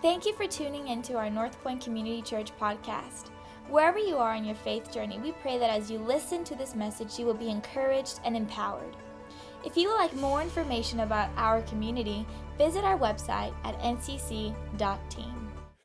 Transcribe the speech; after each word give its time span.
Thank 0.00 0.26
you 0.26 0.32
for 0.34 0.46
tuning 0.46 0.86
in 0.86 1.02
to 1.02 1.14
our 1.14 1.28
North 1.28 1.60
Point 1.64 1.82
Community 1.82 2.22
Church 2.22 2.52
podcast. 2.60 3.30
Wherever 3.68 3.98
you 3.98 4.16
are 4.16 4.36
in 4.36 4.44
your 4.44 4.54
faith 4.54 4.92
journey, 4.92 5.18
we 5.18 5.32
pray 5.32 5.58
that 5.58 5.70
as 5.70 5.90
you 5.90 5.98
listen 5.98 6.44
to 6.44 6.54
this 6.54 6.76
message, 6.76 7.18
you 7.18 7.26
will 7.26 7.34
be 7.34 7.50
encouraged 7.50 8.20
and 8.24 8.36
empowered. 8.36 8.96
If 9.64 9.76
you 9.76 9.88
would 9.88 9.96
like 9.96 10.14
more 10.14 10.40
information 10.40 11.00
about 11.00 11.30
our 11.36 11.62
community, 11.62 12.24
visit 12.56 12.84
our 12.84 12.96
website 12.96 13.52
at 13.64 13.76
ncc.team. 13.80 15.37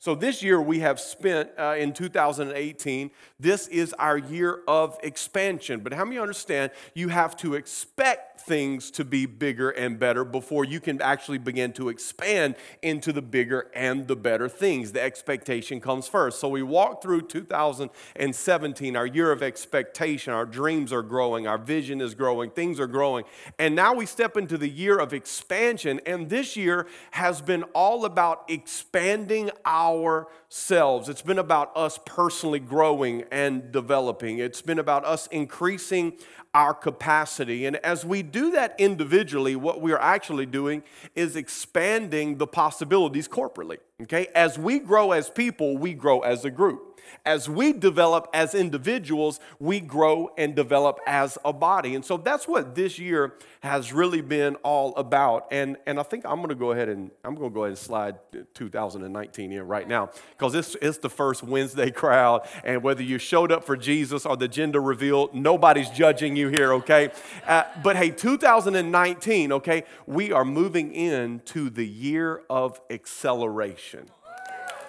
So, 0.03 0.15
this 0.15 0.43
year 0.43 0.59
we 0.59 0.79
have 0.79 0.99
spent 0.99 1.51
uh, 1.57 1.75
in 1.79 1.93
2018, 1.93 3.09
this 3.39 3.69
is 3.69 3.93
our 3.93 4.17
year 4.17 4.59
of 4.67 4.97
expansion. 5.01 5.79
But 5.79 5.93
how 5.93 6.03
many 6.03 6.19
understand 6.19 6.73
you 6.93 7.07
have 7.07 7.37
to 7.37 7.53
expect 7.53 8.41
things 8.41 8.91
to 8.91 9.05
be 9.05 9.25
bigger 9.25 9.69
and 9.69 9.97
better 9.97 10.25
before 10.25 10.65
you 10.65 10.81
can 10.81 11.01
actually 11.01 11.37
begin 11.37 11.71
to 11.73 11.87
expand 11.87 12.55
into 12.81 13.13
the 13.13 13.21
bigger 13.21 13.71
and 13.73 14.05
the 14.05 14.17
better 14.17 14.49
things? 14.49 14.91
The 14.91 15.01
expectation 15.01 15.79
comes 15.79 16.09
first. 16.09 16.41
So, 16.41 16.49
we 16.49 16.63
walk 16.63 17.01
through 17.01 17.21
2017, 17.21 18.97
our 18.97 19.07
year 19.07 19.31
of 19.31 19.41
expectation. 19.41 20.33
Our 20.33 20.45
dreams 20.45 20.91
are 20.91 21.01
growing, 21.01 21.47
our 21.47 21.57
vision 21.57 22.01
is 22.01 22.13
growing, 22.13 22.49
things 22.49 22.77
are 22.77 22.87
growing. 22.87 23.23
And 23.57 23.73
now 23.73 23.93
we 23.93 24.05
step 24.05 24.35
into 24.35 24.57
the 24.57 24.69
year 24.69 24.99
of 24.99 25.13
expansion. 25.13 26.01
And 26.05 26.29
this 26.29 26.57
year 26.57 26.87
has 27.11 27.41
been 27.41 27.63
all 27.73 28.03
about 28.03 28.43
expanding 28.49 29.49
our 29.63 29.92
ourselves. 29.93 31.09
It's 31.09 31.21
been 31.21 31.39
about 31.39 31.75
us 31.75 31.99
personally 32.05 32.59
growing 32.59 33.23
and 33.31 33.71
developing. 33.71 34.39
It's 34.39 34.61
been 34.61 34.79
about 34.79 35.05
us 35.05 35.27
increasing 35.27 36.13
our 36.53 36.73
capacity. 36.73 37.65
And 37.65 37.77
as 37.77 38.05
we 38.05 38.21
do 38.21 38.51
that 38.51 38.75
individually, 38.77 39.55
what 39.55 39.81
we 39.81 39.91
are 39.91 40.01
actually 40.01 40.45
doing 40.45 40.83
is 41.15 41.35
expanding 41.35 42.37
the 42.37 42.47
possibilities 42.47 43.27
corporately. 43.27 43.77
Okay? 44.03 44.27
As 44.35 44.57
we 44.59 44.79
grow 44.79 45.11
as 45.11 45.29
people, 45.29 45.77
we 45.77 45.93
grow 45.93 46.19
as 46.19 46.45
a 46.45 46.51
group. 46.51 46.92
As 47.25 47.49
we 47.49 47.73
develop 47.73 48.27
as 48.33 48.53
individuals, 48.53 49.39
we 49.59 49.79
grow 49.79 50.29
and 50.37 50.55
develop 50.55 50.99
as 51.07 51.37
a 51.45 51.53
body. 51.53 51.95
And 51.95 52.03
so 52.03 52.17
that's 52.17 52.47
what 52.47 52.75
this 52.75 52.99
year 52.99 53.33
has 53.61 53.93
really 53.93 54.21
been 54.21 54.55
all 54.55 54.93
about. 54.95 55.47
And, 55.51 55.77
and 55.85 55.99
I 55.99 56.03
think 56.03 56.25
I'm 56.25 56.37
going 56.37 56.49
to 56.49 56.55
go 56.55 56.71
ahead 56.71 56.89
and 56.89 57.11
I'm 57.23 57.35
going 57.35 57.49
to 57.49 57.53
go 57.53 57.61
ahead 57.61 57.69
and 57.69 57.77
slide 57.77 58.15
2019 58.53 59.51
in 59.51 59.67
right 59.67 59.87
now 59.87 60.09
because 60.31 60.53
it's, 60.53 60.75
is 60.75 60.97
the 60.97 61.09
first 61.09 61.43
Wednesday 61.43 61.89
crowd. 61.91 62.47
And 62.63 62.83
whether 62.83 63.03
you 63.03 63.17
showed 63.17 63.51
up 63.51 63.63
for 63.63 63.77
Jesus 63.77 64.25
or 64.25 64.35
the 64.35 64.47
gender 64.47 64.81
reveal, 64.81 65.29
nobody's 65.33 65.89
judging 65.89 66.35
you 66.35 66.49
here, 66.49 66.73
okay? 66.73 67.11
Uh, 67.47 67.63
but 67.81 67.95
hey, 67.95 68.09
2019, 68.09 69.53
okay, 69.53 69.83
we 70.05 70.31
are 70.31 70.45
moving 70.45 70.93
into 70.93 71.69
the 71.69 71.87
year 71.87 72.41
of 72.49 72.81
acceleration. 72.89 74.09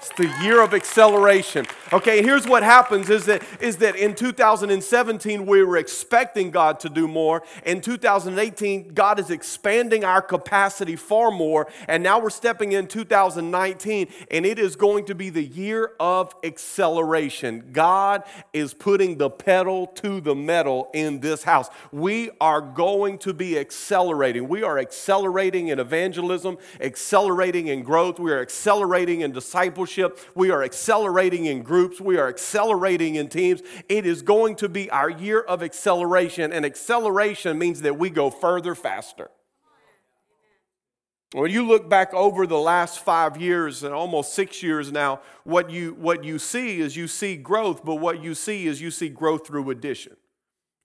It's 0.05 0.13
the 0.19 0.45
year 0.45 0.61
of 0.61 0.75
acceleration. 0.75 1.65
Okay, 1.91 2.23
here's 2.23 2.47
what 2.47 2.63
happens 2.63 3.09
is 3.09 3.25
that, 3.25 3.43
is 3.59 3.79
that 3.79 3.97
in 3.97 4.15
2017, 4.15 5.47
we 5.47 5.65
were 5.65 5.79
expecting 5.79 6.51
God 6.51 6.79
to 6.81 6.91
do 6.91 7.09
more. 7.09 7.43
In 7.65 7.81
2018, 7.81 8.93
God 8.93 9.19
is 9.19 9.31
expanding 9.31 10.05
our 10.05 10.21
capacity 10.21 10.95
far 10.97 11.31
more. 11.31 11.69
And 11.89 12.03
now 12.03 12.19
we're 12.19 12.29
stepping 12.29 12.73
in 12.73 12.87
2019, 12.87 14.09
and 14.31 14.45
it 14.45 14.59
is 14.59 14.77
going 14.77 15.07
to 15.07 15.15
be 15.15 15.31
the 15.31 15.43
year 15.43 15.93
of 15.99 16.35
acceleration. 16.45 17.71
God 17.73 18.25
is 18.53 18.75
putting 18.75 19.17
the 19.17 19.31
pedal 19.31 19.87
to 19.87 20.21
the 20.21 20.35
metal 20.35 20.91
in 20.93 21.21
this 21.21 21.45
house. 21.45 21.71
We 21.93 22.31
are 22.43 22.61
going 22.61 23.17
to 23.19 23.33
be 23.33 23.59
accelerating. 23.59 24.49
We 24.49 24.65
are 24.65 24.79
accelerating 24.79 25.69
in 25.69 25.79
evangelism, 25.79 26.59
accelerating 26.79 27.69
in 27.69 27.83
growth, 27.85 28.19
we 28.19 28.31
are 28.31 28.43
accelerating 28.43 29.23
in 29.23 29.33
discipleship 29.33 29.94
we 30.35 30.51
are 30.51 30.63
accelerating 30.63 31.47
in 31.47 31.63
groups. 31.63 32.01
We 32.01 32.17
are 32.17 32.29
accelerating 32.29 33.15
in 33.17 33.29
teams. 33.29 33.63
It 33.89 34.07
is 34.07 34.23
going 34.23 34.57
to 34.57 34.69
be 34.69 34.91
our 34.91 35.11
year 35.11 35.41
of 35.41 35.63
acceleration, 35.63 36.53
and 36.53 36.65
acceleration 36.65 37.59
means 37.59 37.83
that 37.83 37.99
we 37.99 38.11
go 38.11 38.31
further 38.31 38.75
faster. 38.75 39.31
When 41.35 41.51
you 41.51 41.67
look 41.67 41.91
back 41.91 42.15
over 42.15 42.47
the 42.47 42.59
last 42.59 43.01
five 43.01 43.41
years 43.41 43.83
and 43.83 43.93
almost 43.93 44.35
six 44.35 44.63
years 44.63 44.93
now, 44.93 45.21
what 45.43 45.69
you, 45.69 45.95
what 45.95 46.23
you 46.23 46.39
see 46.39 46.81
is 46.81 46.97
you 46.97 47.09
see 47.09 47.37
growth, 47.37 47.85
but 47.85 47.97
what 47.97 48.23
you 48.23 48.37
see 48.37 48.69
is 48.69 48.81
you 48.81 48.93
see 48.93 49.09
growth 49.09 49.45
through 49.45 49.71
addition. 49.71 50.17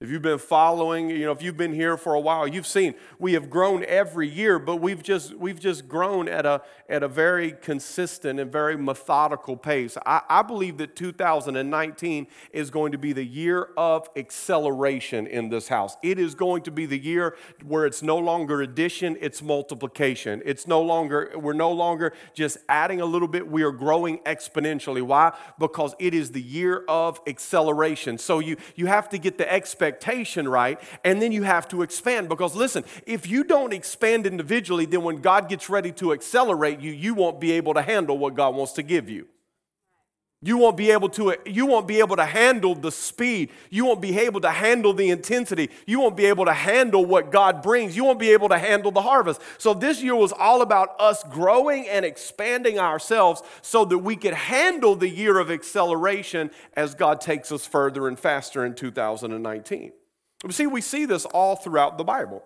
If 0.02 0.10
you've 0.10 0.22
been 0.22 0.40
following, 0.40 1.10
you 1.10 1.26
know, 1.26 1.34
if 1.34 1.42
you've 1.42 1.58
been 1.58 1.74
here 1.74 1.98
for 1.98 2.14
a 2.14 2.22
while, 2.22 2.48
you've 2.48 2.66
seen 2.66 2.96
we 3.20 3.34
have 3.34 3.50
grown 3.50 3.84
every 3.84 4.30
year, 4.30 4.58
but 4.58 4.78
we've 4.78 5.04
just 5.04 5.34
we've 5.36 5.60
just 5.60 5.90
grown 5.90 6.30
at 6.30 6.46
a 6.46 6.62
at 6.88 7.04
a 7.04 7.10
very 7.10 7.52
consistent 7.52 8.40
and 8.40 8.50
very 8.50 8.78
methodical 8.78 9.58
pace. 9.58 9.98
I, 10.06 10.22
I 10.30 10.42
believe 10.42 10.78
that 10.78 10.96
2019 10.96 12.28
is 12.54 12.70
going 12.70 12.94
to 12.94 12.98
be 12.98 13.12
the 13.12 13.26
year 13.26 13.72
of 13.76 14.10
acceleration 14.16 15.28
in 15.28 15.50
this 15.50 15.68
house. 15.68 15.98
It 16.02 16.18
is 16.18 16.34
going 16.34 16.62
to 16.62 16.72
be 16.72 16.86
the 16.86 16.98
year 16.98 17.36
where 17.66 17.86
it's 17.86 18.02
no 18.02 18.18
longer 18.18 18.62
addition, 18.62 19.18
it's 19.20 19.42
multiplication. 19.42 20.42
It's 20.46 20.66
no 20.66 20.82
longer, 20.82 21.34
we're 21.36 21.52
no 21.52 21.74
longer 21.74 22.14
just 22.34 22.58
adding 22.70 23.02
a 23.02 23.06
little 23.06 23.28
bit, 23.28 23.46
we 23.52 23.64
are 23.64 23.74
growing 23.74 24.20
exponentially. 24.20 25.02
Why? 25.02 25.34
Because 25.60 25.94
it 26.00 26.14
is 26.14 26.32
the 26.32 26.42
year 26.42 26.86
of 26.88 27.20
acceleration. 27.28 28.18
So 28.18 28.40
you 28.40 28.56
you 28.78 28.86
have 28.86 29.10
to 29.10 29.18
get 29.18 29.38
the 29.38 29.52
expectation 29.52 29.89
expectation 29.90 30.48
right, 30.48 30.80
and 31.04 31.22
then 31.22 31.32
you 31.32 31.44
have 31.44 31.68
to 31.70 31.82
expand. 31.82 32.30
Because 32.30 32.56
listen, 32.56 32.84
if 33.06 33.28
you 33.28 33.44
don't 33.44 33.74
expand 33.74 34.26
individually, 34.26 34.86
then 34.86 35.04
when 35.04 35.18
God 35.18 35.50
gets 35.50 35.70
ready 35.70 35.92
to 35.94 36.14
accelerate 36.14 36.80
you, 36.80 36.92
you 36.92 37.14
won't 37.14 37.40
be 37.40 37.52
able 37.54 37.74
to 37.74 37.82
handle 37.82 38.18
what 38.18 38.36
God 38.36 38.56
wants 38.56 38.74
to 38.74 38.84
give 38.84 39.10
you. 39.10 39.28
You 40.42 40.58
won't 40.58 40.78
be 40.78 40.90
able 40.92 41.10
to 41.10 41.36
you 41.46 41.66
won't 41.66 41.86
be 41.86 42.00
able 42.00 42.16
to 42.16 42.26
handle 42.26 42.74
the 42.74 42.94
speed. 42.94 43.52
You 43.70 43.86
won't 43.86 44.02
be 44.02 44.18
able 44.20 44.40
to 44.42 44.52
handle 44.52 44.94
the 44.94 45.10
intensity. 45.10 45.70
You 45.86 46.00
won't 46.00 46.16
be 46.16 46.28
able 46.28 46.46
to 46.46 46.54
handle 46.54 47.06
what 47.06 47.30
God 47.30 47.62
brings. 47.62 47.98
You 47.98 48.06
won't 48.06 48.20
be 48.20 48.32
able 48.32 48.48
to 48.48 48.58
handle 48.58 48.90
the 48.90 49.02
harvest. 49.02 49.42
So 49.58 49.74
this 49.74 50.02
year 50.02 50.16
was 50.16 50.32
all 50.32 50.62
about 50.62 50.96
us 50.98 51.24
growing 51.24 51.90
and 51.90 52.06
expanding 52.06 52.80
ourselves 52.80 53.42
so 53.62 53.84
that 53.84 53.98
we 53.98 54.16
could 54.16 54.34
handle 54.34 54.96
the 54.96 55.10
year 55.10 55.40
of 55.40 55.52
acceleration 55.52 56.52
as 56.74 56.96
God 56.96 57.20
takes 57.20 57.52
us 57.52 57.68
further 57.68 58.08
and 58.08 58.18
faster 58.18 58.66
in 58.66 58.76
2019. 58.76 59.92
See, 60.52 60.68
we 60.68 60.80
see 60.80 61.04
this 61.04 61.26
all 61.26 61.58
throughout 61.58 61.98
the 61.98 62.06
Bible 62.06 62.44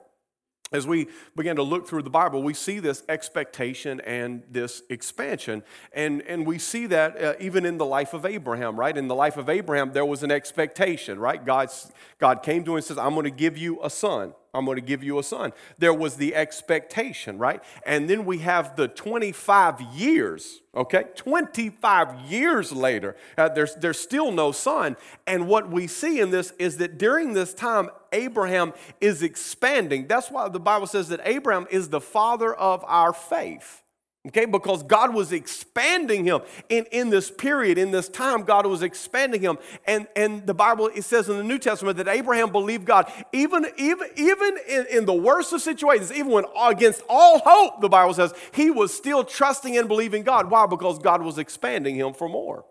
as 0.74 0.88
we 0.88 1.08
begin 1.36 1.56
to 1.56 1.64
look 1.64 1.88
through 1.88 2.02
the 2.02 2.10
Bible, 2.10 2.42
we 2.42 2.54
see 2.54 2.80
this 2.80 3.04
expectation 3.08 4.02
and 4.02 4.44
this 4.50 4.82
expansion. 4.90 5.64
And, 5.94 6.24
and 6.24 6.46
we 6.46 6.58
see 6.58 6.88
that 6.88 7.22
uh, 7.22 7.34
even 7.40 7.66
in 7.66 7.78
the 7.78 7.86
life 7.86 8.14
of 8.14 8.26
Abraham, 8.26 8.76
right? 8.76 8.98
In 8.98 9.08
the 9.08 9.16
life 9.16 9.38
of 9.38 9.50
Abraham, 9.50 9.94
there 9.94 10.06
was 10.06 10.24
an 10.24 10.32
expectation, 10.32 11.20
right? 11.20 11.44
God's, 11.46 11.92
God 12.18 12.42
came 12.42 12.64
to 12.66 12.72
him 12.72 12.78
and 12.78 12.86
says, 12.86 12.98
I'm 12.98 13.14
going 13.14 13.26
to 13.26 13.30
give 13.30 13.58
you 13.58 13.80
a 13.84 13.90
son. 13.90 14.34
I'm 14.54 14.66
going 14.66 14.76
to 14.78 14.82
give 14.82 15.04
you 15.04 15.20
a 15.20 15.24
son. 15.24 15.52
There 15.78 15.94
was 15.94 16.16
the 16.16 16.36
expectation, 16.36 17.38
right? 17.38 17.62
And 17.86 18.10
then 18.10 18.26
we 18.26 18.40
have 18.40 18.76
the 18.76 18.88
25 18.88 19.82
years, 19.82 20.62
okay? 20.76 21.06
25 21.16 22.32
years 22.32 22.72
later, 22.72 23.16
uh, 23.38 23.50
there's, 23.50 23.76
there's 23.76 24.00
still 24.00 24.32
no 24.32 24.52
son. 24.52 24.98
And 25.28 25.48
what 25.48 25.70
we 25.70 25.88
see 25.88 26.20
in 26.20 26.32
this 26.32 26.52
is 26.60 26.78
that 26.78 26.98
during 26.98 27.34
this 27.34 27.54
time, 27.54 27.90
Abraham 28.12 28.74
is 29.02 29.24
expanding. 29.24 30.08
That's 30.08 30.32
why 30.32 30.50
the 30.50 30.60
Bible 30.60 30.88
says 30.88 31.10
that 31.10 31.22
Abraham 31.24 31.68
is 31.70 31.90
the 31.90 32.02
father 32.02 32.54
of 32.54 32.84
our 32.88 33.14
faith. 33.14 33.83
Okay, 34.26 34.46
because 34.46 34.84
God 34.84 35.14
was 35.14 35.34
expanding 35.34 36.24
him 36.24 36.40
in, 36.70 36.86
in 36.94 37.10
this 37.10 37.30
period, 37.30 37.78
in 37.78 37.92
this 37.92 38.08
time, 38.08 38.44
God 38.44 38.66
was 38.66 38.82
expanding 38.82 39.42
him. 39.42 39.58
And, 39.86 40.08
and 40.16 40.48
the 40.48 40.54
Bible, 40.54 40.90
it 40.96 41.02
says 41.04 41.28
in 41.28 41.36
the 41.36 41.44
New 41.44 41.60
Testament 41.60 41.98
that 41.98 42.08
Abraham 42.08 42.50
believed 42.50 42.86
God, 42.86 43.12
even, 43.34 43.66
even, 43.76 44.08
even 44.16 44.58
in, 44.66 44.86
in 44.90 45.06
the 45.06 45.14
worst 45.14 45.52
of 45.52 45.62
situations, 45.62 46.10
even 46.14 46.32
when 46.32 46.46
against 46.58 47.04
all 47.10 47.40
hope, 47.40 47.82
the 47.82 47.90
Bible 47.90 48.14
says, 48.14 48.34
he 48.54 48.72
was 48.72 48.94
still 48.94 49.26
trusting 49.26 49.78
and 49.78 49.90
believing 49.90 50.24
God. 50.24 50.50
Why? 50.50 50.68
Because 50.68 51.00
God 51.00 51.22
was 51.22 51.38
expanding 51.38 51.98
him 51.98 52.14
for 52.14 52.30
more. 52.30 52.64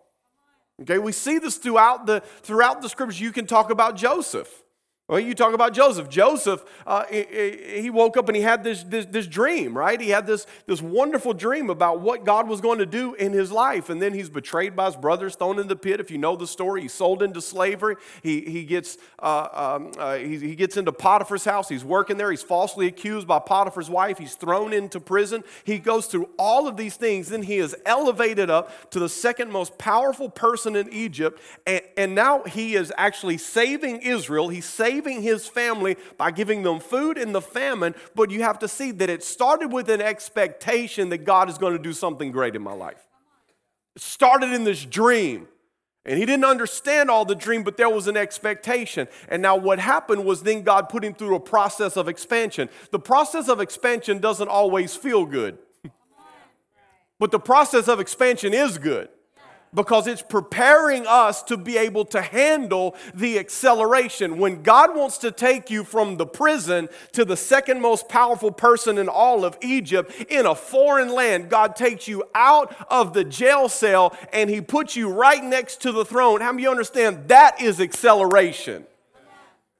Okay, 0.81 0.97
we 0.97 1.11
see 1.11 1.37
this 1.37 1.57
throughout 1.57 2.07
the, 2.07 2.21
throughout 2.41 2.81
the 2.81 2.89
scriptures. 2.89 3.21
You 3.21 3.31
can 3.31 3.45
talk 3.45 3.69
about 3.69 3.95
Joseph. 3.95 4.62
Well, 5.09 5.19
you 5.19 5.35
talk 5.35 5.53
about 5.53 5.73
Joseph. 5.73 6.07
Joseph, 6.07 6.63
uh, 6.87 7.03
he 7.07 7.89
woke 7.89 8.15
up 8.15 8.29
and 8.29 8.37
he 8.37 8.41
had 8.41 8.63
this, 8.63 8.83
this, 8.83 9.05
this, 9.05 9.27
dream, 9.27 9.77
right? 9.77 9.99
He 9.99 10.11
had 10.11 10.25
this, 10.25 10.47
this 10.65 10.81
wonderful 10.81 11.33
dream 11.33 11.69
about 11.69 11.99
what 11.99 12.23
God 12.23 12.47
was 12.47 12.61
going 12.61 12.79
to 12.79 12.85
do 12.85 13.13
in 13.15 13.33
his 13.33 13.51
life. 13.51 13.89
And 13.89 14.01
then 14.01 14.13
he's 14.13 14.29
betrayed 14.29 14.77
by 14.77 14.85
his 14.85 14.95
brothers, 14.95 15.35
thrown 15.35 15.59
in 15.59 15.67
the 15.67 15.75
pit. 15.75 15.99
If 15.99 16.09
you 16.09 16.17
know 16.17 16.37
the 16.37 16.47
story, 16.47 16.83
he's 16.83 16.93
sold 16.93 17.21
into 17.21 17.41
slavery. 17.41 17.97
He, 18.21 18.41
he, 18.41 18.63
gets, 18.63 18.97
uh, 19.19 19.49
um, 19.51 19.91
uh, 19.99 20.15
he, 20.15 20.37
he 20.37 20.55
gets 20.55 20.77
into 20.77 20.93
Potiphar's 20.93 21.43
house. 21.43 21.67
He's 21.67 21.83
working 21.83 22.15
there. 22.15 22.31
He's 22.31 22.41
falsely 22.41 22.87
accused 22.87 23.27
by 23.27 23.39
Potiphar's 23.39 23.89
wife. 23.89 24.17
He's 24.17 24.35
thrown 24.35 24.71
into 24.71 25.01
prison. 25.01 25.43
He 25.65 25.79
goes 25.79 26.05
through 26.05 26.29
all 26.39 26.65
of 26.65 26.77
these 26.77 26.95
things. 26.95 27.27
Then 27.27 27.43
he 27.43 27.57
is 27.57 27.75
elevated 27.85 28.49
up 28.49 28.89
to 28.91 28.99
the 28.99 29.09
second 29.09 29.51
most 29.51 29.77
powerful 29.77 30.29
person 30.29 30.77
in 30.77 30.87
Egypt. 30.93 31.41
And, 31.67 31.81
and 31.97 32.15
now 32.15 32.43
he 32.43 32.75
is 32.75 32.93
actually 32.97 33.37
saving 33.37 34.01
Israel. 34.01 34.47
He's 34.47 34.63
saving 34.63 34.92
saving 34.93 35.23
his 35.23 35.47
family 35.47 35.97
by 36.17 36.29
giving 36.29 36.61
them 36.61 36.79
food 36.79 37.17
in 37.17 37.31
the 37.31 37.41
famine, 37.41 37.95
but 38.15 38.29
you 38.29 38.43
have 38.43 38.59
to 38.59 38.67
see 38.67 38.91
that 38.91 39.09
it 39.09 39.23
started 39.23 39.71
with 39.71 39.89
an 39.89 40.01
expectation 40.01 41.09
that 41.09 41.19
God 41.19 41.49
is 41.49 41.57
going 41.57 41.73
to 41.73 41.81
do 41.81 41.93
something 41.93 42.31
great 42.31 42.55
in 42.55 42.61
my 42.61 42.73
life. 42.73 43.07
It 43.95 44.01
started 44.01 44.51
in 44.51 44.63
this 44.63 44.85
dream. 44.85 45.47
And 46.05 46.19
he 46.19 46.25
didn't 46.25 46.43
understand 46.43 47.09
all 47.09 47.23
the 47.23 47.33
dream, 47.33 47.63
but 47.63 47.77
there 47.77 47.89
was 47.89 48.07
an 48.07 48.17
expectation. 48.17 49.07
And 49.29 49.41
now 49.41 49.55
what 49.55 49.79
happened 49.79 50.25
was 50.25 50.43
then 50.43 50.61
God 50.61 50.89
put 50.89 51.03
him 51.03 51.13
through 51.13 51.35
a 51.35 51.39
process 51.39 51.95
of 51.95 52.09
expansion. 52.09 52.69
The 52.91 52.99
process 52.99 53.47
of 53.47 53.61
expansion 53.61 54.19
doesn't 54.19 54.49
always 54.49 54.97
feel 54.97 55.25
good, 55.25 55.57
but 57.19 57.31
the 57.31 57.39
process 57.39 57.87
of 57.87 58.01
expansion 58.01 58.53
is 58.53 58.77
good 58.77 59.07
because 59.73 60.07
it's 60.07 60.21
preparing 60.21 61.05
us 61.07 61.43
to 61.43 61.57
be 61.57 61.77
able 61.77 62.05
to 62.05 62.21
handle 62.21 62.95
the 63.13 63.39
acceleration. 63.39 64.37
When 64.37 64.63
God 64.63 64.95
wants 64.95 65.17
to 65.19 65.31
take 65.31 65.69
you 65.69 65.83
from 65.83 66.17
the 66.17 66.25
prison 66.25 66.89
to 67.13 67.25
the 67.25 67.37
second 67.37 67.81
most 67.81 68.07
powerful 68.07 68.51
person 68.51 68.97
in 68.97 69.09
all 69.09 69.45
of 69.45 69.57
Egypt 69.61 70.13
in 70.29 70.45
a 70.45 70.55
foreign 70.55 71.13
land, 71.13 71.49
God 71.49 71.75
takes 71.75 72.07
you 72.07 72.23
out 72.35 72.75
of 72.89 73.13
the 73.13 73.23
jail 73.23 73.69
cell 73.69 74.15
and 74.31 74.49
He 74.49 74.61
puts 74.61 74.95
you 74.95 75.09
right 75.09 75.43
next 75.43 75.81
to 75.81 75.91
the 75.91 76.05
throne. 76.05 76.41
How 76.41 76.51
many 76.51 76.63
you 76.63 76.71
understand 76.71 77.27
that 77.27 77.61
is 77.61 77.79
acceleration? 77.79 78.85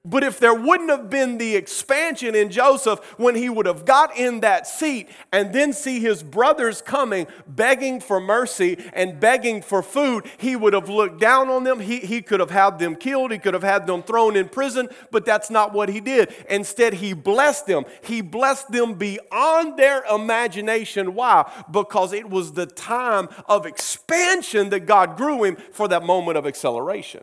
But 0.06 0.22
if 0.22 0.38
there 0.38 0.52
wouldn't 0.52 0.90
have 0.90 1.08
been 1.08 1.38
the 1.38 1.56
expansion 1.56 2.34
in 2.34 2.50
Joseph 2.50 3.00
when 3.18 3.34
he 3.34 3.48
would 3.48 3.64
have 3.64 3.86
got 3.86 4.14
in 4.14 4.40
that 4.40 4.66
seat 4.66 5.08
and 5.32 5.50
then 5.54 5.72
see 5.72 5.98
his 5.98 6.22
brothers 6.22 6.82
coming, 6.82 7.26
begging 7.48 8.00
for 8.00 8.20
mercy 8.20 8.76
and 8.92 9.18
begging 9.18 9.62
for 9.62 9.82
food, 9.82 10.26
he 10.36 10.56
would 10.56 10.74
have 10.74 10.90
looked 10.90 11.20
down 11.20 11.48
on 11.48 11.64
them. 11.64 11.80
He, 11.80 12.00
he 12.00 12.20
could 12.20 12.40
have 12.40 12.50
had 12.50 12.78
them 12.78 12.96
killed. 12.96 13.32
He 13.32 13.38
could 13.38 13.54
have 13.54 13.62
had 13.62 13.86
them 13.86 14.02
thrown 14.02 14.36
in 14.36 14.50
prison, 14.50 14.90
but 15.10 15.24
that's 15.24 15.48
not 15.48 15.72
what 15.72 15.88
he 15.88 16.00
did. 16.00 16.34
Instead, 16.50 16.92
he 16.92 17.14
blessed 17.14 17.66
them. 17.66 17.86
He 18.02 18.20
blessed 18.20 18.72
them 18.72 18.94
beyond 18.94 19.78
their 19.78 20.04
imagination. 20.04 21.14
Why? 21.14 21.50
Because 21.70 22.12
it 22.12 22.28
was 22.28 22.52
the 22.52 22.66
time 22.66 23.30
of 23.46 23.64
expansion 23.64 24.68
that 24.68 24.80
God 24.80 25.16
grew 25.16 25.44
him 25.44 25.56
for 25.72 25.88
that 25.88 26.02
moment 26.02 26.36
of 26.36 26.46
acceleration. 26.46 27.22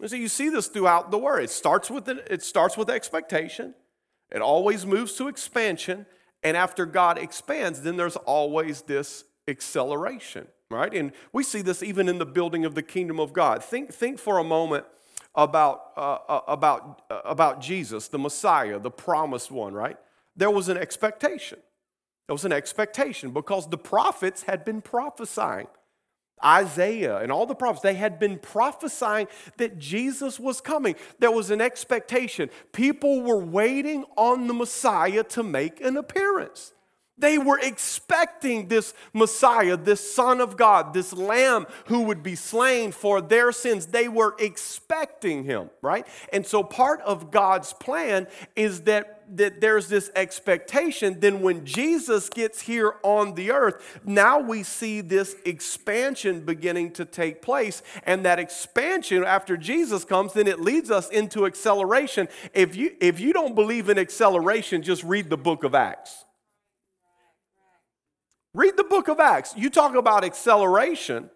And 0.00 0.10
so 0.10 0.16
you 0.16 0.28
see 0.28 0.48
this 0.48 0.68
throughout 0.68 1.10
the 1.10 1.18
word. 1.18 1.42
It 1.44 1.50
starts 1.50 1.90
with 1.90 2.08
it 2.08 2.42
starts 2.42 2.76
with 2.76 2.88
expectation. 2.88 3.74
It 4.30 4.40
always 4.40 4.84
moves 4.84 5.14
to 5.14 5.28
expansion, 5.28 6.06
and 6.42 6.56
after 6.56 6.86
God 6.86 7.18
expands, 7.18 7.82
then 7.82 7.96
there's 7.96 8.16
always 8.16 8.82
this 8.82 9.24
acceleration, 9.48 10.46
right? 10.70 10.92
And 10.92 11.12
we 11.32 11.42
see 11.42 11.62
this 11.62 11.82
even 11.82 12.08
in 12.08 12.18
the 12.18 12.26
building 12.26 12.64
of 12.64 12.74
the 12.74 12.82
kingdom 12.82 13.18
of 13.18 13.32
God. 13.32 13.64
Think 13.64 13.92
think 13.92 14.18
for 14.18 14.38
a 14.38 14.44
moment 14.44 14.84
about 15.34 15.92
uh, 15.96 16.18
uh 16.28 16.40
about 16.46 17.02
uh, 17.10 17.20
about 17.24 17.60
Jesus, 17.60 18.08
the 18.08 18.18
Messiah, 18.18 18.78
the 18.78 18.90
promised 18.90 19.50
one, 19.50 19.72
right? 19.72 19.96
There 20.36 20.50
was 20.50 20.68
an 20.68 20.76
expectation. 20.76 21.58
There 22.28 22.34
was 22.34 22.44
an 22.44 22.52
expectation 22.52 23.30
because 23.30 23.68
the 23.68 23.78
prophets 23.78 24.42
had 24.42 24.64
been 24.64 24.82
prophesying. 24.82 25.66
Isaiah 26.44 27.18
and 27.18 27.32
all 27.32 27.46
the 27.46 27.54
prophets, 27.54 27.82
they 27.82 27.94
had 27.94 28.18
been 28.18 28.38
prophesying 28.38 29.28
that 29.56 29.78
Jesus 29.78 30.38
was 30.38 30.60
coming. 30.60 30.94
There 31.18 31.30
was 31.30 31.50
an 31.50 31.60
expectation. 31.60 32.50
People 32.72 33.22
were 33.22 33.44
waiting 33.44 34.04
on 34.16 34.46
the 34.46 34.54
Messiah 34.54 35.24
to 35.24 35.42
make 35.42 35.80
an 35.80 35.96
appearance. 35.96 36.72
They 37.18 37.36
were 37.36 37.58
expecting 37.58 38.68
this 38.68 38.94
Messiah, 39.12 39.76
this 39.76 40.14
Son 40.14 40.40
of 40.40 40.56
God, 40.56 40.94
this 40.94 41.12
Lamb 41.12 41.66
who 41.86 42.02
would 42.02 42.22
be 42.22 42.36
slain 42.36 42.92
for 42.92 43.20
their 43.20 43.50
sins. 43.50 43.86
They 43.86 44.06
were 44.06 44.36
expecting 44.38 45.42
him, 45.42 45.70
right? 45.82 46.06
And 46.32 46.46
so 46.46 46.62
part 46.62 47.00
of 47.00 47.32
God's 47.32 47.72
plan 47.72 48.28
is 48.54 48.82
that 48.82 49.17
that 49.36 49.60
there's 49.60 49.88
this 49.88 50.10
expectation. 50.14 51.20
Then, 51.20 51.42
when 51.42 51.64
Jesus 51.64 52.28
gets 52.28 52.60
here 52.62 52.94
on 53.02 53.34
the 53.34 53.50
earth, 53.50 54.00
now 54.04 54.38
we 54.40 54.62
see 54.62 55.00
this 55.00 55.36
expansion 55.44 56.40
beginning 56.40 56.92
to 56.92 57.04
take 57.04 57.42
place. 57.42 57.82
And 58.04 58.24
that 58.24 58.38
expansion, 58.38 59.24
after 59.24 59.56
Jesus 59.56 60.04
comes, 60.04 60.32
then 60.32 60.46
it 60.46 60.60
leads 60.60 60.90
us 60.90 61.08
into 61.08 61.46
acceleration. 61.46 62.28
If 62.54 62.76
you, 62.76 62.96
if 63.00 63.20
you 63.20 63.32
don't 63.32 63.54
believe 63.54 63.88
in 63.88 63.98
acceleration, 63.98 64.82
just 64.82 65.02
read 65.04 65.30
the 65.30 65.36
book 65.36 65.64
of 65.64 65.74
Acts. 65.74 66.24
Read 68.54 68.76
the 68.76 68.84
book 68.84 69.08
of 69.08 69.20
Acts. 69.20 69.54
You 69.56 69.70
talk 69.70 69.94
about 69.94 70.24
acceleration. 70.24 71.30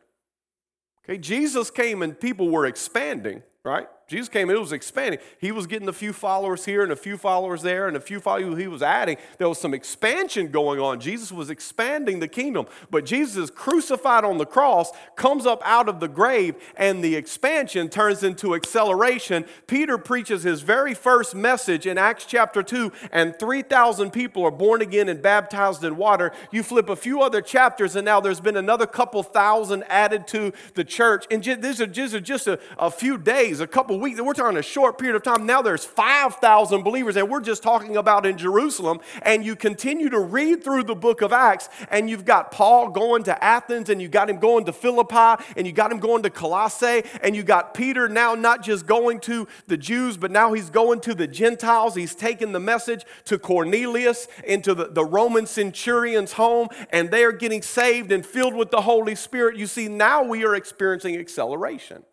Okay, 1.05 1.19
Jesus 1.19 1.71
came 1.71 2.03
and 2.03 2.19
people 2.19 2.49
were 2.49 2.67
expanding, 2.67 3.43
right? 3.65 3.87
Jesus 4.09 4.29
came, 4.29 4.51
it 4.51 4.61
was 4.61 4.73
expanding. 4.73 5.21
He 5.39 5.53
was 5.53 5.67
getting 5.67 5.89
a 5.89 5.93
few 5.93 6.13
followers 6.13 6.67
here 6.67 6.83
and 6.83 6.93
a 6.93 6.97
few 6.97 7.17
followers 7.17 7.63
there 7.63 7.89
and 7.89 7.97
a 7.97 8.01
few 8.01 8.21
followers 8.21 8.59
he 8.59 8.67
was 8.67 8.83
adding. 8.83 9.17
There 9.39 9.49
was 9.49 9.59
some 9.59 9.73
expansion 9.73 10.49
going 10.49 10.81
on. 10.81 11.01
Jesus 11.01 11.33
was 11.33 11.49
expanding 11.49 12.21
the 12.21 12.29
kingdom. 12.29 12.67
But 12.91 13.07
Jesus 13.07 13.49
crucified 13.51 14.25
on 14.25 14.37
the 14.37 14.45
cross, 14.45 14.91
comes 15.17 15.47
up 15.47 15.63
out 15.65 15.89
of 15.89 16.01
the 16.01 16.09
grave, 16.09 16.57
and 16.77 17.03
the 17.03 17.17
expansion 17.17 17.89
turns 17.89 18.23
into 18.23 18.55
acceleration. 18.55 19.47
Peter 19.67 19.97
preaches 19.97 20.43
his 20.43 20.61
very 20.61 20.93
first 20.93 21.35
message 21.35 21.87
in 21.87 21.97
Acts 21.97 22.27
chapter 22.27 22.63
2, 22.63 22.93
and 23.13 23.39
3,000 23.39 24.11
people 24.11 24.45
are 24.45 24.51
born 24.51 24.83
again 24.83 25.09
and 25.09 25.23
baptized 25.23 25.85
in 25.85 25.97
water. 25.97 26.33
You 26.51 26.63
flip 26.63 26.91
a 26.91 26.97
few 26.97 27.23
other 27.23 27.41
chapters, 27.41 27.97
and 27.97 28.05
now 28.05 28.21
there's 28.21 28.41
been 28.41 28.59
another 28.59 28.87
couple 28.87 29.23
thousand 29.23 29.85
added 29.85 30.27
to 30.29 30.53
the 30.75 30.85
church. 30.85 31.25
And 31.31 31.43
these 31.43 31.81
are 31.81 31.87
just 32.21 32.47
a 32.47 32.91
few 32.91 33.17
days, 33.17 33.52
a 33.61 33.67
couple 33.67 33.99
weeks. 33.99 34.21
We're 34.21 34.35
talking 34.35 34.59
a 34.59 34.63
short 34.63 34.99
period 34.99 35.17
of 35.17 35.23
time. 35.23 35.47
Now 35.47 35.63
there's 35.63 35.85
5,000 35.85 36.83
believers, 36.83 37.17
and 37.17 37.29
we're 37.29 37.41
just 37.41 37.63
talking 37.63 37.97
about 37.97 38.25
in 38.27 38.39
Jerusalem. 38.39 39.01
And 39.23 39.45
you 39.45 39.57
continue 39.57 40.09
to 40.11 40.21
read 40.21 40.63
through 40.63 40.85
the 40.85 40.95
book 40.95 41.23
of 41.23 41.33
Acts, 41.33 41.69
and 41.91 42.09
you've 42.09 42.25
got 42.25 42.51
Paul 42.51 42.91
going 42.91 43.25
to 43.25 43.45
Athens, 43.45 43.89
and 43.89 44.01
you 44.01 44.09
got 44.09 44.31
him 44.31 44.39
going 44.39 44.65
to 44.67 44.73
Philippi, 44.73 45.43
and 45.57 45.67
you 45.67 45.73
got 45.73 45.91
him 45.91 45.99
going 45.99 46.23
to 46.23 46.31
Colossae, 46.31 47.03
and 47.23 47.35
you 47.35 47.43
got 47.43 47.75
Peter 47.75 48.09
now 48.09 48.35
not 48.35 48.63
just 48.63 48.87
going 48.87 49.21
to 49.21 49.49
the 49.67 49.77
Jews, 49.77 50.17
but 50.17 50.31
now 50.31 50.53
he's 50.53 50.71
going 50.71 51.01
to 51.01 51.15
the 51.15 51.27
Gentiles. 51.27 51.95
He's 51.95 52.15
taking 52.15 52.53
the 52.53 52.61
message 52.61 53.05
to 53.25 53.39
Cornelius 53.39 54.29
into 54.45 54.75
the, 54.75 54.87
the 54.87 55.05
Roman 55.05 55.47
centurion's 55.47 56.33
home, 56.33 56.69
and 56.91 57.11
they 57.11 57.25
are 57.25 57.33
getting 57.33 57.63
saved 57.63 58.13
and 58.13 58.25
filled 58.25 58.55
with 58.55 58.71
the 58.71 58.83
Holy 58.83 59.15
Spirit. 59.15 59.57
You 59.57 59.67
see, 59.67 59.89
now 59.89 60.23
we 60.23 60.45
are 60.45 60.55
experiencing 60.55 61.17
acceleration 61.17 62.05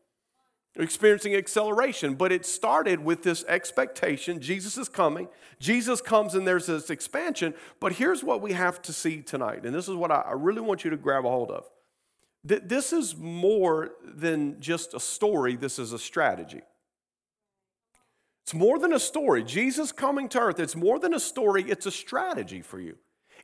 experiencing 0.80 1.36
acceleration. 1.36 2.16
But 2.16 2.32
it 2.32 2.46
started 2.46 3.04
with 3.04 3.24
this 3.24 3.44
expectation 3.46 4.40
Jesus 4.40 4.78
is 4.78 4.90
coming. 4.90 5.28
Jesus 5.60 6.02
comes 6.02 6.36
and 6.36 6.48
there's 6.48 6.68
this 6.68 6.90
expansion. 6.90 7.54
But 7.80 7.94
here's 7.94 8.24
what 8.24 8.42
we 8.42 8.54
have 8.54 8.82
to 8.84 8.94
see 8.94 9.22
tonight. 9.22 9.66
And 9.66 9.76
this 9.76 9.88
is 9.88 9.96
what 9.96 10.12
I 10.12 10.32
really 10.34 10.62
want 10.62 10.84
you 10.84 10.90
to 10.90 10.98
grab 10.98 11.26
a 11.26 11.30
hold 11.30 11.52
of. 11.52 11.70
This 12.44 12.94
is 12.94 13.18
more 13.18 13.92
than 14.04 14.62
just 14.62 14.94
a 14.94 15.00
story, 15.00 15.58
this 15.58 15.78
is 15.78 15.92
a 15.92 16.00
strategy. 16.00 16.62
It's 18.44 18.54
more 18.54 18.80
than 18.80 18.94
a 18.94 19.00
story. 19.00 19.44
Jesus 19.44 19.92
coming 19.92 20.30
to 20.30 20.40
earth, 20.40 20.60
it's 20.60 20.76
more 20.76 21.00
than 21.00 21.14
a 21.14 21.20
story, 21.20 21.64
it's 21.68 21.86
a 21.86 21.92
strategy 21.92 22.62
for 22.62 22.80
you. 22.80 22.96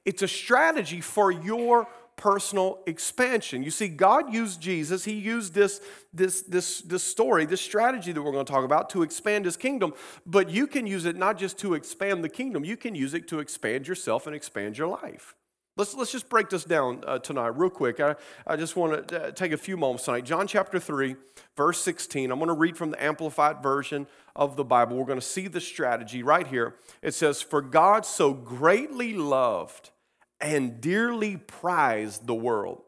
It's 0.06 0.22
a 0.22 0.28
strategy 0.28 1.02
for 1.02 1.32
your 1.32 1.88
personal 2.16 2.80
expansion. 2.86 3.64
You 3.64 3.72
see, 3.72 3.88
God 3.88 4.34
used 4.34 4.62
Jesus, 4.62 5.06
He 5.06 5.14
used 5.14 5.54
this, 5.54 5.82
this, 6.14 6.42
this, 6.44 6.82
this 6.82 7.04
story, 7.04 7.46
this 7.46 7.62
strategy 7.62 8.12
that 8.12 8.22
we're 8.22 8.32
going 8.32 8.46
to 8.46 8.52
talk 8.52 8.64
about 8.64 8.90
to 8.92 9.04
expand 9.04 9.46
His 9.46 9.58
kingdom. 9.58 9.94
But 10.26 10.50
you 10.50 10.68
can 10.68 10.88
use 10.88 11.06
it 11.06 11.16
not 11.16 11.38
just 11.38 11.58
to 11.60 11.74
expand 11.74 12.24
the 12.24 12.30
kingdom, 12.30 12.64
you 12.64 12.78
can 12.78 12.96
use 12.96 13.14
it 13.14 13.28
to 13.30 13.40
expand 13.40 13.88
yourself 13.88 14.28
and 14.28 14.36
expand 14.36 14.78
your 14.78 14.88
life. 14.88 15.36
Let's, 15.78 15.94
let's 15.94 16.12
just 16.12 16.30
break 16.30 16.50
this 16.50 16.64
down 16.64 17.04
uh, 17.06 17.20
tonight, 17.20 17.58
real 17.58 17.70
quick. 17.70 18.00
I, 18.00 18.16
I 18.48 18.56
just 18.56 18.78
want 18.78 19.10
to 19.10 19.26
uh, 19.26 19.32
take 19.32 19.52
a 19.52 19.58
few 19.58 19.76
moments 19.76 20.06
tonight. 20.06 20.24
John 20.24 20.48
chapter 20.48 20.80
3, 20.80 21.18
verse 21.58 21.82
16. 21.82 22.32
I'm 22.32 22.40
going 22.40 22.48
to 22.48 22.54
read 22.54 22.78
from 22.78 22.92
the 22.92 23.04
Amplified 23.04 23.62
Version 23.62 24.08
of 24.38 24.56
the 24.56 24.64
Bible. 24.64 24.96
We're 24.96 25.04
going 25.04 25.20
to 25.20 25.26
see 25.26 25.50
the 25.50 25.60
strategy 25.60 26.24
right 26.24 26.48
here. 26.48 26.76
It 27.02 27.14
says, 27.14 27.42
For 27.42 27.62
God 27.62 28.06
so 28.06 28.34
greatly 28.34 29.14
loved 29.16 29.92
and 30.40 30.82
dearly 30.82 31.38
prized 31.38 32.28
the 32.28 32.36
world 32.36 32.82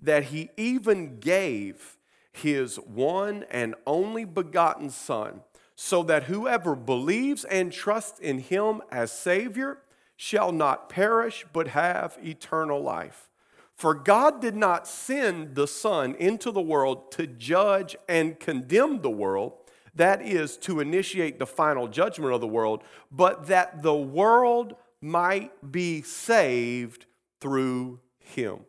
that 0.00 0.24
he 0.24 0.50
even 0.56 1.18
gave 1.18 1.96
his 2.32 2.76
one 2.76 3.44
and 3.50 3.74
only 3.86 4.24
begotten 4.24 4.90
Son, 4.90 5.40
so 5.74 6.02
that 6.02 6.24
whoever 6.24 6.74
believes 6.74 7.44
and 7.44 7.72
trusts 7.72 8.18
in 8.20 8.38
him 8.38 8.80
as 8.90 9.10
Savior 9.10 9.78
shall 10.16 10.52
not 10.52 10.88
perish 10.88 11.44
but 11.52 11.68
have 11.68 12.18
eternal 12.22 12.82
life. 12.82 13.28
For 13.74 13.94
God 13.94 14.40
did 14.40 14.56
not 14.56 14.88
send 14.88 15.54
the 15.54 15.68
Son 15.68 16.16
into 16.16 16.50
the 16.50 16.60
world 16.60 17.12
to 17.12 17.26
judge 17.26 17.94
and 18.08 18.38
condemn 18.40 19.02
the 19.02 19.10
world, 19.10 19.52
that 19.94 20.20
is, 20.20 20.56
to 20.58 20.80
initiate 20.80 21.38
the 21.38 21.46
final 21.46 21.86
judgment 21.86 22.32
of 22.32 22.40
the 22.40 22.46
world, 22.46 22.82
but 23.10 23.46
that 23.46 23.82
the 23.82 23.94
world 23.94 24.74
might 25.00 25.72
be 25.72 26.02
saved 26.02 27.06
through 27.40 28.00
him. 28.18 28.60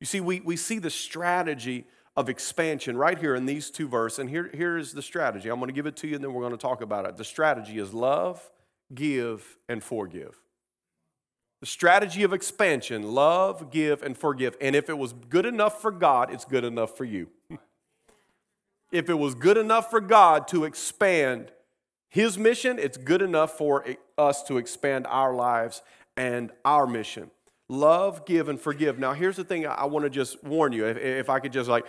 You 0.00 0.06
see, 0.06 0.20
we, 0.20 0.40
we 0.40 0.56
see 0.56 0.78
the 0.78 0.90
strategy 0.90 1.86
of 2.16 2.28
expansion 2.28 2.96
right 2.96 3.18
here 3.18 3.34
in 3.34 3.46
these 3.46 3.70
two 3.70 3.88
verses. 3.88 4.18
And 4.18 4.28
here, 4.28 4.50
here 4.52 4.76
is 4.76 4.92
the 4.92 5.02
strategy. 5.02 5.48
I'm 5.48 5.58
going 5.58 5.68
to 5.68 5.74
give 5.74 5.86
it 5.86 5.96
to 5.98 6.08
you 6.08 6.16
and 6.16 6.24
then 6.24 6.32
we're 6.32 6.42
going 6.42 6.52
to 6.52 6.58
talk 6.58 6.82
about 6.82 7.06
it. 7.06 7.16
The 7.16 7.24
strategy 7.24 7.78
is 7.78 7.94
love, 7.94 8.50
give, 8.94 9.56
and 9.68 9.82
forgive. 9.82 10.40
The 11.60 11.66
strategy 11.66 12.24
of 12.24 12.32
expansion 12.32 13.14
love, 13.14 13.70
give, 13.70 14.02
and 14.02 14.18
forgive. 14.18 14.56
And 14.60 14.74
if 14.74 14.90
it 14.90 14.98
was 14.98 15.12
good 15.12 15.46
enough 15.46 15.80
for 15.80 15.92
God, 15.92 16.32
it's 16.32 16.44
good 16.44 16.64
enough 16.64 16.96
for 16.96 17.04
you. 17.04 17.28
if 18.92 19.08
it 19.08 19.14
was 19.14 19.34
good 19.34 19.56
enough 19.56 19.88
for 19.88 20.00
God 20.00 20.48
to 20.48 20.64
expand 20.64 21.52
His 22.12 22.36
mission, 22.36 22.78
it's 22.78 22.98
good 22.98 23.22
enough 23.22 23.56
for 23.56 23.86
us 24.18 24.42
to 24.42 24.58
expand 24.58 25.06
our 25.08 25.32
lives 25.32 25.80
and 26.14 26.52
our 26.62 26.86
mission. 26.86 27.30
Love, 27.70 28.26
give, 28.26 28.50
and 28.50 28.60
forgive. 28.60 28.98
Now, 28.98 29.14
here's 29.14 29.36
the 29.36 29.44
thing 29.44 29.66
I 29.66 29.86
want 29.86 30.04
to 30.04 30.10
just 30.10 30.44
warn 30.44 30.74
you. 30.74 30.84
If, 30.84 30.98
if 30.98 31.30
I 31.30 31.40
could 31.40 31.54
just 31.54 31.70
like, 31.70 31.86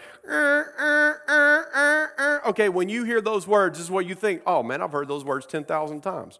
okay, 2.48 2.70
when 2.70 2.88
you 2.88 3.04
hear 3.04 3.20
those 3.20 3.46
words, 3.46 3.78
this 3.78 3.84
is 3.84 3.92
what 3.92 4.06
you 4.06 4.16
think. 4.16 4.44
Oh, 4.48 4.64
man, 4.64 4.82
I've 4.82 4.94
heard 4.94 5.10
those 5.10 5.26
words 5.26 5.46
10,000 5.46 6.00
times. 6.00 6.40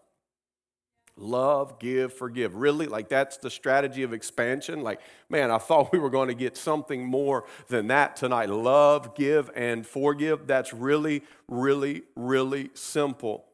Love, 1.18 1.78
give, 1.78 2.14
forgive. 2.14 2.56
Really? 2.56 2.86
Like 2.86 3.10
that's 3.10 3.36
the 3.36 3.50
strategy 3.50 4.02
of 4.02 4.14
expansion? 4.14 4.80
Like, 4.80 5.02
man, 5.28 5.50
I 5.50 5.58
thought 5.58 5.92
we 5.92 5.98
were 5.98 6.08
going 6.08 6.28
to 6.28 6.34
get 6.34 6.56
something 6.56 7.04
more 7.04 7.44
than 7.68 7.88
that 7.88 8.16
tonight. 8.16 8.48
Love, 8.48 9.14
give, 9.14 9.50
and 9.54 9.86
forgive. 9.86 10.46
That's 10.46 10.72
really, 10.72 11.22
really, 11.48 12.04
really 12.16 12.70
simple. 12.72 13.44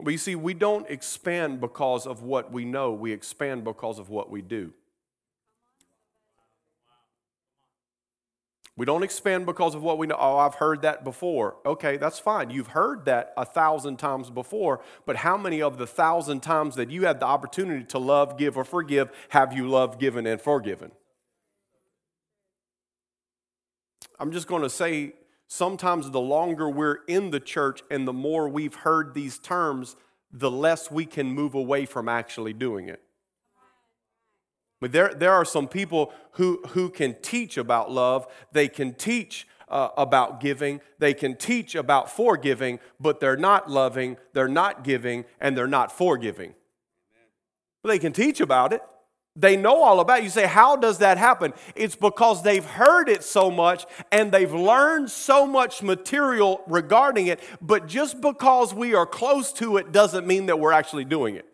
But 0.00 0.12
you 0.12 0.18
see, 0.18 0.36
we 0.36 0.54
don't 0.54 0.88
expand 0.88 1.60
because 1.60 2.06
of 2.06 2.22
what 2.22 2.52
we 2.52 2.64
know, 2.64 2.92
we 2.92 3.12
expand 3.12 3.64
because 3.64 3.98
of 3.98 4.08
what 4.08 4.30
we 4.30 4.42
do. 4.42 4.72
We 8.76 8.86
don't 8.86 9.02
expand 9.02 9.44
because 9.44 9.74
of 9.74 9.82
what 9.82 9.98
we 9.98 10.06
know. 10.06 10.16
Oh, 10.16 10.36
I've 10.36 10.54
heard 10.54 10.82
that 10.82 11.02
before. 11.02 11.56
Okay, 11.66 11.96
that's 11.96 12.20
fine. 12.20 12.50
You've 12.50 12.68
heard 12.68 13.06
that 13.06 13.32
a 13.36 13.44
thousand 13.44 13.96
times 13.96 14.30
before, 14.30 14.80
but 15.04 15.16
how 15.16 15.36
many 15.36 15.60
of 15.60 15.78
the 15.78 15.86
thousand 15.86 16.44
times 16.44 16.76
that 16.76 16.88
you 16.88 17.04
had 17.04 17.18
the 17.18 17.26
opportunity 17.26 17.84
to 17.86 17.98
love, 17.98 18.38
give, 18.38 18.56
or 18.56 18.62
forgive 18.62 19.10
have 19.30 19.52
you 19.52 19.68
loved, 19.68 19.98
given, 19.98 20.28
and 20.28 20.40
forgiven? 20.40 20.92
I'm 24.20 24.30
just 24.30 24.46
going 24.46 24.62
to 24.62 24.70
say 24.70 25.14
sometimes 25.48 26.10
the 26.10 26.20
longer 26.20 26.68
we're 26.70 26.98
in 27.08 27.30
the 27.30 27.40
church 27.40 27.82
and 27.90 28.06
the 28.06 28.12
more 28.12 28.48
we've 28.48 28.74
heard 28.76 29.14
these 29.14 29.38
terms, 29.38 29.96
the 30.30 30.50
less 30.50 30.90
we 30.90 31.06
can 31.06 31.32
move 31.32 31.54
away 31.54 31.86
from 31.86 32.08
actually 32.08 32.52
doing 32.52 32.88
it. 32.88 33.02
But 34.80 34.92
there, 34.92 35.12
there 35.12 35.32
are 35.32 35.44
some 35.44 35.66
people 35.66 36.12
who, 36.32 36.62
who 36.68 36.88
can 36.88 37.16
teach 37.20 37.56
about 37.56 37.90
love, 37.90 38.26
they 38.52 38.68
can 38.68 38.94
teach 38.94 39.48
uh, 39.68 39.88
about 39.96 40.40
giving, 40.40 40.80
they 40.98 41.14
can 41.14 41.34
teach 41.34 41.74
about 41.74 42.10
forgiving, 42.10 42.78
but 43.00 43.18
they're 43.18 43.36
not 43.36 43.68
loving, 43.68 44.16
they're 44.34 44.48
not 44.48 44.84
giving, 44.84 45.24
and 45.40 45.56
they're 45.56 45.66
not 45.66 45.90
forgiving. 45.90 46.54
But 47.82 47.88
they 47.88 47.98
can 47.98 48.12
teach 48.12 48.40
about 48.40 48.72
it. 48.72 48.82
They 49.38 49.56
know 49.56 49.82
all 49.82 50.00
about 50.00 50.18
it. 50.18 50.24
You 50.24 50.30
say, 50.30 50.46
How 50.46 50.74
does 50.74 50.98
that 50.98 51.16
happen? 51.16 51.52
It's 51.76 51.94
because 51.94 52.42
they've 52.42 52.64
heard 52.64 53.08
it 53.08 53.22
so 53.22 53.50
much 53.52 53.86
and 54.10 54.32
they've 54.32 54.52
learned 54.52 55.10
so 55.10 55.46
much 55.46 55.80
material 55.80 56.62
regarding 56.66 57.28
it. 57.28 57.40
But 57.62 57.86
just 57.86 58.20
because 58.20 58.74
we 58.74 58.94
are 58.94 59.06
close 59.06 59.52
to 59.54 59.76
it 59.76 59.92
doesn't 59.92 60.26
mean 60.26 60.46
that 60.46 60.58
we're 60.58 60.72
actually 60.72 61.04
doing 61.04 61.36
it. 61.36 61.46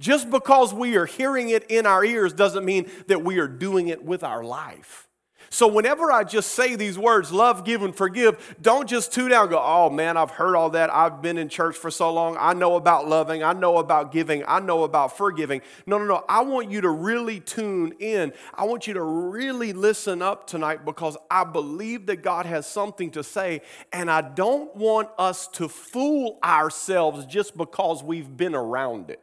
Just 0.00 0.30
because 0.30 0.74
we 0.74 0.96
are 0.96 1.06
hearing 1.06 1.48
it 1.48 1.64
in 1.70 1.86
our 1.86 2.04
ears 2.04 2.32
doesn't 2.32 2.64
mean 2.64 2.90
that 3.06 3.22
we 3.22 3.38
are 3.38 3.48
doing 3.48 3.88
it 3.88 4.04
with 4.04 4.24
our 4.24 4.42
life. 4.42 5.05
So, 5.50 5.68
whenever 5.68 6.10
I 6.10 6.24
just 6.24 6.52
say 6.52 6.74
these 6.74 6.98
words, 6.98 7.30
love, 7.32 7.64
give, 7.64 7.82
and 7.82 7.94
forgive, 7.94 8.56
don't 8.60 8.88
just 8.88 9.12
tune 9.12 9.32
out 9.32 9.50
go, 9.50 9.62
oh 9.62 9.90
man, 9.90 10.16
I've 10.16 10.30
heard 10.30 10.56
all 10.56 10.70
that. 10.70 10.92
I've 10.92 11.22
been 11.22 11.38
in 11.38 11.48
church 11.48 11.76
for 11.76 11.90
so 11.90 12.12
long. 12.12 12.36
I 12.38 12.52
know 12.52 12.76
about 12.76 13.08
loving. 13.08 13.42
I 13.42 13.52
know 13.52 13.78
about 13.78 14.12
giving. 14.12 14.42
I 14.48 14.58
know 14.58 14.84
about 14.84 15.16
forgiving. 15.16 15.62
No, 15.86 15.98
no, 15.98 16.04
no. 16.04 16.24
I 16.28 16.42
want 16.42 16.70
you 16.70 16.80
to 16.80 16.90
really 16.90 17.40
tune 17.40 17.92
in. 18.00 18.32
I 18.54 18.64
want 18.64 18.86
you 18.86 18.94
to 18.94 19.02
really 19.02 19.72
listen 19.72 20.20
up 20.22 20.46
tonight 20.46 20.84
because 20.84 21.16
I 21.30 21.44
believe 21.44 22.06
that 22.06 22.22
God 22.22 22.46
has 22.46 22.66
something 22.66 23.10
to 23.12 23.22
say. 23.22 23.62
And 23.92 24.10
I 24.10 24.22
don't 24.22 24.74
want 24.74 25.10
us 25.18 25.48
to 25.48 25.68
fool 25.68 26.38
ourselves 26.42 27.24
just 27.26 27.56
because 27.56 28.02
we've 28.02 28.36
been 28.36 28.54
around 28.54 29.10
it. 29.10 29.22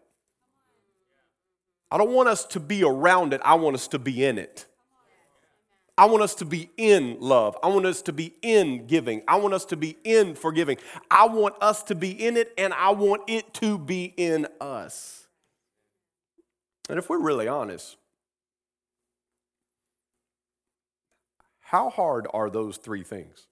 I 1.91 1.97
don't 1.97 2.11
want 2.11 2.27
us 2.27 2.45
to 2.45 2.59
be 2.59 2.83
around 2.83 3.33
it, 3.33 3.41
I 3.45 3.53
want 3.53 3.75
us 3.75 3.87
to 3.89 3.99
be 3.99 4.25
in 4.25 4.39
it. 4.39 4.65
I 5.95 6.05
want 6.05 6.23
us 6.23 6.33
to 6.35 6.45
be 6.45 6.71
in 6.75 7.17
love. 7.19 7.55
I 7.61 7.67
want 7.67 7.85
us 7.85 8.01
to 8.03 8.13
be 8.13 8.33
in 8.41 8.87
giving. 8.87 9.21
I 9.27 9.35
want 9.35 9.53
us 9.53 9.65
to 9.65 9.77
be 9.77 9.97
in 10.03 10.33
forgiving. 10.33 10.77
I 11.11 11.27
want 11.27 11.55
us 11.61 11.83
to 11.83 11.95
be 11.95 12.11
in 12.11 12.35
it, 12.35 12.51
and 12.57 12.73
I 12.73 12.89
want 12.89 13.23
it 13.27 13.53
to 13.55 13.77
be 13.77 14.13
in 14.17 14.47
us. 14.59 15.27
And 16.89 16.97
if 16.97 17.09
we're 17.09 17.19
really 17.19 17.47
honest, 17.47 17.97
how 21.61 21.91
hard 21.91 22.27
are 22.33 22.49
those 22.49 22.77
three 22.77 23.03
things? 23.03 23.45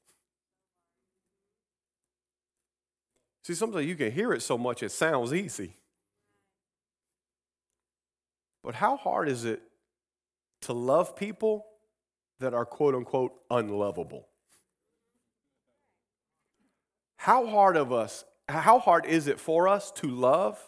See, 3.43 3.53
sometimes 3.53 3.85
you 3.85 3.95
can 3.95 4.11
hear 4.11 4.33
it 4.33 4.41
so 4.41 4.57
much 4.57 4.81
it 4.81 4.91
sounds 4.91 5.33
easy. 5.33 5.73
But 8.63 8.75
how 8.75 8.97
hard 8.97 9.29
is 9.29 9.45
it 9.45 9.61
to 10.61 10.73
love 10.73 11.15
people 11.15 11.65
that 12.41 12.53
are 12.53 12.65
quote 12.65 12.93
unquote 12.93 13.33
unlovable? 13.49 14.27
How 17.17 17.45
hard 17.45 17.77
of 17.77 17.93
us, 17.93 18.25
how 18.49 18.79
hard 18.79 19.05
is 19.05 19.27
it 19.27 19.39
for 19.39 19.67
us 19.67 19.91
to 19.93 20.07
love 20.07 20.59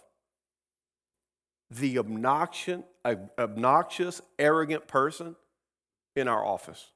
the 1.69 1.97
obnoxious, 1.97 2.81
obnoxious, 3.05 4.21
arrogant 4.39 4.87
person 4.87 5.35
in 6.15 6.27
our 6.27 6.45
office? 6.45 6.91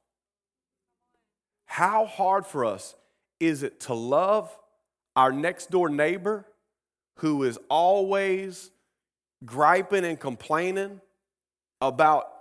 How 1.66 2.06
hard 2.06 2.46
for 2.46 2.64
us 2.64 2.94
is 3.40 3.62
it 3.62 3.80
to 3.80 3.94
love 3.94 4.56
our 5.14 5.32
next 5.32 5.70
door 5.70 5.88
neighbor 5.88 6.46
who 7.16 7.42
is 7.42 7.58
always 7.68 8.70
griping 9.44 10.04
and 10.04 10.18
complaining 10.18 11.00
about 11.80 12.37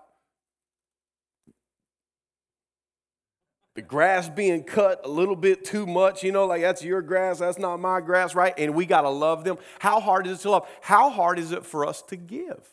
the 3.77 3.83
grass 3.83 4.27
being 4.27 4.63
cut 4.63 5.01
a 5.05 5.07
little 5.07 5.35
bit 5.35 5.63
too 5.63 5.85
much, 5.85 6.23
you 6.23 6.31
know, 6.31 6.47
like 6.47 6.63
that's 6.63 6.83
your 6.83 7.03
grass, 7.03 7.37
that's 7.37 7.59
not 7.59 7.79
my 7.79 8.01
grass, 8.01 8.33
right? 8.33 8.55
And 8.57 8.73
we 8.73 8.87
got 8.87 9.01
to 9.01 9.09
love 9.09 9.43
them. 9.43 9.59
How 9.77 9.99
hard 9.99 10.25
is 10.25 10.39
it 10.39 10.41
to 10.41 10.49
love? 10.49 10.67
How 10.81 11.11
hard 11.11 11.37
is 11.37 11.51
it 11.51 11.63
for 11.63 11.85
us 11.85 12.01
to 12.07 12.15
give? 12.15 12.67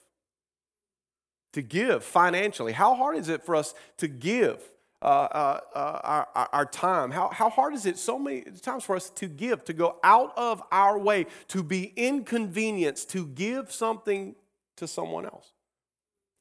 To 1.53 1.61
give 1.61 2.05
financially. 2.05 2.73
How 2.73 2.95
hard 2.95 3.19
is 3.19 3.29
it 3.29 3.45
for 3.45 3.55
us 3.55 3.75
to 3.99 4.09
give 4.09 4.63
uh, 5.03 5.05
uh, 5.05 5.61
uh, 5.75 6.01
our, 6.35 6.49
our 6.55 6.65
time? 6.65 7.11
How, 7.11 7.29
how 7.29 7.51
hard 7.51 7.75
is 7.75 7.85
it 7.85 7.99
so 7.99 8.19
many 8.19 8.41
times 8.63 8.83
for 8.85 8.97
us 8.97 9.11
to 9.11 9.29
give, 9.29 9.63
to 9.65 9.75
go 9.75 9.99
out 10.03 10.33
of 10.39 10.63
our 10.73 10.99
way, 10.99 11.27
to 11.49 11.63
be 11.63 11.93
inconvenienced, 11.97 13.11
to 13.11 13.27
give 13.27 13.71
something 13.71 14.37
to 14.77 14.89
someone 14.89 15.27
else? 15.27 15.53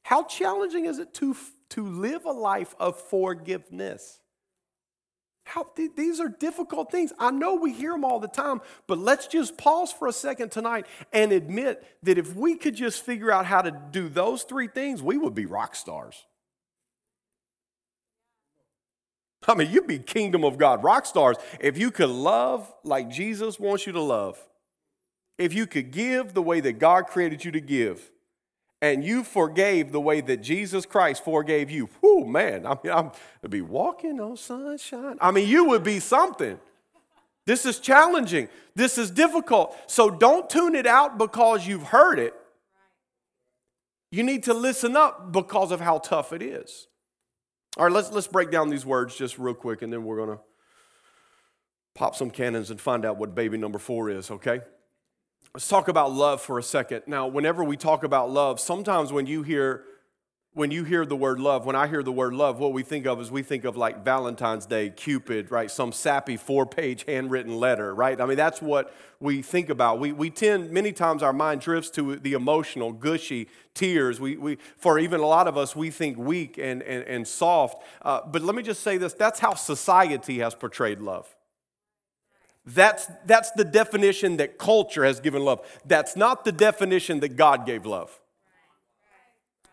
How 0.04 0.22
challenging 0.24 0.86
is 0.86 0.98
it 0.98 1.12
to, 1.16 1.36
to 1.68 1.86
live 1.86 2.24
a 2.24 2.32
life 2.32 2.74
of 2.80 2.98
forgiveness? 2.98 4.20
How, 5.44 5.66
these 5.76 6.20
are 6.20 6.28
difficult 6.28 6.90
things. 6.90 7.12
I 7.18 7.30
know 7.30 7.54
we 7.54 7.72
hear 7.72 7.92
them 7.92 8.04
all 8.04 8.18
the 8.18 8.28
time, 8.28 8.62
but 8.86 8.98
let's 8.98 9.26
just 9.26 9.58
pause 9.58 9.92
for 9.92 10.08
a 10.08 10.12
second 10.12 10.50
tonight 10.50 10.86
and 11.12 11.32
admit 11.32 11.84
that 12.02 12.16
if 12.16 12.34
we 12.34 12.56
could 12.56 12.74
just 12.74 13.04
figure 13.04 13.30
out 13.30 13.44
how 13.44 13.60
to 13.60 13.70
do 13.90 14.08
those 14.08 14.42
three 14.44 14.68
things, 14.68 15.02
we 15.02 15.18
would 15.18 15.34
be 15.34 15.44
rock 15.44 15.76
stars. 15.76 16.24
I 19.46 19.54
mean, 19.54 19.70
you'd 19.70 19.86
be 19.86 19.98
kingdom 19.98 20.44
of 20.44 20.56
God 20.56 20.82
rock 20.82 21.04
stars 21.04 21.36
if 21.60 21.76
you 21.76 21.90
could 21.90 22.08
love 22.08 22.72
like 22.82 23.10
Jesus 23.10 23.60
wants 23.60 23.86
you 23.86 23.92
to 23.92 24.00
love. 24.00 24.42
If 25.36 25.52
you 25.52 25.66
could 25.66 25.90
give 25.90 26.32
the 26.32 26.42
way 26.42 26.60
that 26.60 26.78
God 26.78 27.06
created 27.06 27.44
you 27.44 27.50
to 27.52 27.60
give, 27.60 28.10
and 28.82 29.02
you 29.04 29.24
forgave 29.24 29.92
the 29.92 30.00
way 30.00 30.20
that 30.20 30.38
Jesus 30.38 30.84
Christ 30.86 31.24
forgave 31.24 31.70
you. 31.70 31.88
Whoo, 32.02 32.26
man, 32.26 32.66
I 32.66 32.76
mean, 32.82 32.92
I'm 32.92 33.12
to 33.42 33.48
be 33.48 33.60
walking 33.60 34.20
on 34.20 34.36
sunshine. 34.36 35.16
I 35.20 35.30
mean, 35.30 35.48
you 35.48 35.64
would 35.66 35.82
be 35.82 36.00
something. 36.00 36.58
This 37.46 37.66
is 37.66 37.78
challenging. 37.78 38.48
This 38.74 38.98
is 38.98 39.10
difficult. 39.10 39.76
So 39.86 40.10
don't 40.10 40.48
tune 40.48 40.74
it 40.74 40.86
out 40.86 41.18
because 41.18 41.66
you've 41.66 41.82
heard 41.82 42.18
it. 42.18 42.34
You 44.10 44.22
need 44.22 44.44
to 44.44 44.54
listen 44.54 44.96
up 44.96 45.32
because 45.32 45.72
of 45.72 45.80
how 45.80 45.98
tough 45.98 46.32
it 46.32 46.42
is. 46.42 46.86
All 47.76 47.84
right, 47.84 47.92
let's, 47.92 48.12
let's 48.12 48.28
break 48.28 48.50
down 48.50 48.70
these 48.70 48.86
words 48.86 49.16
just 49.16 49.38
real 49.38 49.54
quick, 49.54 49.82
and 49.82 49.92
then 49.92 50.04
we're 50.04 50.16
going 50.16 50.38
to 50.38 50.42
pop 51.94 52.14
some 52.14 52.30
cannons 52.30 52.70
and 52.70 52.80
find 52.80 53.04
out 53.04 53.16
what 53.16 53.34
baby 53.34 53.58
number 53.58 53.78
four 53.78 54.10
is, 54.10 54.30
okay? 54.30 54.60
Let's 55.56 55.68
talk 55.68 55.86
about 55.86 56.10
love 56.10 56.42
for 56.42 56.58
a 56.58 56.64
second. 56.64 57.04
Now, 57.06 57.28
whenever 57.28 57.62
we 57.62 57.76
talk 57.76 58.02
about 58.02 58.28
love, 58.28 58.58
sometimes 58.58 59.12
when 59.12 59.26
you 59.26 59.44
hear 59.44 59.84
when 60.52 60.72
you 60.72 60.82
hear 60.82 61.06
the 61.06 61.14
word 61.14 61.38
love, 61.38 61.64
when 61.64 61.76
I 61.76 61.86
hear 61.86 62.02
the 62.02 62.10
word 62.10 62.34
love, 62.34 62.58
what 62.58 62.72
we 62.72 62.82
think 62.82 63.06
of 63.06 63.20
is 63.20 63.30
we 63.30 63.44
think 63.44 63.64
of 63.64 63.76
like 63.76 64.04
Valentine's 64.04 64.66
Day, 64.66 64.90
Cupid, 64.90 65.52
right? 65.52 65.70
Some 65.70 65.92
sappy 65.92 66.36
four 66.36 66.66
page 66.66 67.04
handwritten 67.06 67.56
letter, 67.56 67.94
right? 67.94 68.20
I 68.20 68.26
mean, 68.26 68.36
that's 68.36 68.60
what 68.60 68.92
we 69.20 69.42
think 69.42 69.68
about. 69.68 70.00
We, 70.00 70.10
we 70.10 70.28
tend, 70.28 70.72
many 70.72 70.92
times 70.92 71.22
our 71.22 71.32
mind 71.32 71.60
drifts 71.60 71.90
to 71.90 72.16
the 72.16 72.32
emotional, 72.32 72.92
gushy 72.92 73.48
tears. 73.74 74.18
We, 74.18 74.36
we, 74.36 74.58
for 74.76 74.98
even 74.98 75.20
a 75.20 75.26
lot 75.26 75.46
of 75.46 75.56
us, 75.56 75.76
we 75.76 75.90
think 75.90 76.18
weak 76.18 76.58
and, 76.58 76.82
and, 76.82 77.04
and 77.04 77.28
soft. 77.28 77.80
Uh, 78.02 78.22
but 78.26 78.42
let 78.42 78.56
me 78.56 78.62
just 78.64 78.82
say 78.82 78.96
this 78.96 79.12
that's 79.12 79.38
how 79.38 79.54
society 79.54 80.38
has 80.38 80.56
portrayed 80.56 80.98
love. 80.98 81.32
That's, 82.66 83.06
that's 83.26 83.50
the 83.52 83.64
definition 83.64 84.38
that 84.38 84.58
culture 84.58 85.04
has 85.04 85.20
given 85.20 85.44
love. 85.44 85.60
That's 85.84 86.16
not 86.16 86.44
the 86.44 86.52
definition 86.52 87.20
that 87.20 87.36
God 87.36 87.66
gave 87.66 87.84
love. 87.84 88.20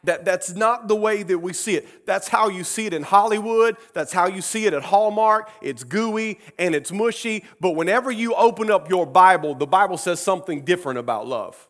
That, 0.04 0.26
that's 0.26 0.54
not 0.56 0.88
the 0.88 0.96
way 0.96 1.22
that 1.22 1.38
we 1.38 1.54
see 1.54 1.76
it. 1.76 2.08
That's 2.08 2.28
how 2.28 2.50
you 2.50 2.64
see 2.64 2.88
it 2.88 2.94
in 2.94 3.04
Hollywood. 3.04 3.78
That's 3.94 4.12
how 4.12 4.28
you 4.28 4.42
see 4.42 4.66
it 4.66 4.74
at 4.74 4.84
Hallmark. 4.84 5.50
It's 5.62 5.84
gooey 5.84 6.40
and 6.58 6.74
it's 6.74 6.92
mushy. 6.92 7.46
But 7.60 7.72
whenever 7.72 8.12
you 8.12 8.34
open 8.34 8.72
up 8.72 8.90
your 8.90 9.06
Bible, 9.06 9.54
the 9.54 9.68
Bible 9.68 9.98
says 9.98 10.20
something 10.20 10.66
different 10.66 10.98
about 10.98 11.28
love. 11.28 11.70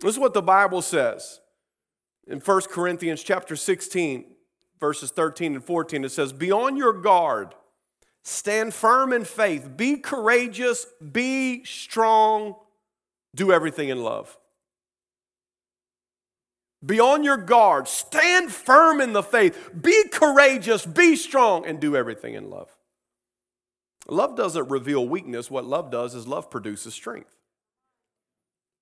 This 0.00 0.12
is 0.12 0.18
what 0.18 0.34
the 0.34 0.42
Bible 0.42 0.82
says. 0.82 1.40
In 2.26 2.40
1 2.40 2.60
Corinthians 2.70 3.22
chapter 3.22 3.56
16, 3.56 4.26
verses 4.78 5.10
13 5.10 5.54
and 5.54 5.64
14, 5.64 6.04
it 6.04 6.10
says, 6.10 6.34
Be 6.34 6.52
on 6.52 6.76
your 6.76 6.92
guard, 6.92 7.54
stand 8.24 8.74
firm 8.74 9.12
in 9.12 9.24
faith, 9.24 9.76
be 9.76 9.96
courageous, 9.96 10.86
be 11.12 11.64
strong, 11.64 12.56
do 13.34 13.52
everything 13.52 13.88
in 13.88 14.02
love. 14.02 14.36
Be 16.84 17.00
on 17.00 17.24
your 17.24 17.36
guard. 17.36 17.88
Stand 17.88 18.52
firm 18.52 19.00
in 19.00 19.12
the 19.12 19.22
faith. 19.22 19.70
Be 19.80 20.08
courageous. 20.08 20.86
Be 20.86 21.16
strong 21.16 21.66
and 21.66 21.80
do 21.80 21.96
everything 21.96 22.34
in 22.34 22.50
love. 22.50 22.76
Love 24.08 24.36
doesn't 24.36 24.68
reveal 24.68 25.06
weakness. 25.06 25.50
What 25.50 25.64
love 25.64 25.90
does 25.90 26.14
is 26.14 26.26
love 26.26 26.50
produces 26.50 26.94
strength. 26.94 27.37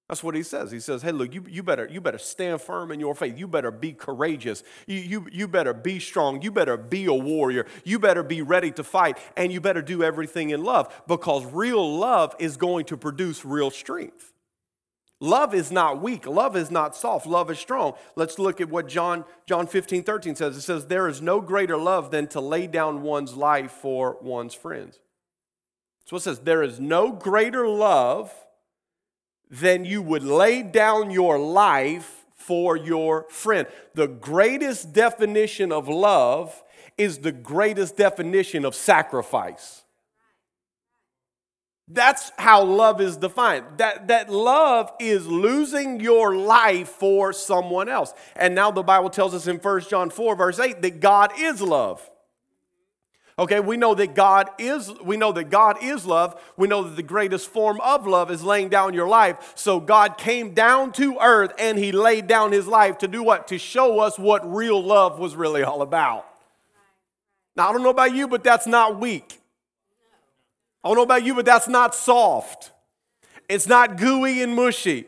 That's 0.09 0.23
what 0.23 0.37
he 0.37 0.45
says. 0.45 0.71
He 0.71 0.79
says, 0.79 1.03
hey, 1.03 1.11
look, 1.11 1.35
you, 1.35 1.45
you, 1.49 1.65
better, 1.65 1.89
you 1.91 2.01
better 2.01 2.19
stand 2.19 2.61
firm 2.61 2.93
in 2.93 3.01
your 3.01 3.15
faith. 3.15 3.37
You 3.37 3.49
better 3.49 3.73
be 3.73 3.93
courageous. 3.93 4.63
You, 4.87 4.99
you, 4.99 5.27
you 5.33 5.49
better 5.49 5.75
be 5.75 5.99
strong. 5.99 6.43
You 6.43 6.53
better 6.53 6.77
be 6.77 7.07
a 7.07 7.13
warrior. 7.13 7.67
You 7.85 7.99
better 7.99 8.23
be 8.23 8.41
ready 8.41 8.71
to 8.73 8.85
fight. 8.85 9.19
And 9.37 9.53
you 9.53 9.61
better 9.61 9.83
do 9.83 10.05
everything 10.05 10.51
in 10.51 10.63
love 10.63 10.95
because 11.09 11.45
real 11.47 11.99
love 11.99 12.37
is 12.39 12.57
going 12.57 12.85
to 12.87 12.97
produce 12.97 13.45
real 13.45 13.71
strength. 13.71 14.33
Love 15.19 15.55
is 15.55 15.73
not 15.73 16.01
weak. 16.01 16.27
Love 16.27 16.57
is 16.57 16.71
not 16.71 16.95
soft. 16.95 17.27
Love 17.27 17.51
is 17.51 17.59
strong. 17.59 17.95
Let's 18.15 18.39
look 18.39 18.61
at 18.61 18.69
what 18.69 18.87
John, 18.87 19.25
John 19.47 19.67
15, 19.67 20.05
13 20.05 20.37
says. 20.37 20.57
It 20.57 20.61
says, 20.61 20.87
There 20.87 21.09
is 21.09 21.23
no 21.23 21.41
greater 21.41 21.77
love 21.77 22.11
than 22.11 22.29
to 22.29 22.41
lay 22.41 22.67
down 22.67 23.03
one's 23.03 23.35
life 23.35 23.73
for 23.73 24.19
one's 24.21 24.55
friends. 24.55 25.01
So 26.05 26.17
it 26.17 26.21
says, 26.21 26.41
There 26.41 26.63
is 26.63 26.79
no 26.79 27.11
greater 27.13 27.67
love 27.67 28.31
than 29.51 29.85
you 29.85 30.03
would 30.03 30.25
lay 30.25 30.63
down 30.63 31.11
your 31.11 31.39
life 31.39 32.25
for 32.35 32.77
your 32.77 33.25
friend. 33.29 33.67
The 33.95 34.09
greatest 34.09 34.93
definition 34.93 35.73
of 35.73 35.89
love 35.89 36.63
is 36.97 37.19
the 37.19 37.33
greatest 37.33 37.97
definition 37.97 38.65
of 38.65 38.75
sacrifice. 38.75 39.83
That's 41.89 42.33
how 42.37 42.65
love 42.65 43.01
is 43.01 43.17
defined. 43.17 43.65
That, 43.77 44.09
that 44.09 44.29
love 44.29 44.91
is 44.99 45.27
losing 45.27 46.01
your 46.01 46.37
life 46.37 46.89
for 46.89 47.33
someone 47.33 47.89
else. 47.89 48.13
And 48.35 48.55
now 48.57 48.73
the 48.73 48.83
Bible 48.83 49.11
tells 49.11 49.35
us 49.35 49.47
in 49.47 49.59
1 49.59 49.81
John 49.83 50.11
4, 50.11 50.35
verse 50.35 50.59
8, 50.59 50.83
that 50.83 51.01
God 51.01 51.33
is 51.39 51.63
love. 51.63 52.09
Okay, 53.39 53.61
we 53.61 53.77
know 53.77 53.95
that 53.95 54.15
God 54.15 54.49
is 54.59 54.91
we 55.03 55.19
know 55.19 55.31
that 55.33 55.51
God 55.51 55.83
is 55.83 56.07
love. 56.07 56.41
We 56.57 56.69
know 56.69 56.83
that 56.85 56.97
the 56.97 57.03
greatest 57.03 57.51
form 57.51 57.79
of 57.83 58.07
love 58.07 58.31
is 58.31 58.43
laying 58.43 58.71
down 58.71 58.95
your 58.95 59.09
life. 59.09 59.53
So 59.55 59.79
God 59.79 60.17
came 60.17 60.55
down 60.55 60.93
to 60.93 61.19
earth 61.21 61.53
and 61.59 61.79
he 61.79 61.93
laid 61.93 62.29
down 62.29 62.53
his 62.53 62.67
life 62.67 62.97
to 62.99 63.09
do 63.09 63.23
what? 63.23 63.47
To 63.49 63.59
show 63.59 64.01
us 64.01 64.19
what 64.19 64.51
real 64.51 64.83
love 64.83 65.19
was 65.19 65.37
really 65.37 65.63
all 65.63 65.83
about. 65.83 66.27
Now 67.57 67.69
I 67.69 67.73
don't 67.73 67.83
know 67.83 67.91
about 67.91 68.15
you, 68.15 68.27
but 68.27 68.43
that's 68.43 68.67
not 68.67 68.99
weak. 68.99 69.39
I 70.83 70.89
don't 70.89 70.97
know 70.97 71.03
about 71.03 71.25
you, 71.25 71.35
but 71.35 71.45
that's 71.45 71.69
not 71.69 71.95
soft. 71.95 72.71
It's 73.51 73.67
not 73.67 73.99
gooey 73.99 74.41
and 74.41 74.55
mushy. 74.55 75.05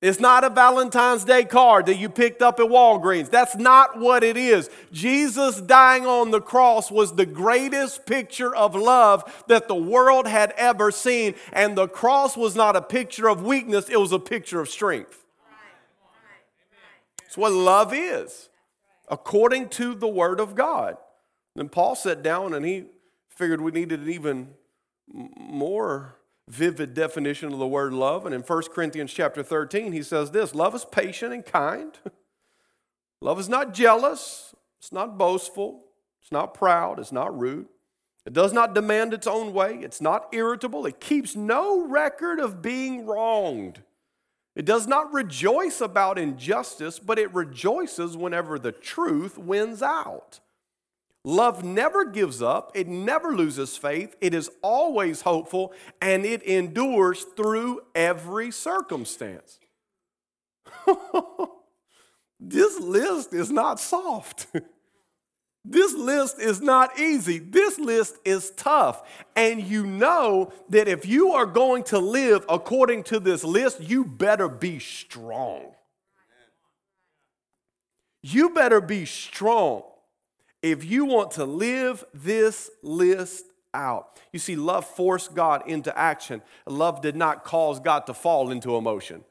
It's 0.00 0.18
not 0.18 0.44
a 0.44 0.50
Valentine's 0.50 1.24
Day 1.24 1.44
card 1.44 1.84
that 1.86 1.96
you 1.96 2.08
picked 2.08 2.40
up 2.40 2.58
at 2.58 2.66
Walgreens. 2.66 3.28
That's 3.28 3.56
not 3.56 3.98
what 3.98 4.24
it 4.24 4.38
is. 4.38 4.70
Jesus 4.90 5.60
dying 5.60 6.06
on 6.06 6.30
the 6.30 6.40
cross 6.40 6.90
was 6.90 7.14
the 7.14 7.26
greatest 7.26 8.06
picture 8.06 8.54
of 8.54 8.74
love 8.74 9.44
that 9.48 9.68
the 9.68 9.74
world 9.74 10.26
had 10.26 10.54
ever 10.56 10.90
seen. 10.90 11.34
And 11.52 11.76
the 11.76 11.86
cross 11.86 12.34
was 12.34 12.56
not 12.56 12.76
a 12.76 12.82
picture 12.82 13.28
of 13.28 13.42
weakness, 13.42 13.90
it 13.90 14.00
was 14.00 14.12
a 14.12 14.18
picture 14.18 14.60
of 14.60 14.70
strength. 14.70 15.22
It's 17.26 17.36
what 17.36 17.52
love 17.52 17.92
is, 17.94 18.48
according 19.08 19.68
to 19.70 19.94
the 19.94 20.08
Word 20.08 20.40
of 20.40 20.54
God. 20.54 20.96
Then 21.54 21.68
Paul 21.68 21.94
sat 21.94 22.22
down 22.22 22.54
and 22.54 22.64
he 22.64 22.86
figured 23.28 23.60
we 23.60 23.70
needed 23.70 24.00
an 24.00 24.10
even 24.10 24.54
more 25.12 26.16
vivid 26.50 26.94
definition 26.94 27.52
of 27.52 27.58
the 27.58 27.66
word 27.66 27.92
love. 27.92 28.26
And 28.26 28.34
in 28.34 28.42
1 28.42 28.62
Corinthians 28.74 29.12
chapter 29.12 29.42
13, 29.42 29.92
he 29.92 30.02
says 30.02 30.30
this 30.30 30.54
love 30.54 30.74
is 30.74 30.84
patient 30.84 31.32
and 31.32 31.44
kind. 31.46 31.96
love 33.20 33.38
is 33.38 33.48
not 33.48 33.72
jealous. 33.72 34.54
It's 34.78 34.92
not 34.92 35.16
boastful. 35.16 35.84
It's 36.20 36.32
not 36.32 36.54
proud. 36.54 36.98
It's 36.98 37.12
not 37.12 37.38
rude. 37.38 37.68
It 38.26 38.32
does 38.32 38.52
not 38.52 38.74
demand 38.74 39.14
its 39.14 39.26
own 39.26 39.54
way. 39.54 39.78
It's 39.80 40.00
not 40.00 40.28
irritable. 40.32 40.86
It 40.86 41.00
keeps 41.00 41.34
no 41.34 41.86
record 41.86 42.38
of 42.38 42.60
being 42.60 43.06
wronged. 43.06 43.82
It 44.56 44.64
does 44.64 44.86
not 44.86 45.12
rejoice 45.12 45.80
about 45.80 46.18
injustice, 46.18 46.98
but 46.98 47.18
it 47.18 47.32
rejoices 47.32 48.16
whenever 48.16 48.58
the 48.58 48.72
truth 48.72 49.38
wins 49.38 49.82
out. 49.82 50.40
Love 51.24 51.62
never 51.62 52.06
gives 52.06 52.40
up, 52.40 52.72
it 52.74 52.88
never 52.88 53.36
loses 53.36 53.76
faith, 53.76 54.16
it 54.22 54.32
is 54.32 54.50
always 54.62 55.20
hopeful, 55.20 55.74
and 56.00 56.24
it 56.24 56.42
endures 56.42 57.24
through 57.36 57.82
every 57.94 58.50
circumstance. 58.50 59.58
this 62.40 62.80
list 62.80 63.34
is 63.34 63.50
not 63.50 63.78
soft. 63.78 64.46
This 65.62 65.92
list 65.92 66.38
is 66.38 66.62
not 66.62 66.98
easy. 66.98 67.38
This 67.38 67.78
list 67.78 68.16
is 68.24 68.50
tough. 68.52 69.02
And 69.36 69.62
you 69.62 69.86
know 69.86 70.54
that 70.70 70.88
if 70.88 71.04
you 71.04 71.32
are 71.32 71.44
going 71.44 71.84
to 71.84 71.98
live 71.98 72.46
according 72.48 73.02
to 73.04 73.20
this 73.20 73.44
list, 73.44 73.78
you 73.78 74.06
better 74.06 74.48
be 74.48 74.78
strong. 74.78 75.74
You 78.22 78.50
better 78.50 78.80
be 78.80 79.04
strong 79.04 79.82
if 80.62 80.84
you 80.84 81.04
want 81.04 81.32
to 81.32 81.44
live 81.44 82.04
this 82.12 82.70
list 82.82 83.46
out. 83.72 84.18
You 84.32 84.38
see, 84.38 84.56
love 84.56 84.84
forced 84.84 85.34
God 85.34 85.62
into 85.66 85.96
action. 85.96 86.42
Love 86.66 87.02
did 87.02 87.16
not 87.16 87.44
cause 87.44 87.80
God 87.80 88.06
to 88.06 88.14
fall 88.14 88.50
into 88.50 88.76
emotion. 88.76 89.24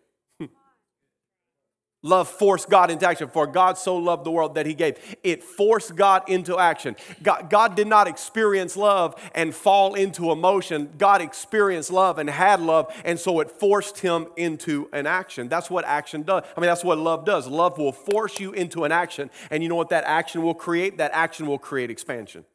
Love 2.01 2.29
forced 2.29 2.69
God 2.69 2.89
into 2.89 3.07
action. 3.07 3.27
For 3.27 3.45
God 3.45 3.77
so 3.77 3.97
loved 3.97 4.25
the 4.25 4.31
world 4.31 4.55
that 4.55 4.65
he 4.65 4.73
gave. 4.73 4.97
It 5.21 5.43
forced 5.43 5.95
God 5.97 6.23
into 6.29 6.57
action. 6.57 6.95
God, 7.21 7.49
God, 7.49 7.75
did 7.75 7.87
not 7.87 8.07
experience 8.07 8.77
love 8.77 9.15
and 9.35 9.53
fall 9.53 9.95
into 9.95 10.31
emotion. 10.31 10.89
God 10.97 11.21
experienced 11.21 11.91
love 11.91 12.17
and 12.17 12.29
had 12.29 12.61
love, 12.61 12.93
and 13.03 13.19
so 13.19 13.41
it 13.41 13.51
forced 13.51 13.99
him 13.99 14.27
into 14.37 14.87
an 14.93 15.07
action. 15.07 15.49
That's 15.49 15.69
what 15.69 15.83
action 15.83 16.23
does. 16.23 16.43
I 16.55 16.61
mean, 16.61 16.69
that's 16.69 16.85
what 16.85 16.97
love 16.97 17.25
does. 17.25 17.47
Love 17.47 17.77
will 17.77 17.91
force 17.91 18.39
you 18.39 18.53
into 18.53 18.85
an 18.85 18.93
action, 18.93 19.29
and 19.51 19.61
you 19.61 19.67
know 19.67 19.75
what 19.75 19.89
that 19.89 20.05
action 20.05 20.41
will 20.41 20.53
create? 20.53 20.97
That 20.99 21.11
action 21.13 21.47
will 21.47 21.59
create 21.59 21.91
expansion 21.91 22.45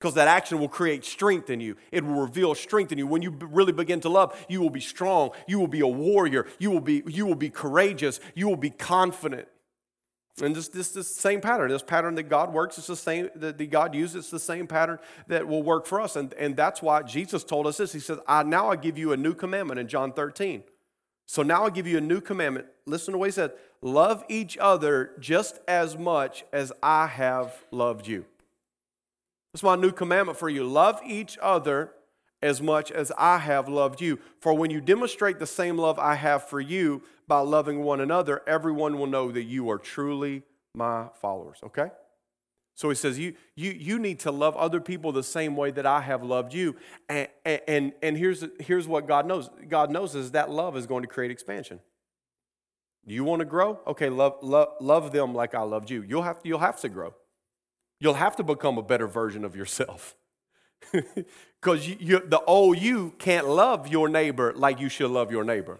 because 0.00 0.14
that 0.14 0.28
action 0.28 0.58
will 0.58 0.68
create 0.68 1.04
strength 1.04 1.50
in 1.50 1.60
you. 1.60 1.76
It 1.92 2.02
will 2.02 2.22
reveal 2.22 2.54
strength 2.54 2.90
in 2.90 2.96
you. 2.96 3.06
When 3.06 3.20
you 3.20 3.30
really 3.30 3.72
begin 3.72 4.00
to 4.00 4.08
love, 4.08 4.34
you 4.48 4.62
will 4.62 4.70
be 4.70 4.80
strong. 4.80 5.32
You 5.46 5.60
will 5.60 5.68
be 5.68 5.80
a 5.80 5.86
warrior. 5.86 6.46
You 6.58 6.70
will 6.70 6.80
be, 6.80 7.02
you 7.06 7.26
will 7.26 7.34
be 7.34 7.50
courageous. 7.50 8.18
You 8.34 8.48
will 8.48 8.56
be 8.56 8.70
confident. 8.70 9.46
And 10.40 10.56
this, 10.56 10.68
this, 10.68 11.14
same 11.14 11.42
pattern, 11.42 11.68
this 11.68 11.82
pattern 11.82 12.14
that 12.14 12.30
God 12.30 12.50
works, 12.50 12.78
it's 12.78 12.86
the 12.86 12.96
same 12.96 13.28
that 13.36 13.58
God 13.70 13.94
uses, 13.94 14.16
it's 14.16 14.30
the 14.30 14.40
same 14.40 14.66
pattern 14.66 14.98
that 15.26 15.46
will 15.46 15.62
work 15.62 15.84
for 15.84 16.00
us. 16.00 16.16
And, 16.16 16.32
and 16.34 16.56
that's 16.56 16.80
why 16.80 17.02
Jesus 17.02 17.44
told 17.44 17.66
us 17.66 17.76
this. 17.76 17.92
He 17.92 18.00
says, 18.00 18.18
I 18.26 18.42
now 18.42 18.70
I 18.70 18.76
give 18.76 18.96
you 18.96 19.12
a 19.12 19.18
new 19.18 19.34
commandment 19.34 19.80
in 19.80 19.86
John 19.86 20.14
13. 20.14 20.62
So 21.26 21.42
now 21.42 21.66
I 21.66 21.70
give 21.70 21.86
you 21.86 21.98
a 21.98 22.00
new 22.00 22.22
commandment. 22.22 22.68
Listen 22.86 23.12
to 23.12 23.18
what 23.18 23.26
he 23.26 23.32
said. 23.32 23.52
Love 23.82 24.24
each 24.30 24.56
other 24.56 25.12
just 25.20 25.58
as 25.68 25.98
much 25.98 26.44
as 26.54 26.72
I 26.82 27.06
have 27.06 27.64
loved 27.70 28.06
you. 28.06 28.24
That's 29.52 29.62
my 29.62 29.76
new 29.76 29.92
commandment 29.92 30.38
for 30.38 30.48
you. 30.48 30.64
Love 30.64 31.00
each 31.04 31.38
other 31.40 31.92
as 32.42 32.62
much 32.62 32.90
as 32.90 33.12
I 33.18 33.38
have 33.38 33.68
loved 33.68 34.00
you. 34.00 34.18
For 34.40 34.54
when 34.54 34.70
you 34.70 34.80
demonstrate 34.80 35.38
the 35.38 35.46
same 35.46 35.76
love 35.76 35.98
I 35.98 36.14
have 36.14 36.48
for 36.48 36.60
you, 36.60 37.02
by 37.30 37.38
loving 37.38 37.84
one 37.84 38.00
another, 38.00 38.42
everyone 38.46 38.98
will 38.98 39.06
know 39.06 39.30
that 39.30 39.44
you 39.44 39.70
are 39.70 39.78
truly 39.78 40.42
my 40.74 41.08
followers. 41.20 41.58
Okay? 41.62 41.90
So 42.74 42.88
he 42.88 42.96
says, 42.96 43.18
you, 43.18 43.34
you, 43.54 43.70
you 43.70 43.98
need 43.98 44.20
to 44.20 44.32
love 44.32 44.56
other 44.56 44.80
people 44.80 45.12
the 45.12 45.22
same 45.22 45.54
way 45.54 45.70
that 45.70 45.86
I 45.86 46.00
have 46.00 46.24
loved 46.24 46.54
you. 46.54 46.76
And, 47.08 47.28
and, 47.44 47.92
and 48.02 48.16
here's, 48.16 48.44
here's 48.58 48.88
what 48.88 49.06
God 49.06 49.26
knows 49.26 49.48
God 49.68 49.90
knows 49.90 50.14
is 50.14 50.32
that 50.32 50.50
love 50.50 50.76
is 50.76 50.86
going 50.86 51.02
to 51.02 51.08
create 51.08 51.30
expansion. 51.30 51.80
You 53.06 53.22
want 53.22 53.40
to 53.40 53.46
grow? 53.46 53.78
Okay, 53.86 54.08
love, 54.08 54.38
love, 54.42 54.68
love 54.80 55.12
them 55.12 55.34
like 55.34 55.54
I 55.54 55.62
loved 55.62 55.90
you. 55.90 56.02
You'll 56.02 56.22
have, 56.22 56.40
you'll 56.42 56.58
have 56.58 56.80
to 56.80 56.88
grow. 56.88 57.14
You'll 58.00 58.14
have 58.14 58.36
to 58.36 58.42
become 58.42 58.78
a 58.78 58.82
better 58.82 59.06
version 59.06 59.44
of 59.44 59.54
yourself. 59.54 60.16
Because 61.60 61.86
you, 61.86 61.96
you, 62.00 62.20
the 62.20 62.40
old 62.40 62.78
you 62.78 63.12
can't 63.18 63.46
love 63.46 63.88
your 63.88 64.08
neighbor 64.08 64.54
like 64.56 64.80
you 64.80 64.88
should 64.88 65.10
love 65.10 65.30
your 65.30 65.44
neighbor. 65.44 65.78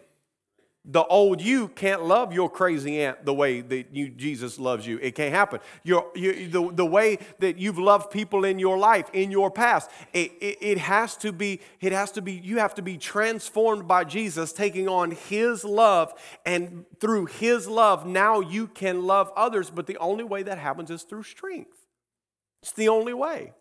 The 0.85 1.05
old 1.05 1.43
you 1.43 1.69
can't 1.69 2.05
love 2.05 2.33
your 2.33 2.51
crazy 2.51 3.01
aunt 3.03 3.25
the 3.25 3.35
way 3.35 3.61
that 3.61 3.95
you, 3.95 4.09
Jesus 4.09 4.59
loves 4.59 4.87
you. 4.87 4.99
It 4.99 5.15
can't 5.15 5.35
happen. 5.35 5.61
you 5.83 6.03
the, 6.15 6.71
the 6.73 6.87
way 6.87 7.19
that 7.39 7.59
you've 7.59 7.79
loved 7.79 8.11
people 8.11 8.45
in 8.45 8.59
your 8.59 8.79
life, 8.79 9.09
in 9.13 9.31
your 9.31 9.51
past, 9.51 9.91
it, 10.13 10.33
it, 10.41 10.59
it 10.61 10.79
has 10.79 11.17
to 11.19 11.33
be, 11.33 11.61
it 11.81 11.93
has 11.93 12.11
to 12.13 12.23
be, 12.23 12.33
you 12.33 12.59
have 12.59 12.75
to 12.75 12.83
be 12.83 12.97
transformed 12.97 13.87
by 13.87 14.05
Jesus, 14.05 14.53
taking 14.53 14.89
on 14.89 15.13
his 15.13 15.65
love. 15.65 16.13
And 16.45 16.85
through 16.99 17.27
his 17.27 17.69
love, 17.69 18.07
now 18.07 18.41
you 18.41 18.67
can 18.67 19.05
love 19.05 19.33
others. 19.37 19.71
But 19.71 19.87
the 19.87 19.99
only 19.99 20.25
way 20.25 20.43
that 20.43 20.59
happens 20.59 20.91
is 20.91 21.03
through 21.03 21.25
strength. 21.25 21.80
It's 22.63 22.73
the 22.73 22.89
only 22.89 23.15
way. 23.15 23.53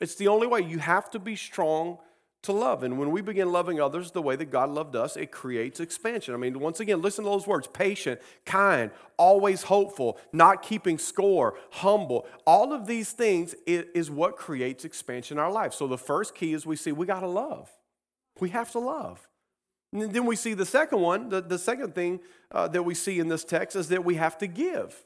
It's 0.00 0.14
the 0.14 0.28
only 0.28 0.46
way. 0.46 0.60
You 0.60 0.78
have 0.78 1.10
to 1.10 1.18
be 1.18 1.36
strong 1.36 1.98
to 2.44 2.52
love. 2.52 2.82
And 2.82 2.98
when 2.98 3.10
we 3.10 3.22
begin 3.22 3.50
loving 3.50 3.80
others 3.80 4.10
the 4.10 4.22
way 4.22 4.36
that 4.36 4.50
God 4.50 4.68
loved 4.70 4.94
us, 4.96 5.16
it 5.16 5.30
creates 5.30 5.80
expansion. 5.80 6.34
I 6.34 6.36
mean, 6.36 6.60
once 6.60 6.78
again, 6.78 7.00
listen 7.00 7.24
to 7.24 7.30
those 7.30 7.46
words 7.46 7.66
patient, 7.66 8.20
kind, 8.44 8.90
always 9.16 9.62
hopeful, 9.62 10.18
not 10.32 10.62
keeping 10.62 10.98
score, 10.98 11.54
humble. 11.70 12.26
All 12.46 12.72
of 12.72 12.86
these 12.86 13.12
things 13.12 13.54
is 13.66 14.10
what 14.10 14.36
creates 14.36 14.84
expansion 14.84 15.38
in 15.38 15.42
our 15.42 15.50
life. 15.50 15.72
So 15.72 15.86
the 15.86 15.98
first 15.98 16.34
key 16.34 16.52
is 16.52 16.66
we 16.66 16.76
see 16.76 16.92
we 16.92 17.06
got 17.06 17.20
to 17.20 17.28
love. 17.28 17.70
We 18.40 18.50
have 18.50 18.70
to 18.72 18.78
love. 18.78 19.26
And 19.92 20.12
then 20.12 20.26
we 20.26 20.36
see 20.36 20.54
the 20.54 20.66
second 20.66 21.00
one, 21.00 21.30
the, 21.30 21.40
the 21.40 21.58
second 21.58 21.94
thing 21.94 22.20
uh, 22.50 22.68
that 22.68 22.82
we 22.82 22.94
see 22.94 23.20
in 23.20 23.28
this 23.28 23.44
text 23.44 23.76
is 23.76 23.88
that 23.88 24.04
we 24.04 24.16
have 24.16 24.36
to 24.38 24.46
give. 24.46 25.02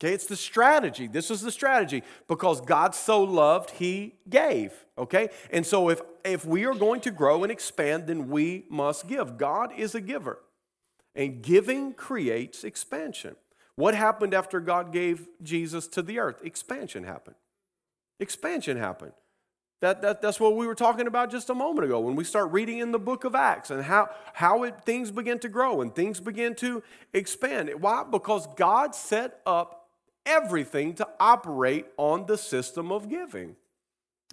Okay, 0.00 0.12
it's 0.12 0.26
the 0.26 0.36
strategy. 0.36 1.06
This 1.06 1.30
is 1.30 1.42
the 1.42 1.52
strategy 1.52 2.02
because 2.26 2.60
God 2.60 2.94
so 2.94 3.22
loved, 3.22 3.70
He 3.70 4.14
gave. 4.28 4.72
Okay, 4.98 5.28
and 5.50 5.64
so 5.64 5.88
if 5.88 6.00
if 6.24 6.44
we 6.44 6.64
are 6.64 6.74
going 6.74 7.00
to 7.02 7.10
grow 7.10 7.42
and 7.42 7.52
expand, 7.52 8.06
then 8.06 8.28
we 8.28 8.64
must 8.68 9.08
give. 9.08 9.38
God 9.38 9.72
is 9.76 9.94
a 9.94 10.00
giver, 10.00 10.40
and 11.14 11.42
giving 11.42 11.92
creates 11.92 12.64
expansion. 12.64 13.36
What 13.76 13.94
happened 13.94 14.34
after 14.34 14.60
God 14.60 14.92
gave 14.92 15.26
Jesus 15.42 15.88
to 15.88 16.02
the 16.02 16.18
earth? 16.18 16.44
Expansion 16.44 17.04
happened. 17.04 17.36
Expansion 18.20 18.76
happened. 18.76 19.12
That, 19.80 20.00
that, 20.02 20.22
that's 20.22 20.38
what 20.38 20.56
we 20.56 20.68
were 20.68 20.76
talking 20.76 21.08
about 21.08 21.30
just 21.32 21.50
a 21.50 21.54
moment 21.54 21.86
ago 21.86 21.98
when 21.98 22.14
we 22.14 22.22
start 22.22 22.52
reading 22.52 22.78
in 22.78 22.92
the 22.92 23.00
book 23.00 23.24
of 23.24 23.34
Acts 23.34 23.70
and 23.70 23.82
how, 23.82 24.10
how 24.32 24.62
it, 24.62 24.84
things 24.84 25.10
begin 25.10 25.40
to 25.40 25.48
grow 25.48 25.80
and 25.80 25.92
things 25.92 26.20
begin 26.20 26.54
to 26.56 26.84
expand. 27.12 27.68
Why? 27.80 28.04
Because 28.08 28.46
God 28.54 28.94
set 28.94 29.40
up 29.44 29.81
everything 30.26 30.94
to 30.94 31.08
operate 31.18 31.86
on 31.96 32.26
the 32.26 32.38
system 32.38 32.92
of 32.92 33.08
giving. 33.08 33.56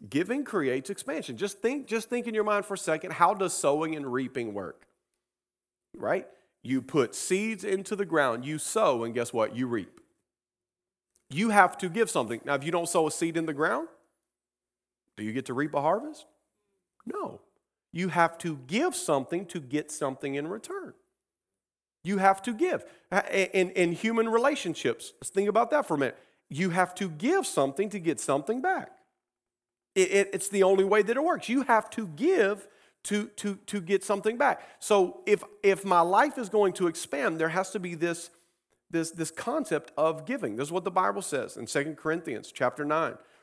Giving 0.10 0.46
creates 0.46 0.90
expansion. 0.90 1.36
Just 1.36 1.60
think, 1.60 1.88
just 1.88 2.10
think 2.10 2.28
in 2.28 2.34
your 2.34 2.44
mind 2.44 2.66
for 2.66 2.76
a 2.76 2.78
second, 2.78 3.14
how 3.14 3.34
does 3.34 3.54
sowing 3.54 3.96
and 3.96 4.12
reaping 4.12 4.54
work? 4.54 4.88
Right? 5.98 6.28
You 6.64 6.82
put 6.82 7.16
seeds 7.16 7.64
into 7.64 7.96
the 7.96 8.06
ground, 8.06 8.46
you 8.46 8.58
sow, 8.58 9.04
and 9.04 9.14
guess 9.14 9.34
what? 9.34 9.56
You 9.56 9.68
reap. 9.68 10.00
You 11.30 11.50
have 11.50 11.78
to 11.80 11.90
give 11.90 12.10
something. 12.10 12.42
Now, 12.46 12.56
if 12.56 12.64
you 12.64 12.72
don't 12.72 12.90
sow 12.90 13.08
a 13.08 13.12
seed 13.12 13.38
in 13.38 13.46
the 13.46 13.54
ground, 13.54 13.88
do 15.18 15.24
you 15.24 15.32
get 15.32 15.46
to 15.48 15.54
reap 15.54 15.74
a 15.74 15.82
harvest? 15.82 16.26
No. 17.06 17.42
You 17.92 18.10
have 18.10 18.38
to 18.40 18.58
give 18.68 18.96
something 18.96 19.46
to 19.48 19.60
get 19.60 19.92
something 19.92 20.36
in 20.36 20.48
return. 20.48 20.94
You 22.04 22.18
have 22.18 22.42
to 22.44 22.54
give. 22.54 22.86
In, 23.32 23.72
in 23.72 23.92
human 23.92 24.30
relationships, 24.30 25.14
let's 25.20 25.30
think 25.30 25.50
about 25.50 25.72
that 25.72 25.88
for 25.88 25.96
a 25.96 25.98
minute. 25.98 26.18
You 26.50 26.72
have 26.72 26.96
to 26.96 27.10
give 27.10 27.46
something 27.46 27.90
to 27.90 28.00
get 28.00 28.20
something 28.20 28.62
back. 28.62 28.92
It, 29.96 30.12
it, 30.12 30.30
it's 30.34 30.50
the 30.50 30.64
only 30.64 30.84
way 30.84 31.02
that 31.02 31.16
it 31.16 31.24
works. 31.24 31.50
You 31.50 31.64
have 31.64 31.90
to 31.92 32.08
give 32.08 32.68
to, 33.04 33.28
to, 33.38 33.56
to 33.68 33.82
get 33.82 34.04
something 34.04 34.38
back. 34.38 34.62
So 34.80 35.22
if, 35.26 35.44
if 35.64 35.86
my 35.86 36.02
life 36.02 36.38
is 36.38 36.50
going 36.50 36.74
to 36.74 36.88
expand, 36.88 37.40
there 37.40 37.50
has 37.50 37.72
to 37.72 37.80
be 37.80 37.96
this, 37.96 38.30
this, 38.90 39.12
this 39.12 39.32
concept 39.32 39.92
of 39.98 40.26
giving. 40.26 40.56
This 40.56 40.68
is 40.68 40.72
what 40.72 40.84
the 40.84 40.92
Bible 40.92 41.22
says 41.22 41.58
in 41.58 41.68
Second 41.68 41.98
Corinthians 41.98 42.52
chapter 42.54 42.86
9. 42.86 43.18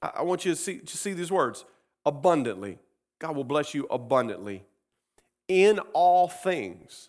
I 0.00 0.22
want 0.22 0.44
you 0.44 0.52
to 0.52 0.56
see, 0.56 0.78
to 0.78 0.96
see 0.96 1.12
these 1.12 1.30
words 1.30 1.64
abundantly. 2.06 2.78
God 3.18 3.34
will 3.34 3.44
bless 3.44 3.74
you 3.74 3.86
abundantly 3.90 4.64
in 5.48 5.78
all 5.92 6.28
things, 6.28 7.08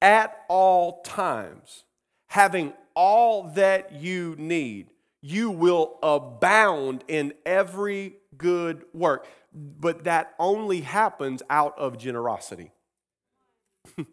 at 0.00 0.44
all 0.48 1.02
times, 1.02 1.84
having 2.28 2.72
all 2.94 3.44
that 3.54 3.92
you 3.92 4.34
need. 4.38 4.88
You 5.20 5.50
will 5.50 5.98
abound 6.02 7.04
in 7.08 7.34
every 7.44 8.16
good 8.36 8.84
work. 8.92 9.26
But 9.52 10.04
that 10.04 10.34
only 10.38 10.80
happens 10.80 11.42
out 11.50 11.78
of 11.78 11.98
generosity. 11.98 12.72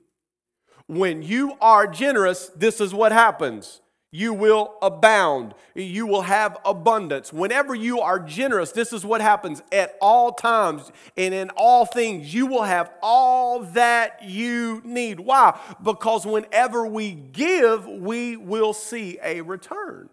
when 0.88 1.24
you 1.24 1.56
are 1.62 1.88
generous, 1.88 2.52
this 2.56 2.82
is 2.82 2.94
what 2.94 3.12
happens 3.12 3.82
you 4.12 4.34
will 4.34 4.76
abound. 4.82 5.54
You 5.76 6.08
will 6.08 6.24
have 6.24 6.58
abundance. 6.66 7.32
Whenever 7.32 7.76
you 7.76 8.00
are 8.00 8.20
generous, 8.20 8.72
this 8.72 8.92
is 8.92 9.06
what 9.06 9.22
happens 9.22 9.62
at 9.72 9.98
all 10.02 10.32
times 10.32 10.92
and 11.16 11.34
in 11.34 11.52
all 11.52 11.86
things. 11.86 12.34
You 12.34 12.48
will 12.48 12.64
have 12.64 12.92
all 13.04 13.60
that 13.60 14.24
you 14.24 14.82
need. 14.84 15.20
Why? 15.20 15.60
Because 15.84 16.26
whenever 16.26 16.88
we 16.88 17.12
give, 17.14 17.86
we 17.86 18.36
will 18.36 18.74
see 18.74 19.20
a 19.24 19.42
return. 19.42 20.10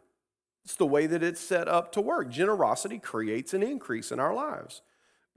It's 0.65 0.77
the 0.77 0.87
way 0.87 1.07
that 1.07 1.23
it's 1.23 1.41
set 1.41 1.69
up 1.69 1.93
to 1.93 2.01
work. 2.01 2.29
Generosity 2.29 2.99
creates 2.99 3.55
an 3.55 3.63
increase 3.63 4.13
in 4.13 4.21
our 4.21 4.35
lives. 4.35 4.83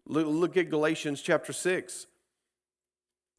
Look 0.06 0.58
at 0.58 0.70
Galatians 0.70 1.22
chapter 1.22 1.54
6. 1.54 2.08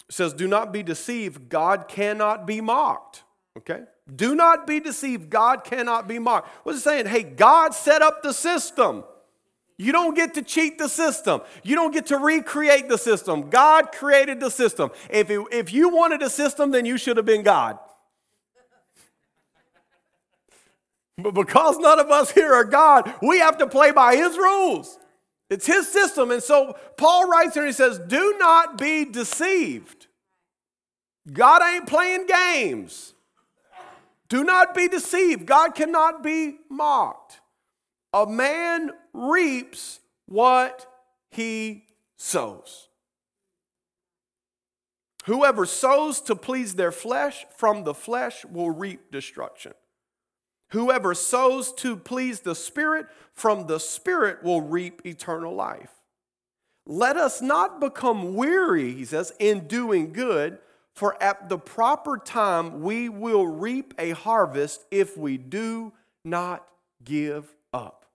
It 0.09 0.15
says, 0.15 0.33
Do 0.33 0.49
not 0.49 0.73
be 0.73 0.83
deceived, 0.83 1.49
God 1.51 1.89
cannot 1.89 2.47
be 2.47 2.61
mocked. 2.61 3.25
Okay? 3.57 3.83
Do 4.15 4.35
not 4.35 4.67
be 4.67 4.81
deceived. 4.81 5.31
God 5.31 5.65
cannot 5.65 6.07
be 6.07 6.19
mocked. 6.19 6.49
What's 6.65 6.79
it 6.79 6.83
saying? 6.83 7.07
Hey, 7.07 7.23
God 7.23 7.75
set 7.75 8.03
up 8.03 8.23
the 8.23 8.33
system. 8.33 9.05
You 9.77 9.93
don't 9.93 10.15
get 10.15 10.35
to 10.35 10.43
cheat 10.43 10.79
the 10.79 10.89
system. 10.89 11.41
You 11.63 11.75
don't 11.75 11.93
get 11.93 12.07
to 12.07 12.19
recreate 12.19 12.89
the 12.89 12.99
system. 12.99 13.49
God 13.49 13.93
created 13.93 14.39
the 14.39 14.51
system. 14.51 14.91
If, 15.09 15.31
it, 15.31 15.41
if 15.51 15.73
you 15.73 15.89
wanted 15.89 16.23
a 16.23 16.31
system, 16.31 16.71
then 16.71 16.85
you 16.85 16.99
should 16.99 17.17
have 17.17 17.27
been 17.27 17.43
God. 17.43 17.79
But 21.23 21.35
because 21.35 21.77
none 21.77 21.99
of 21.99 22.11
us 22.11 22.31
here 22.31 22.55
are 22.55 22.65
God, 22.65 23.13
we 23.21 23.41
have 23.41 23.59
to 23.59 23.67
play 23.67 23.91
by 23.91 24.17
His 24.17 24.39
rules. 24.39 24.99
It's 25.51 25.67
His 25.67 25.87
system. 25.89 26.31
And 26.31 26.43
so 26.43 26.77
Paul 26.97 27.29
writes 27.29 27.55
here 27.55 27.65
and 27.65 27.69
he 27.69 27.75
says, 27.75 27.99
Do 27.99 28.37
not 28.39 28.79
be 28.79 29.05
deceived. 29.05 30.07
God 31.31 31.63
ain't 31.63 31.87
playing 31.87 32.27
games. 32.27 33.15
Do 34.31 34.45
not 34.45 34.75
be 34.75 34.89
deceived. 34.89 35.45
God 35.45 35.75
cannot 35.75 36.23
be 36.23 36.59
mocked. 36.71 37.41
A 38.13 38.27
man 38.27 38.93
reaps 39.13 40.01
what 40.27 40.87
he 41.31 41.85
sows. 42.17 42.89
Whoever 45.27 45.67
sows 45.67 46.21
to 46.23 46.37
please 46.37 46.77
their 46.77 46.93
flesh 46.93 47.45
from 47.57 47.85
the 47.85 47.93
flesh 47.93 48.45
will 48.45 48.71
reap 48.71 49.11
destruction. 49.11 49.75
Whoever 50.71 51.15
sows 51.15 51.73
to 51.75 51.97
please 51.97 52.41
the 52.41 52.55
Spirit 52.55 53.07
from 53.35 53.67
the 53.67 53.81
Spirit 53.81 54.45
will 54.45 54.63
reap 54.63 55.05
eternal 55.05 55.55
life. 55.55 55.91
Let 56.87 57.17
us 57.17 57.43
not 57.43 57.81
become 57.81 58.35
weary, 58.35 58.93
he 58.95 59.05
says, 59.05 59.33
in 59.41 59.67
doing 59.67 60.13
good, 60.13 60.59
For 60.95 61.21
at 61.23 61.49
the 61.49 61.59
proper 61.59 62.19
time 62.19 62.83
we 62.83 63.09
will 63.09 63.47
reap 63.47 63.95
a 63.99 64.11
harvest 64.11 64.85
if 64.91 65.17
we 65.17 65.39
do 65.39 65.93
not 66.25 66.67
give 67.05 67.55
up. 67.73 68.07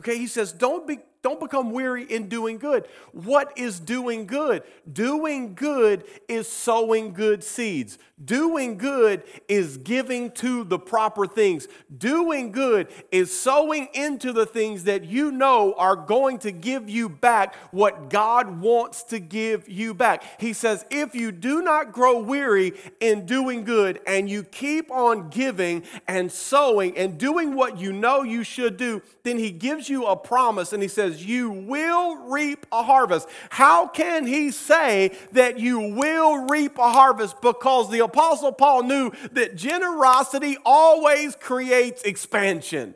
Okay, 0.00 0.18
he 0.18 0.26
says, 0.26 0.52
don't 0.52 0.86
be 0.86 0.98
don't 1.26 1.40
become 1.40 1.72
weary 1.72 2.04
in 2.04 2.28
doing 2.28 2.56
good. 2.56 2.86
What 3.10 3.52
is 3.56 3.80
doing 3.80 4.26
good? 4.26 4.62
Doing 4.92 5.56
good 5.56 6.04
is 6.28 6.48
sowing 6.48 7.14
good 7.14 7.42
seeds. 7.42 7.98
Doing 8.24 8.78
good 8.78 9.24
is 9.46 9.76
giving 9.76 10.30
to 10.30 10.64
the 10.64 10.78
proper 10.78 11.26
things. 11.26 11.66
Doing 11.98 12.50
good 12.50 12.88
is 13.10 13.38
sowing 13.38 13.88
into 13.92 14.32
the 14.32 14.46
things 14.46 14.84
that 14.84 15.04
you 15.04 15.30
know 15.32 15.74
are 15.76 15.96
going 15.96 16.38
to 16.38 16.52
give 16.52 16.88
you 16.88 17.10
back 17.10 17.56
what 17.72 18.08
God 18.08 18.60
wants 18.60 19.02
to 19.04 19.18
give 19.18 19.68
you 19.68 19.92
back. 19.92 20.22
He 20.40 20.54
says, 20.54 20.86
if 20.90 21.14
you 21.14 21.30
do 21.30 21.60
not 21.60 21.92
grow 21.92 22.20
weary 22.20 22.72
in 23.00 23.26
doing 23.26 23.64
good 23.64 24.00
and 24.06 24.30
you 24.30 24.44
keep 24.44 24.90
on 24.90 25.28
giving 25.28 25.82
and 26.06 26.30
sowing 26.30 26.96
and 26.96 27.18
doing 27.18 27.54
what 27.54 27.78
you 27.78 27.92
know 27.92 28.22
you 28.22 28.44
should 28.44 28.76
do, 28.78 29.02
then 29.24 29.36
He 29.36 29.50
gives 29.50 29.90
you 29.90 30.06
a 30.06 30.16
promise 30.16 30.72
and 30.72 30.82
He 30.82 30.88
says, 30.88 31.15
you 31.24 31.50
will 31.50 32.28
reap 32.30 32.66
a 32.72 32.82
harvest. 32.82 33.28
How 33.50 33.86
can 33.86 34.26
he 34.26 34.50
say 34.50 35.16
that 35.32 35.58
you 35.58 35.78
will 35.78 36.46
reap 36.46 36.78
a 36.78 36.90
harvest? 36.90 37.40
Because 37.40 37.90
the 37.90 38.00
Apostle 38.00 38.52
Paul 38.52 38.82
knew 38.82 39.12
that 39.32 39.56
generosity 39.56 40.56
always 40.64 41.36
creates 41.36 42.02
expansion. 42.02 42.94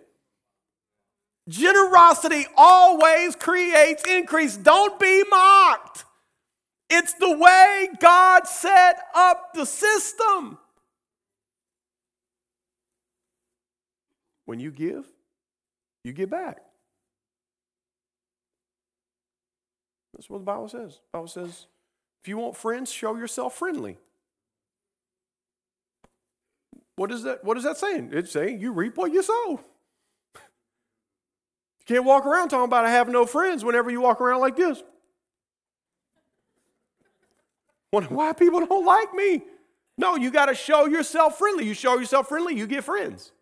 Generosity 1.49 2.47
always 2.57 3.35
creates 3.35 4.05
increase. 4.09 4.57
Don't 4.57 4.99
be 5.01 5.25
mocked. 5.31 6.05
It's 6.89 7.15
the 7.15 7.37
way 7.37 7.89
God 8.01 8.47
set 8.47 9.01
up 9.15 9.55
the 9.55 9.65
system. 9.65 10.59
When 14.45 14.59
you 14.59 14.73
give, 14.73 15.07
you 16.03 16.13
get 16.13 16.31
back. 16.31 16.59
That's 20.21 20.29
what 20.29 20.41
the 20.41 20.45
Bible 20.45 20.69
says. 20.69 20.97
The 20.97 21.01
Bible 21.15 21.29
says, 21.29 21.67
if 22.21 22.29
you 22.29 22.37
want 22.37 22.55
friends, 22.55 22.93
show 22.93 23.17
yourself 23.17 23.57
friendly. 23.57 23.97
What 26.97 27.11
is 27.11 27.23
that? 27.23 27.43
What 27.43 27.57
is 27.57 27.65
that 27.65 27.79
saying? 27.79 28.11
It's 28.13 28.31
saying 28.31 28.61
you 28.61 28.73
reap 28.73 28.99
what 28.99 29.13
you 29.13 29.23
sow. 29.23 29.61
You 30.35 30.41
can't 31.87 32.05
walk 32.05 32.27
around 32.27 32.51
talking 32.51 32.67
about 32.67 32.85
I 32.85 32.91
have 32.91 33.09
no 33.09 33.25
friends 33.25 33.65
whenever 33.65 33.91
you 33.91 34.03
walk 34.03 34.21
around 34.21 34.43
like 34.43 34.57
this. 34.57 34.83
Why 37.91 38.35
people 38.35 38.61
don't 38.67 38.85
like 38.85 39.15
me? 39.15 39.41
No, 39.97 40.17
you 40.17 40.31
got 40.31 40.47
to 40.47 40.55
show 40.55 40.85
yourself 40.85 41.39
friendly. 41.39 41.65
You 41.65 41.73
show 41.73 41.99
yourself 41.99 42.29
friendly, 42.29 42.55
you 42.55 42.67
get 42.67 42.85
friends 42.85 43.33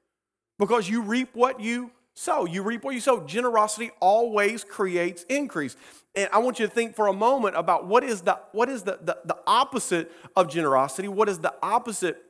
because 0.60 0.88
you 0.88 1.02
reap 1.02 1.30
what 1.34 1.58
you 1.58 1.90
sow. 2.14 2.44
You 2.44 2.62
reap 2.62 2.84
what 2.84 2.94
you 2.94 3.00
sow. 3.00 3.24
Generosity 3.26 3.90
always 4.00 4.62
creates 4.62 5.24
increase. 5.24 5.76
And 6.18 6.28
I 6.32 6.38
want 6.38 6.58
you 6.58 6.66
to 6.66 6.72
think 6.72 6.96
for 6.96 7.06
a 7.06 7.12
moment 7.12 7.54
about 7.54 7.86
what 7.86 8.02
is 8.02 8.22
the, 8.22 8.40
what 8.50 8.68
is 8.68 8.82
the, 8.82 8.98
the, 9.00 9.18
the 9.24 9.36
opposite 9.46 10.10
of 10.34 10.50
generosity? 10.50 11.06
What 11.06 11.28
is 11.28 11.38
the 11.38 11.54
opposite 11.62 12.20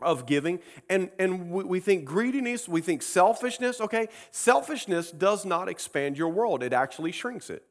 of 0.00 0.26
giving? 0.26 0.60
And, 0.88 1.10
and 1.18 1.50
we, 1.50 1.64
we 1.64 1.80
think 1.80 2.04
greediness, 2.04 2.68
we 2.68 2.80
think 2.80 3.02
selfishness, 3.02 3.80
okay? 3.80 4.06
Selfishness 4.30 5.10
does 5.10 5.44
not 5.44 5.68
expand 5.68 6.16
your 6.16 6.28
world, 6.28 6.62
it 6.62 6.72
actually 6.72 7.10
shrinks 7.10 7.50
it. 7.50 7.64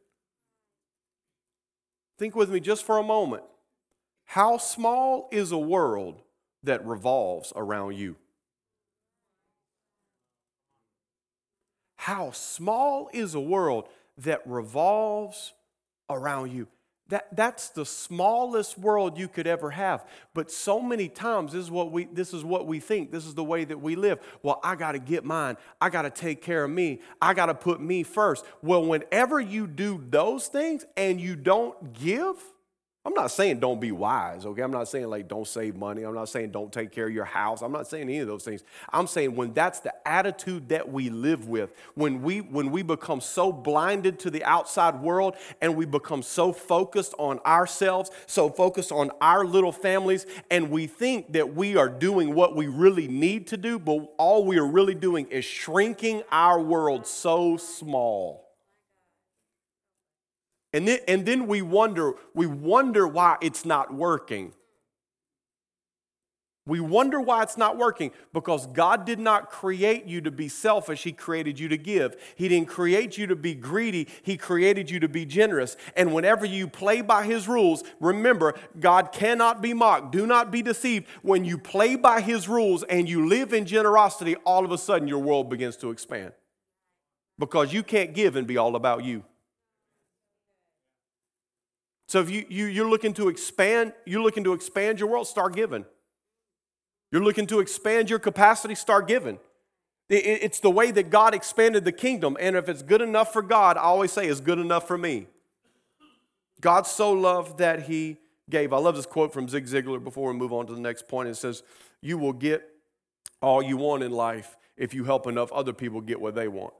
Think 2.19 2.35
with 2.35 2.49
me 2.49 2.59
just 2.59 2.83
for 2.83 2.97
a 2.97 3.03
moment. 3.03 3.43
How 4.25 4.57
small 4.57 5.29
is 5.31 5.53
a 5.53 5.57
world 5.57 6.21
that 6.63 6.85
revolves 6.85 7.53
around 7.55 7.95
you? 7.95 8.17
How 11.95 12.31
small 12.31 13.09
is 13.13 13.33
a 13.33 13.39
world 13.39 13.87
that 14.19 14.41
revolves 14.45 15.53
around 16.09 16.51
you. 16.51 16.67
That, 17.09 17.27
that's 17.35 17.69
the 17.69 17.85
smallest 17.85 18.79
world 18.79 19.19
you 19.19 19.27
could 19.27 19.45
ever 19.45 19.69
have. 19.69 20.03
But 20.33 20.49
so 20.49 20.81
many 20.81 21.07
times, 21.07 21.51
this 21.51 21.65
is, 21.65 21.69
what 21.69 21.91
we, 21.91 22.05
this 22.05 22.33
is 22.33 22.43
what 22.43 22.65
we 22.65 22.79
think. 22.79 23.11
This 23.11 23.27
is 23.27 23.35
the 23.35 23.43
way 23.43 23.63
that 23.63 23.79
we 23.79 23.95
live. 23.95 24.19
Well, 24.41 24.59
I 24.63 24.75
got 24.75 24.93
to 24.93 24.99
get 24.99 25.23
mine. 25.23 25.57
I 25.79 25.89
got 25.89 26.01
to 26.01 26.09
take 26.09 26.41
care 26.41 26.63
of 26.63 26.71
me. 26.71 27.01
I 27.21 27.35
got 27.35 27.45
to 27.45 27.53
put 27.53 27.79
me 27.79 28.01
first. 28.01 28.43
Well, 28.63 28.83
whenever 28.83 29.39
you 29.39 29.67
do 29.67 30.03
those 30.09 30.47
things 30.47 30.83
and 30.97 31.21
you 31.21 31.35
don't 31.35 31.93
give, 31.93 32.37
I'm 33.05 33.13
not 33.13 33.29
saying 33.29 33.59
don't 33.59 33.79
be 33.79 33.91
wise, 33.91 34.47
okay? 34.47 34.63
I'm 34.63 34.71
not 34.71 34.87
saying 34.87 35.07
like 35.07 35.27
don't 35.27 35.47
save 35.47 35.75
money. 35.75 36.01
I'm 36.01 36.15
not 36.15 36.27
saying 36.27 36.49
don't 36.49 36.73
take 36.73 36.91
care 36.91 37.05
of 37.05 37.13
your 37.13 37.25
house. 37.25 37.61
I'm 37.61 37.71
not 37.71 37.87
saying 37.87 38.03
any 38.03 38.17
of 38.17 38.27
those 38.27 38.43
things. 38.43 38.63
I'm 38.91 39.05
saying 39.05 39.35
when 39.35 39.53
that's 39.53 39.79
the 39.79 39.93
attitude 40.07 40.69
that 40.69 40.89
we 40.91 41.11
live 41.11 41.47
with, 41.47 41.73
when 41.93 42.23
we 42.23 42.39
when 42.39 42.71
we 42.71 42.81
become 42.81 43.21
so 43.21 43.51
blinded 43.53 44.17
to 44.19 44.31
the 44.31 44.43
outside 44.43 45.01
world 45.01 45.35
and 45.61 45.75
we 45.75 45.85
become 45.85 46.23
so 46.23 46.51
focused 46.51 47.13
on 47.19 47.37
ourselves, 47.45 48.09
so 48.25 48.49
focused 48.49 48.91
on 48.91 49.11
our 49.21 49.45
little 49.45 49.71
families 49.71 50.25
and 50.49 50.71
we 50.71 50.87
think 50.87 51.33
that 51.33 51.53
we 51.53 51.77
are 51.77 51.89
doing 51.89 52.33
what 52.33 52.55
we 52.55 52.65
really 52.65 53.07
need 53.07 53.45
to 53.47 53.57
do, 53.57 53.77
but 53.77 53.99
all 54.17 54.43
we 54.45 54.57
are 54.57 54.65
really 54.65 54.95
doing 54.95 55.27
is 55.27 55.45
shrinking 55.45 56.23
our 56.31 56.59
world 56.59 57.05
so 57.05 57.55
small. 57.55 58.44
And 60.75 60.85
then, 60.85 60.99
and 61.07 61.25
then 61.25 61.47
we 61.47 61.61
wonder, 61.61 62.15
we 62.33 62.47
wonder 62.47 63.07
why 63.07 63.37
it's 63.39 63.63
not 63.63 63.93
working. 63.93 64.51
We 66.67 66.81
wonder 66.81 67.21
why 67.21 67.43
it's 67.43 67.55
not 67.55 67.77
working 67.77 68.11
because 68.33 68.67
God 68.67 69.05
did 69.05 69.17
not 69.17 69.49
create 69.49 70.03
you 70.05 70.19
to 70.19 70.31
be 70.31 70.49
selfish. 70.49 71.03
He 71.03 71.13
created 71.13 71.61
you 71.61 71.69
to 71.69 71.77
give. 71.77 72.21
He 72.35 72.49
didn't 72.49 72.67
create 72.67 73.17
you 73.17 73.25
to 73.27 73.37
be 73.37 73.55
greedy. 73.55 74.09
He 74.21 74.35
created 74.35 74.89
you 74.89 74.99
to 74.99 75.07
be 75.07 75.25
generous. 75.25 75.77
And 75.95 76.13
whenever 76.13 76.45
you 76.45 76.67
play 76.67 76.99
by 76.99 77.23
His 77.23 77.47
rules, 77.47 77.85
remember, 78.01 78.53
God 78.77 79.13
cannot 79.13 79.61
be 79.61 79.73
mocked. 79.73 80.11
Do 80.11 80.27
not 80.27 80.51
be 80.51 80.61
deceived. 80.61 81.07
When 81.21 81.45
you 81.45 81.57
play 81.57 81.95
by 81.95 82.19
His 82.19 82.49
rules 82.49 82.83
and 82.83 83.07
you 83.07 83.29
live 83.29 83.53
in 83.53 83.65
generosity, 83.65 84.35
all 84.37 84.65
of 84.65 84.73
a 84.73 84.77
sudden 84.77 85.07
your 85.07 85.19
world 85.19 85.49
begins 85.49 85.77
to 85.77 85.89
expand 85.89 86.33
because 87.39 87.71
you 87.71 87.81
can't 87.81 88.13
give 88.13 88.35
and 88.35 88.45
be 88.45 88.57
all 88.57 88.75
about 88.75 89.05
you. 89.05 89.23
So 92.07 92.21
if 92.21 92.29
you, 92.29 92.45
you, 92.49 92.65
you're 92.65 92.89
looking 92.89 93.13
to 93.15 93.29
expand, 93.29 93.93
you're 94.05 94.21
looking 94.21 94.43
to 94.43 94.53
expand 94.53 94.99
your 94.99 95.09
world, 95.09 95.27
start 95.27 95.55
giving. 95.55 95.85
You're 97.11 97.23
looking 97.23 97.47
to 97.47 97.59
expand 97.59 98.09
your 98.09 98.19
capacity, 98.19 98.75
start 98.75 99.07
giving. 99.07 99.39
It's 100.07 100.59
the 100.59 100.69
way 100.69 100.91
that 100.91 101.09
God 101.09 101.33
expanded 101.33 101.83
the 101.83 101.91
kingdom. 101.91 102.37
And 102.39 102.55
if 102.55 102.69
it's 102.69 102.83
good 102.83 103.01
enough 103.01 103.33
for 103.33 103.41
God, 103.41 103.77
I 103.77 103.81
always 103.81 104.11
say 104.11 104.27
it's 104.27 104.39
good 104.39 104.59
enough 104.59 104.87
for 104.87 104.97
me. 104.97 105.27
God 106.61 106.85
so 106.85 107.11
loved 107.11 107.57
that 107.57 107.83
he 107.83 108.17
gave. 108.49 108.71
I 108.71 108.77
love 108.77 108.95
this 108.95 109.07
quote 109.07 109.33
from 109.33 109.49
Zig 109.49 109.65
Ziglar 109.65 110.03
before 110.03 110.31
we 110.31 110.37
move 110.37 110.53
on 110.53 110.67
to 110.67 110.73
the 110.73 110.79
next 110.79 111.07
point. 111.07 111.29
It 111.29 111.35
says, 111.35 111.63
You 112.01 112.19
will 112.19 112.33
get 112.33 112.69
all 113.41 113.63
you 113.63 113.77
want 113.77 114.03
in 114.03 114.11
life 114.11 114.55
if 114.77 114.93
you 114.93 115.05
help 115.05 115.25
enough 115.25 115.51
other 115.51 115.73
people 115.73 116.01
get 116.01 116.21
what 116.21 116.35
they 116.35 116.47
want. 116.47 116.73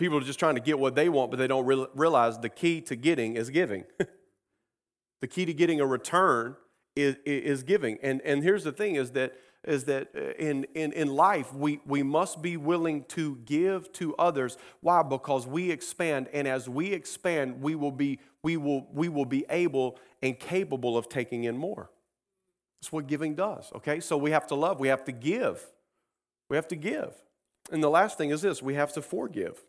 People 0.00 0.16
are 0.16 0.22
just 0.22 0.38
trying 0.38 0.54
to 0.54 0.62
get 0.62 0.78
what 0.78 0.94
they 0.94 1.10
want, 1.10 1.30
but 1.30 1.38
they 1.38 1.46
don't 1.46 1.66
realize 1.94 2.38
the 2.38 2.48
key 2.48 2.80
to 2.80 2.96
getting 2.96 3.36
is 3.36 3.50
giving. 3.50 3.84
the 5.20 5.26
key 5.28 5.44
to 5.44 5.52
getting 5.52 5.78
a 5.78 5.84
return 5.84 6.56
is, 6.96 7.16
is 7.26 7.62
giving. 7.62 7.98
And, 8.02 8.22
and 8.22 8.42
here's 8.42 8.64
the 8.64 8.72
thing 8.72 8.94
is 8.94 9.10
that, 9.10 9.34
is 9.62 9.84
that 9.84 10.08
uh, 10.16 10.30
in, 10.38 10.64
in, 10.74 10.92
in 10.92 11.08
life, 11.08 11.52
we, 11.52 11.80
we 11.84 12.02
must 12.02 12.40
be 12.40 12.56
willing 12.56 13.04
to 13.08 13.36
give 13.44 13.92
to 13.92 14.16
others. 14.16 14.56
Why? 14.80 15.02
Because 15.02 15.46
we 15.46 15.70
expand, 15.70 16.28
and 16.32 16.48
as 16.48 16.66
we 16.66 16.94
expand, 16.94 17.60
we 17.60 17.74
will 17.74 17.92
be, 17.92 18.20
we 18.42 18.56
will, 18.56 18.86
we 18.94 19.10
will 19.10 19.26
be 19.26 19.44
able 19.50 19.98
and 20.22 20.38
capable 20.38 20.96
of 20.96 21.10
taking 21.10 21.44
in 21.44 21.58
more. 21.58 21.90
That's 22.80 22.90
what 22.90 23.06
giving 23.06 23.34
does, 23.34 23.70
okay? 23.76 24.00
So 24.00 24.16
we 24.16 24.30
have 24.30 24.46
to 24.46 24.54
love, 24.54 24.80
we 24.80 24.88
have 24.88 25.04
to 25.04 25.12
give. 25.12 25.62
We 26.48 26.56
have 26.56 26.68
to 26.68 26.76
give. 26.76 27.12
And 27.70 27.82
the 27.82 27.90
last 27.90 28.16
thing 28.16 28.30
is 28.30 28.40
this 28.40 28.62
we 28.62 28.76
have 28.76 28.94
to 28.94 29.02
forgive. 29.02 29.60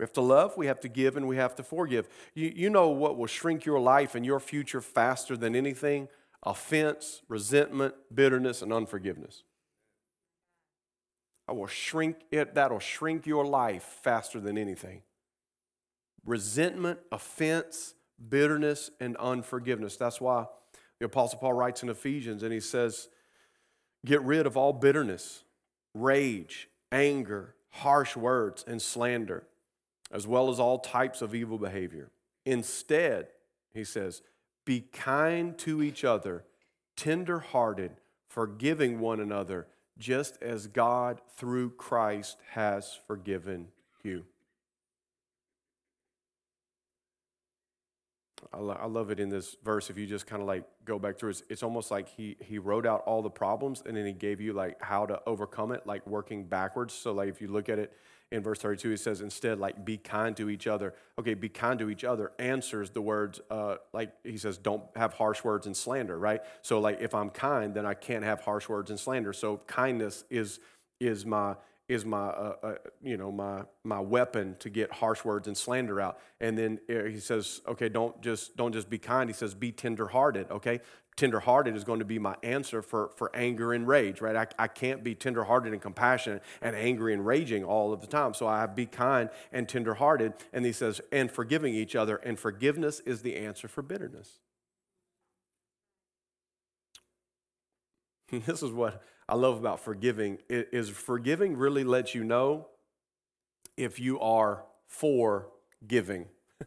We 0.00 0.04
have 0.04 0.14
to 0.14 0.22
love, 0.22 0.56
we 0.56 0.66
have 0.66 0.80
to 0.80 0.88
give, 0.88 1.18
and 1.18 1.28
we 1.28 1.36
have 1.36 1.54
to 1.56 1.62
forgive. 1.62 2.08
You, 2.34 2.50
you 2.56 2.70
know 2.70 2.88
what 2.88 3.18
will 3.18 3.26
shrink 3.26 3.66
your 3.66 3.78
life 3.78 4.14
and 4.14 4.24
your 4.24 4.40
future 4.40 4.80
faster 4.80 5.36
than 5.36 5.54
anything? 5.54 6.08
Offense, 6.42 7.20
resentment, 7.28 7.94
bitterness, 8.14 8.62
and 8.62 8.72
unforgiveness. 8.72 9.42
I 11.46 11.52
will 11.52 11.66
shrink 11.66 12.16
it, 12.30 12.54
that'll 12.54 12.78
shrink 12.78 13.26
your 13.26 13.44
life 13.44 13.98
faster 14.02 14.40
than 14.40 14.56
anything. 14.56 15.02
Resentment, 16.24 17.00
offense, 17.12 17.92
bitterness, 18.26 18.90
and 19.00 19.18
unforgiveness. 19.18 19.98
That's 19.98 20.18
why 20.18 20.46
the 20.98 21.04
Apostle 21.04 21.40
Paul 21.40 21.52
writes 21.52 21.82
in 21.82 21.90
Ephesians 21.90 22.42
and 22.42 22.54
he 22.54 22.60
says, 22.60 23.10
Get 24.06 24.22
rid 24.22 24.46
of 24.46 24.56
all 24.56 24.72
bitterness, 24.72 25.44
rage, 25.92 26.70
anger, 26.90 27.54
harsh 27.68 28.16
words, 28.16 28.64
and 28.66 28.80
slander 28.80 29.44
as 30.10 30.26
well 30.26 30.50
as 30.50 30.58
all 30.58 30.78
types 30.78 31.22
of 31.22 31.34
evil 31.34 31.58
behavior. 31.58 32.10
Instead, 32.44 33.28
he 33.72 33.84
says, 33.84 34.22
Be 34.64 34.80
kind 34.92 35.56
to 35.58 35.82
each 35.82 36.04
other, 36.04 36.44
tender 36.96 37.38
hearted, 37.38 37.92
forgiving 38.28 39.00
one 39.00 39.20
another, 39.20 39.66
just 39.98 40.42
as 40.42 40.66
God 40.66 41.20
through 41.36 41.70
Christ 41.70 42.38
has 42.52 42.98
forgiven 43.06 43.68
you. 44.02 44.24
I, 48.52 48.58
I 48.58 48.86
love 48.86 49.10
it 49.10 49.20
in 49.20 49.28
this 49.28 49.56
verse. 49.62 49.90
If 49.90 49.98
you 49.98 50.06
just 50.06 50.26
kind 50.26 50.42
of 50.42 50.48
like 50.48 50.64
go 50.84 50.98
back 50.98 51.18
through, 51.18 51.30
it's, 51.30 51.42
it's 51.48 51.62
almost 51.62 51.90
like 51.90 52.08
he 52.08 52.36
he 52.40 52.58
wrote 52.58 52.86
out 52.86 53.02
all 53.06 53.22
the 53.22 53.30
problems 53.30 53.82
and 53.84 53.96
then 53.96 54.06
he 54.06 54.12
gave 54.12 54.40
you 54.40 54.52
like 54.52 54.80
how 54.82 55.06
to 55.06 55.20
overcome 55.26 55.72
it, 55.72 55.86
like 55.86 56.06
working 56.06 56.44
backwards. 56.44 56.94
So 56.94 57.12
like 57.12 57.28
if 57.28 57.40
you 57.40 57.48
look 57.48 57.68
at 57.68 57.78
it 57.78 57.92
in 58.32 58.42
verse 58.42 58.60
32, 58.60 58.90
he 58.90 58.96
says 58.96 59.20
instead 59.20 59.58
like 59.58 59.84
be 59.84 59.96
kind 59.96 60.36
to 60.36 60.48
each 60.48 60.66
other. 60.66 60.94
Okay, 61.18 61.34
be 61.34 61.48
kind 61.48 61.78
to 61.80 61.90
each 61.90 62.04
other 62.04 62.32
answers 62.38 62.90
the 62.90 63.02
words 63.02 63.40
uh, 63.50 63.76
like 63.92 64.12
he 64.22 64.36
says 64.36 64.56
don't 64.56 64.84
have 64.94 65.14
harsh 65.14 65.42
words 65.42 65.66
and 65.66 65.76
slander, 65.76 66.18
right? 66.18 66.40
So 66.62 66.80
like 66.80 67.00
if 67.00 67.14
I'm 67.14 67.30
kind, 67.30 67.74
then 67.74 67.86
I 67.86 67.94
can't 67.94 68.24
have 68.24 68.40
harsh 68.40 68.68
words 68.68 68.90
and 68.90 69.00
slander. 69.00 69.32
So 69.32 69.60
kindness 69.66 70.24
is 70.30 70.60
is 71.00 71.26
my 71.26 71.56
is 71.90 72.04
my 72.04 72.28
uh, 72.28 72.54
uh, 72.62 72.74
you 73.02 73.16
know 73.16 73.32
my 73.32 73.62
my 73.82 73.98
weapon 73.98 74.54
to 74.60 74.70
get 74.70 74.92
harsh 74.92 75.24
words 75.24 75.48
and 75.48 75.56
slander 75.56 76.00
out. 76.00 76.20
And 76.40 76.56
then 76.56 76.78
uh, 76.88 77.02
he 77.04 77.18
says 77.18 77.60
okay 77.66 77.88
don't 77.88 78.22
just 78.22 78.56
don't 78.56 78.72
just 78.72 78.88
be 78.88 78.96
kind. 78.96 79.28
He 79.28 79.34
says 79.34 79.54
be 79.54 79.72
tenderhearted 79.72 80.50
okay? 80.52 80.80
Tenderhearted 81.16 81.74
is 81.74 81.82
going 81.82 81.98
to 81.98 82.04
be 82.04 82.20
my 82.20 82.36
answer 82.44 82.80
for 82.80 83.10
for 83.16 83.34
anger 83.34 83.72
and 83.72 83.88
rage 83.88 84.20
right? 84.20 84.36
I, 84.36 84.46
I 84.64 84.68
can't 84.68 85.02
be 85.02 85.16
tenderhearted 85.16 85.72
and 85.72 85.82
compassionate 85.82 86.44
and 86.62 86.76
angry 86.76 87.12
and 87.12 87.26
raging 87.26 87.64
all 87.64 87.92
of 87.92 88.00
the 88.00 88.06
time. 88.06 88.34
So 88.34 88.46
i 88.46 88.60
have 88.60 88.76
be 88.76 88.86
kind 88.86 89.28
and 89.52 89.68
tenderhearted. 89.68 90.34
And 90.52 90.64
he 90.64 90.72
says 90.72 91.00
and 91.10 91.28
forgiving 91.28 91.74
each 91.74 91.96
other. 91.96 92.16
And 92.16 92.38
forgiveness 92.38 93.00
is 93.00 93.22
the 93.22 93.34
answer 93.34 93.66
for 93.66 93.82
bitterness. 93.82 94.38
This 98.46 98.62
is 98.62 98.70
what 98.70 99.02
I 99.30 99.36
love 99.36 99.58
about 99.58 99.78
forgiving 99.78 100.38
is 100.48 100.88
forgiving 100.88 101.56
really 101.56 101.84
lets 101.84 102.16
you 102.16 102.24
know 102.24 102.66
if 103.76 104.00
you 104.00 104.18
are 104.18 104.64
for 104.88 105.46
giving. 105.86 106.26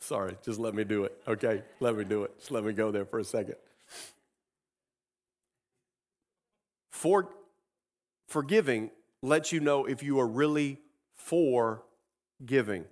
Sorry, 0.00 0.34
just 0.42 0.58
let 0.58 0.74
me 0.74 0.82
do 0.84 1.04
it. 1.04 1.12
Okay, 1.28 1.62
let 1.78 1.94
me 1.94 2.04
do 2.04 2.24
it. 2.24 2.38
Just 2.38 2.52
let 2.52 2.64
me 2.64 2.72
go 2.72 2.90
there 2.90 3.04
for 3.04 3.18
a 3.18 3.24
second. 3.24 3.56
For 6.90 7.28
forgiving 8.26 8.90
lets 9.20 9.52
you 9.52 9.60
know 9.60 9.84
if 9.84 10.02
you 10.02 10.18
are 10.18 10.26
really 10.26 10.80
for 11.14 11.82
giving. 12.46 12.86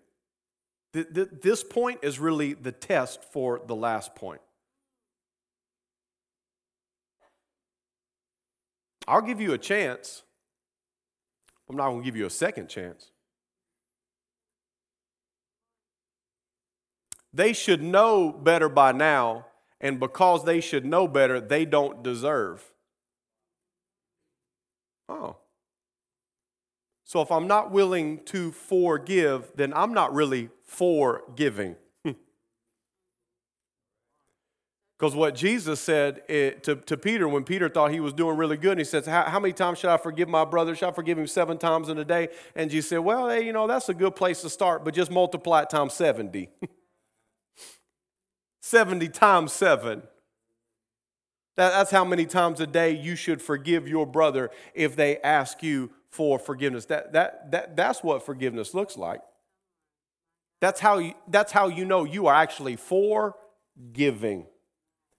This 0.92 1.64
point 1.64 2.00
is 2.02 2.18
really 2.20 2.52
the 2.52 2.72
test 2.72 3.24
for 3.32 3.62
the 3.66 3.74
last 3.74 4.14
point. 4.14 4.42
I'll 9.06 9.22
give 9.22 9.40
you 9.40 9.52
a 9.52 9.58
chance. 9.58 10.22
I'm 11.68 11.76
not 11.76 11.88
going 11.88 12.00
to 12.00 12.04
give 12.04 12.16
you 12.16 12.26
a 12.26 12.30
second 12.30 12.68
chance. 12.68 13.10
They 17.32 17.52
should 17.52 17.82
know 17.82 18.30
better 18.30 18.68
by 18.68 18.92
now, 18.92 19.46
and 19.80 19.98
because 19.98 20.44
they 20.44 20.60
should 20.60 20.84
know 20.84 21.08
better, 21.08 21.40
they 21.40 21.64
don't 21.64 22.02
deserve. 22.02 22.64
Oh. 25.08 25.36
So 27.04 27.20
if 27.20 27.30
I'm 27.32 27.46
not 27.46 27.70
willing 27.70 28.24
to 28.26 28.52
forgive, 28.52 29.52
then 29.56 29.72
I'm 29.74 29.92
not 29.92 30.14
really 30.14 30.50
forgiving. 30.64 31.76
Because 35.04 35.16
what 35.16 35.34
Jesus 35.34 35.80
said 35.80 36.22
eh, 36.30 36.52
to, 36.62 36.76
to 36.76 36.96
Peter 36.96 37.28
when 37.28 37.44
Peter 37.44 37.68
thought 37.68 37.90
he 37.90 38.00
was 38.00 38.14
doing 38.14 38.38
really 38.38 38.56
good, 38.56 38.70
and 38.70 38.80
he 38.80 38.86
says, 38.86 39.04
how, 39.04 39.24
how, 39.24 39.38
many 39.38 39.52
times 39.52 39.78
should 39.78 39.90
I 39.90 39.98
forgive 39.98 40.30
my 40.30 40.46
brother? 40.46 40.74
Should 40.74 40.88
I 40.88 40.92
forgive 40.92 41.18
him 41.18 41.26
seven 41.26 41.58
times 41.58 41.90
in 41.90 41.98
a 41.98 42.06
day? 42.06 42.28
And 42.56 42.70
Jesus 42.70 42.88
said, 42.88 43.00
Well, 43.00 43.28
hey, 43.28 43.44
you 43.44 43.52
know, 43.52 43.66
that's 43.66 43.90
a 43.90 43.92
good 43.92 44.16
place 44.16 44.40
to 44.40 44.48
start, 44.48 44.82
but 44.82 44.94
just 44.94 45.10
multiply 45.10 45.60
it 45.60 45.68
times 45.68 45.92
70. 45.92 46.48
70 48.62 49.08
times 49.10 49.52
seven. 49.52 50.04
That, 51.58 51.72
that's 51.72 51.90
how 51.90 52.06
many 52.06 52.24
times 52.24 52.60
a 52.60 52.66
day 52.66 52.92
you 52.92 53.14
should 53.14 53.42
forgive 53.42 53.86
your 53.86 54.06
brother 54.06 54.50
if 54.72 54.96
they 54.96 55.18
ask 55.18 55.62
you 55.62 55.90
for 56.08 56.38
forgiveness. 56.38 56.86
That, 56.86 57.12
that, 57.12 57.50
that, 57.50 57.76
that's 57.76 58.02
what 58.02 58.24
forgiveness 58.24 58.72
looks 58.72 58.96
like. 58.96 59.20
That's 60.62 60.80
how, 60.80 60.96
you, 60.96 61.12
that's 61.28 61.52
how 61.52 61.68
you 61.68 61.84
know 61.84 62.04
you 62.04 62.26
are 62.26 62.34
actually 62.34 62.76
forgiving. 62.76 64.46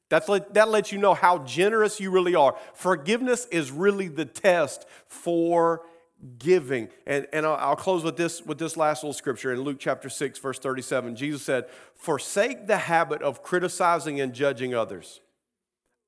That's 0.10 0.30
let, 0.30 0.54
that 0.54 0.70
lets 0.70 0.92
you 0.92 1.00
know 1.00 1.14
how 1.14 1.40
generous 1.40 2.00
you 2.00 2.12
really 2.12 2.36
are. 2.36 2.56
Forgiveness 2.74 3.48
is 3.52 3.72
really 3.72 4.08
the 4.08 4.26
test 4.26 4.86
for 5.08 5.82
giving. 6.38 6.90
And, 7.06 7.28
and 7.34 7.46
I'll, 7.46 7.56
I'll 7.56 7.76
close 7.76 8.04
with 8.04 8.18
this, 8.18 8.42
with 8.42 8.58
this 8.58 8.78
last 8.78 9.04
little 9.04 9.14
scripture 9.14 9.52
in 9.52 9.62
Luke 9.62 9.78
chapter 9.80 10.10
6, 10.10 10.40
verse 10.40 10.60
37. 10.60 11.16
Jesus 11.16 11.42
said, 11.42 11.66
Forsake 11.96 12.68
the 12.68 12.78
habit 12.78 13.22
of 13.22 13.42
criticizing 13.42 14.22
and 14.22 14.34
judging 14.34 14.74
others, 14.74 15.22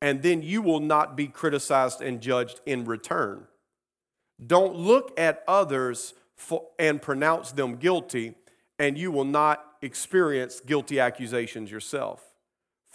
and 0.02 0.22
then 0.22 0.42
you 0.42 0.62
will 0.62 0.80
not 0.80 1.18
be 1.18 1.28
criticized 1.28 2.02
and 2.02 2.22
judged 2.22 2.62
in 2.66 2.86
return. 2.86 3.48
Don't 4.46 4.76
look 4.76 5.20
at 5.20 5.44
others 5.48 6.14
for, 6.36 6.68
and 6.78 7.02
pronounce 7.02 7.52
them 7.52 7.78
guilty, 7.78 8.36
and 8.78 8.98
you 8.98 9.12
will 9.12 9.26
not 9.26 9.66
experience 9.82 10.60
guilty 10.60 11.00
accusations 11.00 11.72
yourself. 11.72 12.27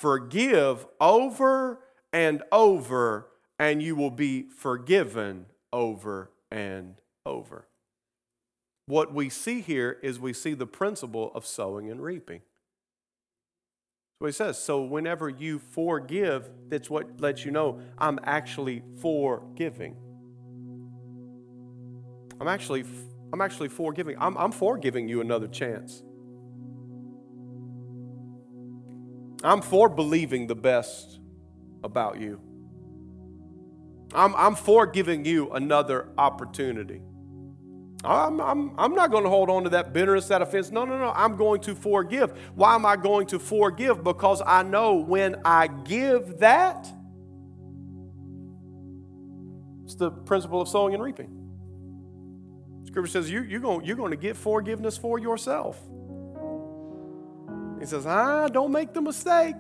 Forgive 0.03 0.85
over 1.01 1.79
and 2.13 2.43
over, 2.51 3.29
and 3.61 3.81
you 3.81 3.95
will 3.95 4.11
be 4.11 4.49
forgiven 4.51 5.47
over 5.73 6.33
and 6.51 7.01
over. 7.25 7.69
What 8.87 9.15
we 9.15 9.29
see 9.29 9.61
here 9.61 10.01
is 10.03 10.19
we 10.19 10.33
see 10.33 10.55
the 10.55 10.67
principle 10.67 11.31
of 11.37 11.47
sowing 11.47 11.89
and 11.89 12.03
reaping. 12.03 12.41
So 14.19 14.27
he 14.27 14.33
says, 14.33 14.59
so 14.59 14.83
whenever 14.83 15.29
you 15.29 15.61
forgive, 15.71 16.51
that's 16.69 16.91
what 16.91 17.21
lets 17.21 17.45
you 17.45 17.53
know 17.53 17.79
I'm 17.97 18.19
actually 18.25 18.83
forgiving. 19.01 19.95
I'm 22.41 22.49
actually, 22.49 22.85
I'm 23.33 23.41
actually 23.41 23.69
forgiving. 23.69 24.17
I'm, 24.19 24.37
I'm 24.37 24.51
forgiving 24.51 25.07
you 25.07 25.21
another 25.21 25.47
chance. 25.47 26.03
I'm 29.43 29.63
for 29.63 29.89
believing 29.89 30.47
the 30.47 30.55
best 30.55 31.19
about 31.83 32.21
you. 32.21 32.41
I'm, 34.15 34.35
I'm 34.37 34.55
for 34.55 34.87
giving 34.87 35.25
you 35.25 35.51
another 35.53 36.09
opportunity. 36.19 37.01
I'm, 38.05 38.41
I'm, 38.41 38.79
I'm 38.79 38.95
not 38.95 39.11
going 39.11 39.23
to 39.23 39.31
hold 39.31 39.49
on 39.49 39.65
to 39.65 39.71
that 39.71 39.93
bitterness, 39.93 40.29
that 40.29 40.43
offense. 40.43 40.71
No, 40.71 40.85
no, 40.85 40.99
no. 40.99 41.13
I'm 41.15 41.37
going 41.37 41.61
to 41.63 41.75
forgive. 41.75 42.37
Why 42.55 42.75
am 42.75 42.85
I 42.85 42.97
going 42.97 43.27
to 43.29 43.39
forgive? 43.39 44.03
Because 44.03 44.43
I 44.45 44.63
know 44.63 44.97
when 44.97 45.37
I 45.45 45.69
give 45.69 46.39
that, 46.39 46.89
it's 49.85 49.95
the 49.95 50.11
principle 50.11 50.61
of 50.61 50.69
sowing 50.69 50.95
and 50.95 51.03
reaping. 51.03 51.39
Scripture 52.87 53.11
says 53.11 53.31
you, 53.31 53.43
you're, 53.43 53.61
going, 53.61 53.87
you're 53.87 53.97
going 53.97 54.11
to 54.11 54.17
get 54.17 54.37
forgiveness 54.37 54.99
for 54.99 55.19
yourself. 55.19 55.81
He 57.83 57.87
says, 57.87 58.07
ah, 58.07 58.47
don't 58.47 58.71
make 58.71 58.93
the 58.93 59.01
mistake. 59.01 59.57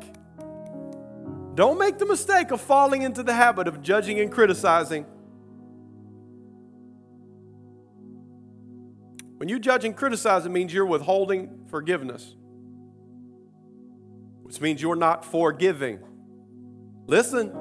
Don't 1.56 1.76
make 1.76 1.98
the 1.98 2.06
mistake 2.06 2.52
of 2.52 2.60
falling 2.60 3.02
into 3.02 3.24
the 3.24 3.32
habit 3.34 3.66
of 3.66 3.82
judging 3.82 4.20
and 4.20 4.30
criticizing. 4.30 5.06
When 9.38 9.48
you 9.48 9.58
judge 9.58 9.84
and 9.84 9.96
criticize, 9.96 10.46
it 10.46 10.50
means 10.50 10.72
you're 10.72 10.86
withholding 10.86 11.66
forgiveness, 11.68 12.36
which 14.44 14.60
means 14.60 14.80
you're 14.80 14.94
not 14.94 15.24
forgiving. 15.24 15.98
Listen, 17.08 17.52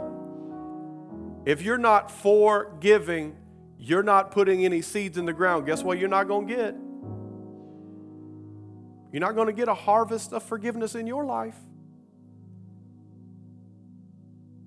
if 1.43 1.63
you're 1.63 1.80
not 1.80 2.12
forgiving, 2.12 3.36
you're 3.80 4.04
not 4.04 4.30
putting 4.30 4.63
any 4.63 4.84
seeds 4.84 5.17
in 5.17 5.26
the 5.26 5.34
ground. 5.34 5.65
Guess 5.65 5.82
what 5.82 5.97
you're 5.97 6.08
not 6.08 6.28
going 6.28 6.45
to 6.47 6.56
get? 6.56 6.76
You're 9.12 9.21
not 9.21 9.36
going 9.36 9.47
to 9.47 9.54
get 9.54 9.67
a 9.67 9.74
harvest 9.74 10.34
of 10.34 10.43
forgiveness 10.43 10.95
in 10.95 11.07
your 11.07 11.26
life. 11.26 11.55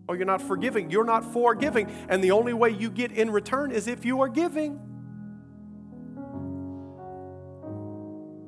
Or 0.07 0.17
you're 0.17 0.27
not 0.27 0.43
forgiving. 0.43 0.91
You're 0.91 1.05
not 1.05 1.33
forgiving. 1.33 1.91
And 2.09 2.23
the 2.23 2.33
only 2.33 2.53
way 2.53 2.71
you 2.71 2.91
get 2.91 3.11
in 3.13 3.31
return 3.31 3.71
is 3.73 3.89
if 3.89 4.05
you 4.05 4.21
are 4.21 4.29
giving. 4.29 4.81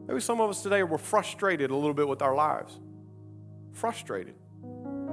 Maybe 0.06 0.20
some 0.20 0.40
of 0.40 0.50
us 0.50 0.62
today 0.62 0.82
were 0.82 0.98
frustrated 0.98 1.70
a 1.70 1.74
little 1.74 1.94
bit 1.94 2.06
with 2.06 2.22
our 2.22 2.34
lives. 2.34 2.78
Frustrated 3.72 4.34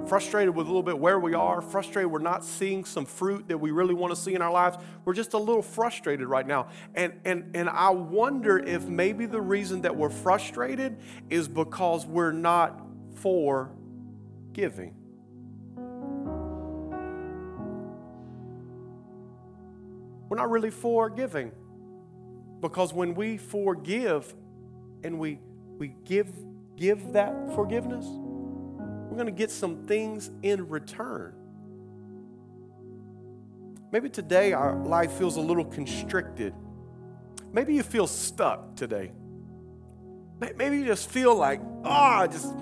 frustrated 0.08 0.56
with 0.56 0.68
a 0.68 0.70
little 0.70 0.84
bit 0.84 0.97
where 0.97 1.20
we 1.20 1.34
are, 1.34 1.62
frustrated 1.62 2.12
we're 2.12 2.20
not 2.20 2.43
seeing 2.43 2.86
some 2.86 3.06
fruit 3.06 3.47
that 3.47 3.58
we 3.58 3.72
really 3.72 3.93
want 3.93 4.14
to 4.14 4.20
see 4.20 4.34
in 4.34 4.41
our 4.41 4.51
lives. 4.51 4.78
We're 5.06 5.14
just 5.14 5.34
a 5.34 5.38
little 5.38 5.62
frustrated 5.62 6.28
right 6.28 6.45
now. 6.45 6.68
And, 6.95 7.14
and, 7.26 7.56
and 7.56 7.70
I 7.70 7.89
wonder 7.89 8.60
if 8.60 8.88
maybe 8.88 9.26
the 9.26 9.41
reason 9.41 9.82
that 9.82 9.95
we're 9.95 10.10
frustrated 10.10 10.97
is 11.30 11.47
because 11.47 12.06
we're 12.06 12.32
not 12.32 12.82
for 13.16 13.72
giving. 14.51 14.95
We're 20.30 20.38
not 20.38 20.49
really 20.49 20.72
for 20.72 21.10
giving 21.10 21.51
because 22.60 22.93
when 22.93 23.14
we 23.14 23.38
forgive 23.38 24.34
and 25.04 25.20
we, 25.20 25.39
we 25.78 25.95
give, 26.06 26.28
give 26.76 27.14
that 27.14 27.54
forgiveness, 27.54 28.08
we're 29.14 29.24
going 29.24 29.34
to 29.34 29.39
get 29.39 29.51
some 29.51 29.86
things 29.86 30.32
in 30.41 30.68
return. 30.70 31.36
Maybe 33.91 34.09
today 34.09 34.53
our 34.53 34.76
life 34.76 35.11
feels 35.11 35.38
a 35.38 35.39
little 35.39 35.66
constricted. 35.66 36.55
Maybe 37.51 37.76
you 37.76 37.84
feel 37.84 38.07
stuck 38.07 38.76
today. 38.76 39.11
Maybe 40.55 40.80
you 40.80 40.86
just 40.86 41.11
feel 41.11 41.36
like, 41.36 41.61
oh, 41.84 41.91
I 41.91 42.26
just, 42.26 42.55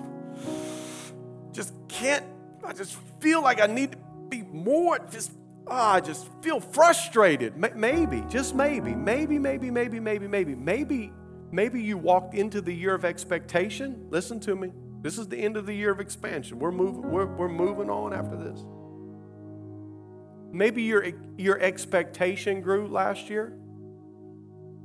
just 1.52 1.72
can't, 1.88 2.24
I 2.62 2.74
just 2.74 2.98
feel 3.18 3.42
like 3.42 3.58
I 3.58 3.66
need 3.66 3.92
to 3.92 3.98
be 4.28 4.42
more, 4.42 4.98
just, 5.10 5.32
oh, 5.66 5.74
I 5.74 6.00
just 6.00 6.28
feel 6.42 6.60
frustrated. 6.60 7.56
Maybe, 7.56 8.22
just 8.28 8.54
maybe, 8.54 8.94
maybe, 8.94 9.38
maybe, 9.38 9.70
maybe, 9.70 10.00
maybe, 10.00 10.28
maybe, 10.28 10.54
maybe, 10.54 11.12
maybe 11.50 11.82
you 11.82 11.96
walked 11.96 12.34
into 12.34 12.60
the 12.60 12.74
year 12.74 12.94
of 12.94 13.06
expectation. 13.06 14.06
Listen 14.10 14.38
to 14.40 14.54
me. 14.54 14.70
This 15.02 15.18
is 15.18 15.28
the 15.28 15.36
end 15.36 15.56
of 15.56 15.66
the 15.66 15.74
year 15.74 15.90
of 15.90 16.00
expansion. 16.00 16.58
We're 16.58 16.70
moving, 16.70 17.10
we're, 17.10 17.26
we're 17.26 17.48
moving 17.48 17.90
on 17.90 18.12
after 18.14 18.36
this. 18.36 18.64
Maybe 20.52 20.82
your, 20.82 21.04
your 21.36 21.58
expectation 21.60 22.60
grew 22.60 22.86
last 22.86 23.28
year 23.28 23.58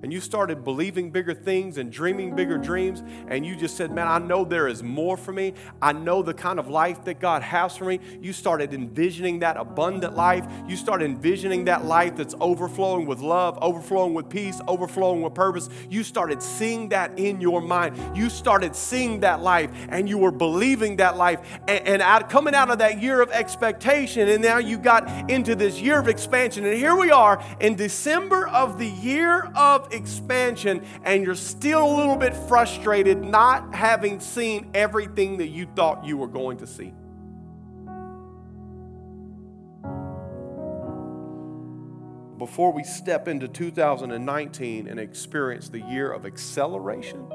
and 0.04 0.14
you 0.14 0.22
started 0.22 0.64
believing 0.64 1.10
bigger 1.10 1.34
things 1.34 1.78
and 1.78 1.92
dreaming 1.92 2.36
bigger 2.36 2.58
dreams, 2.58 3.02
and 3.28 3.46
you 3.46 3.56
just 3.56 3.76
said, 3.76 3.92
Man, 3.92 4.08
I 4.08 4.20
know 4.20 4.46
there 4.46 4.68
is 4.68 4.84
more 4.84 5.18
for 5.18 5.34
me. 5.34 5.54
I 5.82 5.92
know 5.92 6.22
the 6.22 6.34
kind 6.34 6.60
of 6.60 6.68
life 6.68 7.04
that 7.06 7.20
God 7.20 7.42
has 7.42 7.76
for 7.76 7.86
me. 7.86 8.00
You 8.22 8.32
started 8.34 8.74
envisioning 8.74 9.40
that 9.40 9.58
abundant 9.58 10.16
life. 10.16 10.46
You 10.68 10.76
started 10.76 11.06
envisioning 11.06 11.66
that 11.66 11.86
life 11.86 12.16
that's 12.16 12.36
overflowing 12.40 13.06
with 13.08 13.20
love, 13.22 13.58
overflowing 13.62 14.14
with 14.14 14.30
peace, 14.30 14.62
overflowing 14.68 15.22
with 15.22 15.34
purpose. 15.34 15.70
You 15.90 16.04
started 16.04 16.44
seeing 16.44 16.90
that 16.90 17.18
in 17.18 17.42
your 17.42 17.62
mind. 17.62 17.98
You 18.16 18.30
started 18.30 18.76
seeing 18.76 19.22
that 19.22 19.42
life, 19.42 19.72
and 19.90 20.08
you 20.08 20.18
were 20.18 20.32
believing 20.32 20.98
that 20.98 21.18
life. 21.18 21.42
And, 21.68 21.88
and 21.88 22.02
out, 22.02 22.30
coming 22.30 22.54
out 22.54 22.70
of 22.70 22.78
that 22.80 23.02
year 23.02 23.22
of 23.22 23.32
expectation, 23.32 24.30
and 24.30 24.44
now 24.44 24.60
you 24.60 24.78
got 24.78 25.32
into 25.32 25.56
this 25.56 25.82
year 25.82 26.00
of 26.00 26.08
expansion. 26.08 26.66
And 26.66 26.76
here 26.76 26.96
we 26.96 27.10
are 27.10 27.44
in 27.60 27.76
December 27.76 28.48
of 28.48 28.78
the 28.78 28.88
year 28.88 29.52
of 29.56 29.87
expansion 29.92 30.86
and 31.04 31.24
you're 31.24 31.36
still 31.36 31.86
a 31.86 31.96
little 31.96 32.16
bit 32.16 32.34
frustrated 32.34 33.24
not 33.24 33.74
having 33.74 34.20
seen 34.20 34.70
everything 34.74 35.38
that 35.38 35.48
you 35.48 35.68
thought 35.76 36.06
you 36.06 36.18
were 36.18 36.28
going 36.28 36.58
to 36.58 36.68
see. 36.68 36.94
Before 42.38 42.72
we 42.72 42.84
step 42.84 43.28
into 43.28 43.48
2019 43.48 44.88
and 44.88 45.00
experience 45.00 45.70
the 45.70 45.82
year 45.82 46.12
of 46.12 46.26
acceleration, 46.26 47.28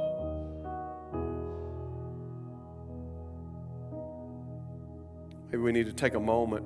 maybe 5.50 5.58
we 5.58 5.72
need 5.72 5.86
to 5.86 5.92
take 5.92 6.14
a 6.14 6.20
moment 6.20 6.64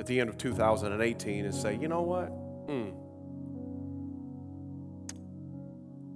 at 0.00 0.06
the 0.06 0.18
end 0.18 0.28
of 0.28 0.38
2018 0.38 1.44
and 1.44 1.54
say, 1.54 1.76
you 1.76 1.86
know 1.86 2.02
what? 2.02 2.28
Hmm. 2.68 3.09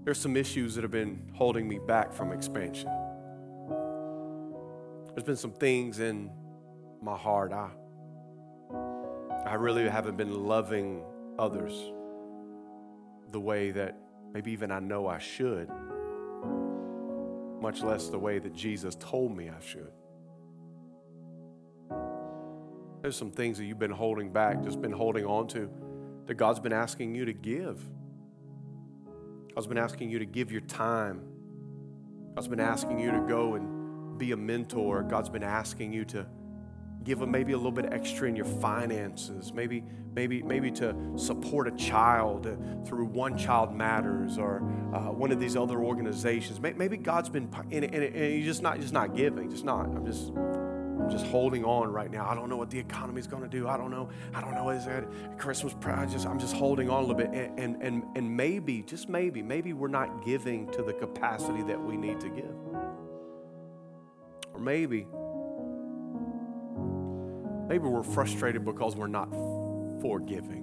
There's 0.04 0.20
some 0.20 0.36
issues 0.36 0.74
that 0.74 0.82
have 0.82 0.90
been 0.90 1.30
holding 1.32 1.66
me 1.66 1.78
back 1.78 2.12
from 2.12 2.30
expansion. 2.32 2.90
There's 5.14 5.24
been 5.24 5.36
some 5.36 5.52
things 5.52 5.98
in 5.98 6.30
my 7.00 7.16
heart. 7.16 7.52
I, 7.52 7.70
I 9.46 9.54
really 9.54 9.88
haven't 9.88 10.18
been 10.18 10.44
loving 10.46 11.04
others 11.38 11.72
the 13.32 13.40
way 13.40 13.70
that 13.70 13.96
maybe 14.32 14.52
even 14.52 14.70
I 14.70 14.80
know 14.80 15.06
I 15.06 15.18
should, 15.18 15.70
much 17.62 17.82
less 17.82 18.08
the 18.08 18.18
way 18.18 18.38
that 18.38 18.54
Jesus 18.54 18.96
told 18.96 19.34
me 19.34 19.48
I 19.48 19.64
should. 19.64 19.92
There's 23.00 23.16
some 23.16 23.30
things 23.30 23.56
that 23.58 23.64
you've 23.64 23.78
been 23.78 23.90
holding 23.90 24.32
back, 24.32 24.62
just 24.62 24.82
been 24.82 24.92
holding 24.92 25.24
on 25.24 25.46
to, 25.48 25.70
that 26.26 26.34
God's 26.34 26.60
been 26.60 26.72
asking 26.72 27.14
you 27.14 27.24
to 27.24 27.32
give. 27.32 27.82
God's 29.54 29.66
been 29.66 29.78
asking 29.78 30.10
you 30.10 30.18
to 30.18 30.26
give 30.26 30.50
your 30.50 30.62
time. 30.62 31.22
God's 32.34 32.48
been 32.48 32.60
asking 32.60 32.98
you 32.98 33.12
to 33.12 33.20
go 33.20 33.54
and 33.54 34.18
be 34.18 34.32
a 34.32 34.36
mentor. 34.36 35.02
God's 35.02 35.28
been 35.28 35.44
asking 35.44 35.92
you 35.92 36.04
to 36.06 36.26
give 37.04 37.18
them 37.18 37.30
maybe 37.30 37.52
a 37.52 37.56
little 37.56 37.70
bit 37.70 37.92
extra 37.92 38.28
in 38.28 38.34
your 38.34 38.46
finances, 38.46 39.52
maybe, 39.52 39.84
maybe, 40.14 40.42
maybe 40.42 40.70
to 40.70 40.96
support 41.16 41.68
a 41.68 41.70
child 41.72 42.46
uh, 42.46 42.56
through 42.86 43.04
One 43.04 43.36
Child 43.36 43.74
Matters 43.74 44.38
or 44.38 44.62
uh, 44.92 45.12
one 45.12 45.30
of 45.30 45.38
these 45.38 45.54
other 45.54 45.78
organizations. 45.80 46.58
Maybe 46.60 46.96
God's 46.96 47.28
been, 47.28 47.48
and, 47.70 47.84
and, 47.84 47.94
and 47.94 48.34
you're 48.34 48.46
just 48.46 48.62
not, 48.62 48.80
just 48.80 48.94
not 48.94 49.14
giving, 49.14 49.50
just 49.50 49.64
not. 49.64 49.84
I'm 49.86 50.06
just 50.06 50.32
just 51.10 51.26
holding 51.26 51.64
on 51.64 51.92
right 51.92 52.10
now. 52.10 52.28
I 52.28 52.34
don't 52.34 52.48
know 52.48 52.56
what 52.56 52.70
the 52.70 52.78
economy 52.78 53.20
is 53.20 53.26
going 53.26 53.42
to 53.42 53.48
do. 53.48 53.68
I 53.68 53.76
don't 53.76 53.90
know. 53.90 54.08
I 54.34 54.40
don't 54.40 54.54
know. 54.54 54.70
Is 54.70 54.86
that 54.86 55.04
Christmas? 55.38 55.74
I 55.84 56.06
just, 56.06 56.26
I'm 56.26 56.38
just 56.38 56.54
holding 56.54 56.88
on 56.88 57.02
a 57.02 57.06
little 57.06 57.16
bit. 57.16 57.30
And, 57.32 57.58
and, 57.58 57.82
and, 57.82 58.04
and 58.16 58.36
maybe, 58.36 58.82
just 58.82 59.08
maybe, 59.08 59.42
maybe 59.42 59.72
we're 59.72 59.88
not 59.88 60.24
giving 60.24 60.70
to 60.72 60.82
the 60.82 60.92
capacity 60.92 61.62
that 61.64 61.80
we 61.80 61.96
need 61.96 62.20
to 62.20 62.28
give. 62.28 62.54
Or 64.52 64.60
maybe, 64.60 65.06
maybe 67.68 67.88
we're 67.88 68.02
frustrated 68.02 68.64
because 68.64 68.96
we're 68.96 69.06
not 69.06 69.30
forgiving. 70.00 70.62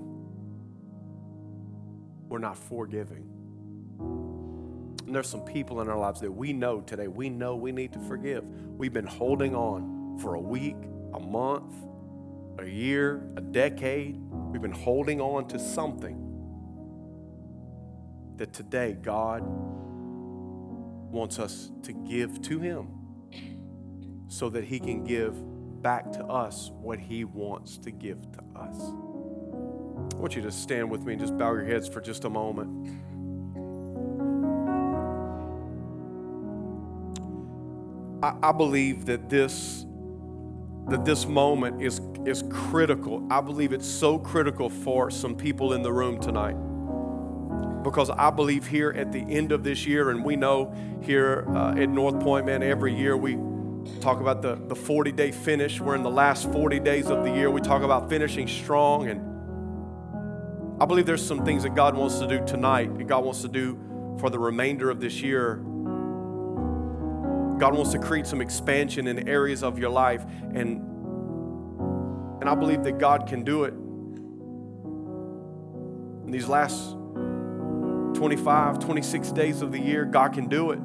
We're 2.29 2.39
not 2.39 2.57
forgiving. 2.57 3.27
And 5.05 5.15
there's 5.15 5.27
some 5.27 5.41
people 5.41 5.81
in 5.81 5.89
our 5.89 5.97
lives 5.97 6.21
that 6.21 6.31
we 6.31 6.53
know 6.53 6.79
today, 6.79 7.09
we 7.09 7.29
know 7.29 7.57
we 7.57 7.73
need 7.73 7.91
to 7.93 7.99
forgive. 7.99 8.47
We've 8.47 8.93
been 8.93 9.05
holding 9.05 9.53
on 9.53 10.00
for 10.19 10.35
a 10.35 10.39
week, 10.39 10.77
a 11.13 11.19
month, 11.19 11.73
a 12.59 12.65
year, 12.65 13.23
a 13.37 13.41
decade. 13.41 14.19
We've 14.51 14.61
been 14.61 14.71
holding 14.71 15.21
on 15.21 15.47
to 15.49 15.59
something 15.59 16.27
that 18.37 18.53
today 18.53 18.97
God 19.01 19.43
wants 21.11 21.39
us 21.39 21.71
to 21.83 21.93
give 21.93 22.41
to 22.43 22.59
Him 22.59 22.87
so 24.27 24.49
that 24.49 24.63
He 24.63 24.79
can 24.79 25.03
give 25.03 25.35
back 25.81 26.11
to 26.13 26.23
us 26.25 26.71
what 26.73 26.99
He 26.99 27.23
wants 27.23 27.77
to 27.79 27.91
give 27.91 28.19
to 28.31 28.59
us. 28.59 28.79
I 30.13 30.17
want 30.17 30.35
you 30.35 30.41
to 30.43 30.51
stand 30.51 30.89
with 30.89 31.01
me 31.01 31.13
and 31.13 31.21
just 31.21 31.37
bow 31.37 31.51
your 31.51 31.65
heads 31.65 31.87
for 31.87 32.01
just 32.01 32.25
a 32.25 32.29
moment. 32.29 32.89
I, 38.23 38.51
believe 38.51 39.05
that 39.07 39.29
this 39.29 39.85
that 40.91 41.05
this 41.05 41.25
moment 41.25 41.81
is, 41.81 42.01
is 42.25 42.43
critical. 42.49 43.25
I 43.31 43.41
believe 43.41 43.71
it's 43.71 43.87
so 43.87 44.19
critical 44.19 44.69
for 44.69 45.09
some 45.09 45.35
people 45.35 45.73
in 45.73 45.81
the 45.81 45.91
room 45.91 46.19
tonight. 46.19 46.57
Because 47.83 48.09
I 48.09 48.29
believe 48.29 48.67
here 48.67 48.93
at 48.95 49.11
the 49.11 49.21
end 49.21 49.53
of 49.53 49.63
this 49.63 49.87
year, 49.87 50.11
and 50.11 50.23
we 50.23 50.35
know 50.35 50.75
here 51.01 51.45
uh, 51.49 51.75
at 51.75 51.89
North 51.89 52.19
Point, 52.19 52.45
man, 52.45 52.61
every 52.61 52.93
year 52.93 53.15
we 53.17 53.37
talk 54.01 54.19
about 54.19 54.41
the, 54.41 54.55
the 54.67 54.75
40 54.75 55.13
day 55.13 55.31
finish. 55.31 55.79
We're 55.79 55.95
in 55.95 56.03
the 56.03 56.11
last 56.11 56.51
40 56.51 56.79
days 56.81 57.07
of 57.07 57.23
the 57.23 57.31
year. 57.31 57.49
We 57.49 57.61
talk 57.61 57.81
about 57.81 58.09
finishing 58.09 58.47
strong. 58.47 59.07
And 59.07 60.81
I 60.81 60.85
believe 60.85 61.05
there's 61.05 61.25
some 61.25 61.45
things 61.45 61.63
that 61.63 61.73
God 61.73 61.95
wants 61.95 62.19
to 62.19 62.27
do 62.27 62.45
tonight, 62.45 62.95
that 62.97 63.07
God 63.07 63.23
wants 63.23 63.41
to 63.41 63.47
do 63.47 63.79
for 64.19 64.29
the 64.29 64.37
remainder 64.37 64.91
of 64.91 64.99
this 64.99 65.21
year 65.21 65.63
God 67.61 67.75
wants 67.75 67.91
to 67.91 67.99
create 67.99 68.25
some 68.25 68.41
expansion 68.41 69.05
in 69.05 69.29
areas 69.29 69.61
of 69.61 69.77
your 69.77 69.91
life. 69.91 70.25
And, 70.55 70.81
and 72.41 72.49
I 72.49 72.55
believe 72.55 72.83
that 72.85 72.97
God 72.97 73.27
can 73.27 73.43
do 73.43 73.65
it. 73.65 73.75
In 76.25 76.31
these 76.31 76.47
last 76.47 76.93
25, 78.15 78.79
26 78.79 79.31
days 79.33 79.61
of 79.61 79.71
the 79.71 79.77
year, 79.77 80.05
God 80.05 80.33
can 80.33 80.47
do 80.47 80.71
it. 80.71 80.79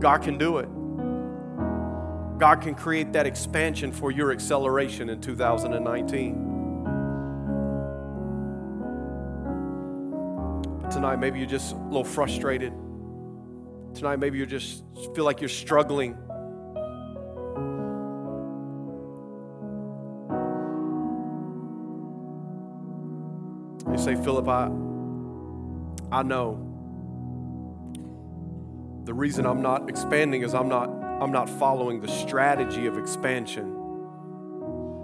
God 0.00 0.22
can 0.22 0.38
do 0.38 0.58
it. 0.58 0.68
God 2.38 2.60
can 2.60 2.76
create 2.76 3.12
that 3.14 3.26
expansion 3.26 3.90
for 3.90 4.12
your 4.12 4.30
acceleration 4.30 5.10
in 5.10 5.20
2019. 5.20 6.34
But 10.82 10.92
tonight, 10.92 11.16
maybe 11.16 11.40
you're 11.40 11.48
just 11.48 11.72
a 11.72 11.78
little 11.78 12.04
frustrated. 12.04 12.72
Tonight, 14.02 14.16
maybe 14.16 14.36
you 14.36 14.46
just 14.46 14.82
feel 15.14 15.24
like 15.24 15.40
you're 15.40 15.48
struggling. 15.48 16.18
You 23.88 23.98
say, 23.98 24.16
Philip, 24.16 24.48
I, 24.48 24.64
I 26.10 26.24
know 26.24 26.56
the 29.04 29.14
reason 29.14 29.46
I'm 29.46 29.62
not 29.62 29.88
expanding 29.88 30.42
is 30.42 30.52
I'm 30.52 30.68
not 30.68 30.88
I'm 31.22 31.30
not 31.30 31.48
following 31.48 32.00
the 32.00 32.08
strategy 32.08 32.88
of 32.88 32.98
expansion. 32.98 33.72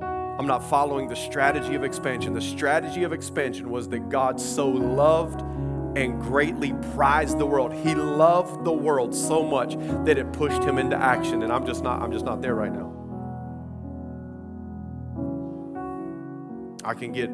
I'm 0.03 0.49
not 0.49 0.69
following 0.69 1.07
the 1.07 1.15
strategy 1.15 1.77
of 1.77 1.85
expansion. 1.85 2.33
The 2.33 2.41
strategy 2.41 3.05
of 3.05 3.13
expansion 3.13 3.71
was 3.71 3.89
that 3.91 4.09
God 4.09 4.41
so 4.41 4.69
loved 4.69 5.45
and 5.99 6.23
greatly 6.23 6.73
prized 6.95 7.39
the 7.39 7.47
world. 7.47 7.73
He 7.73 7.93
loved 7.93 8.65
the 8.65 8.73
world 8.73 9.13
so 9.13 9.43
much 9.43 9.75
that 10.05 10.17
it 10.17 10.33
pushed 10.33 10.63
him 10.63 10.79
into 10.79 10.97
action 10.97 11.43
and 11.43 11.53
I'm 11.53 11.67
just 11.67 11.83
not 11.83 12.01
I'm 12.01 12.13
just 12.13 12.25
not 12.25 12.41
there 12.41 12.55
right 12.55 12.73
now. 12.73 12.95
I 16.85 16.95
can 16.95 17.11
get 17.11 17.31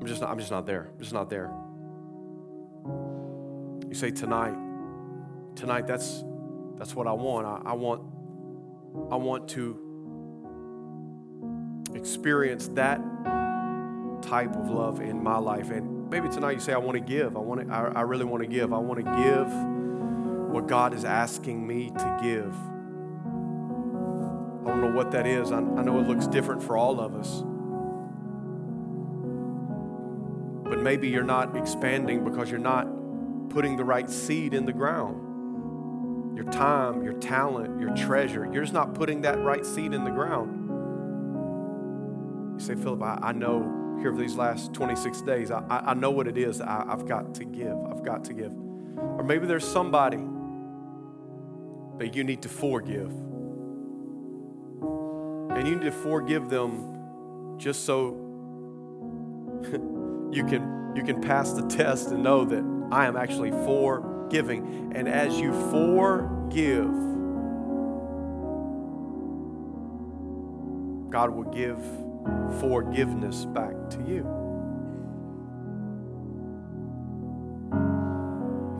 I'm 0.00 0.06
just 0.06 0.20
not 0.20 0.28
I'm 0.30 0.38
just 0.38 0.50
not 0.50 0.66
there. 0.66 0.90
I'm 0.92 0.98
just 0.98 1.14
not 1.14 1.30
there. 1.30 1.50
You 3.88 3.94
say 3.94 4.10
tonight 4.10 4.58
tonight 5.56 5.86
that's 5.86 6.22
that's 6.76 6.94
what 6.94 7.06
I 7.06 7.12
want. 7.12 7.46
I, 7.46 7.70
I 7.70 7.72
want 7.72 8.02
I 9.10 9.16
want 9.16 9.48
to 9.50 9.80
experience 11.94 12.68
that 12.74 13.00
type 14.24 14.54
of 14.56 14.70
love 14.70 15.00
in 15.00 15.22
my 15.22 15.38
life. 15.38 15.70
And 15.70 16.10
maybe 16.10 16.28
tonight 16.28 16.52
you 16.52 16.60
say, 16.60 16.72
I 16.72 16.78
want 16.78 16.96
to 16.96 17.04
give. 17.04 17.36
I 17.36 17.40
want 17.40 17.66
to, 17.66 17.74
I, 17.74 17.92
I 17.96 18.00
really 18.02 18.24
want 18.24 18.42
to 18.42 18.48
give. 18.48 18.72
I 18.72 18.78
want 18.78 19.04
to 19.04 19.10
give 19.22 19.52
what 20.52 20.66
God 20.66 20.94
is 20.94 21.04
asking 21.04 21.66
me 21.66 21.90
to 21.90 22.18
give. 22.22 22.54
I 24.64 24.68
don't 24.68 24.80
know 24.80 24.92
what 24.92 25.10
that 25.10 25.26
is. 25.26 25.52
I, 25.52 25.58
I 25.58 25.82
know 25.82 25.98
it 25.98 26.08
looks 26.08 26.26
different 26.26 26.62
for 26.62 26.76
all 26.76 27.00
of 27.00 27.14
us. 27.14 27.42
But 30.68 30.80
maybe 30.80 31.08
you're 31.08 31.22
not 31.22 31.56
expanding 31.56 32.24
because 32.24 32.50
you're 32.50 32.58
not 32.58 32.88
putting 33.50 33.76
the 33.76 33.84
right 33.84 34.08
seed 34.08 34.54
in 34.54 34.64
the 34.64 34.72
ground. 34.72 36.36
Your 36.36 36.46
time, 36.46 37.02
your 37.04 37.12
talent, 37.14 37.80
your 37.80 37.94
treasure, 37.94 38.48
you're 38.50 38.62
just 38.62 38.72
not 38.72 38.94
putting 38.94 39.20
that 39.20 39.38
right 39.40 39.64
seed 39.64 39.92
in 39.92 40.04
the 40.04 40.10
ground. 40.10 40.62
You 42.54 42.64
say, 42.64 42.74
Philip, 42.74 43.02
I, 43.02 43.18
I 43.22 43.32
know 43.32 43.83
here 44.00 44.12
for 44.12 44.18
these 44.18 44.36
last 44.36 44.72
26 44.74 45.22
days. 45.22 45.50
I, 45.50 45.64
I 45.68 45.94
know 45.94 46.10
what 46.10 46.26
it 46.26 46.36
is 46.36 46.60
I, 46.60 46.84
I've 46.88 47.06
got 47.06 47.34
to 47.36 47.44
give. 47.44 47.76
I've 47.90 48.04
got 48.04 48.24
to 48.24 48.32
give. 48.32 48.52
Or 48.96 49.22
maybe 49.24 49.46
there's 49.46 49.66
somebody 49.66 50.18
that 51.98 52.14
you 52.14 52.24
need 52.24 52.42
to 52.42 52.48
forgive. 52.48 53.10
And 55.50 55.68
you 55.68 55.76
need 55.76 55.84
to 55.84 55.92
forgive 55.92 56.50
them 56.50 57.56
just 57.58 57.84
so 57.84 58.20
you 60.32 60.44
can 60.44 60.92
you 60.94 61.02
can 61.02 61.20
pass 61.20 61.52
the 61.52 61.66
test 61.66 62.08
and 62.08 62.22
know 62.22 62.44
that 62.44 62.62
I 62.92 63.06
am 63.06 63.16
actually 63.16 63.50
forgiving. 63.50 64.92
And 64.94 65.08
as 65.08 65.40
you 65.40 65.52
forgive, 65.70 66.92
God 71.10 71.30
will 71.30 71.50
give 71.50 71.78
forgiveness 72.60 73.44
back 73.46 73.74
to 73.90 73.98
you. 74.06 74.44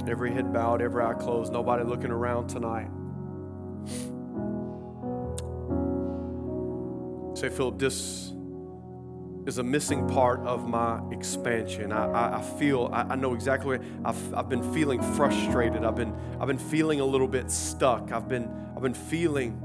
Every 0.09 0.33
head 0.33 0.53
bowed, 0.53 0.83
every 0.83 1.03
eye 1.03 1.15
closed, 1.15 1.53
nobody 1.53 1.83
looking 1.83 2.11
around 2.11 2.49
tonight. 2.49 2.91
Say, 7.37 7.49
Philip, 7.49 7.79
this 7.79 8.33
is 9.47 9.59
a 9.59 9.63
missing 9.63 10.07
part 10.09 10.41
of 10.41 10.67
my 10.69 11.01
expansion. 11.11 11.93
I, 11.93 12.07
I, 12.07 12.39
I 12.39 12.43
feel, 12.43 12.91
I, 12.93 13.03
I, 13.03 13.17
know 13.17 13.35
exactly 13.35 13.79
I've, 14.05 14.35
I've 14.35 14.49
been 14.49 14.73
feeling 14.73 15.03
frustrated. 15.15 15.85
I've 15.85 15.97
been, 15.97 16.15
I've 16.41 16.47
been 16.47 16.59
feeling 16.59 17.01
a 17.01 17.05
little 17.05 17.29
bit 17.29 17.51
stuck. 17.51 18.13
I've 18.13 18.29
been, 18.29 18.49
I've 18.75 18.83
been 18.83 18.95
feeling 18.95 19.61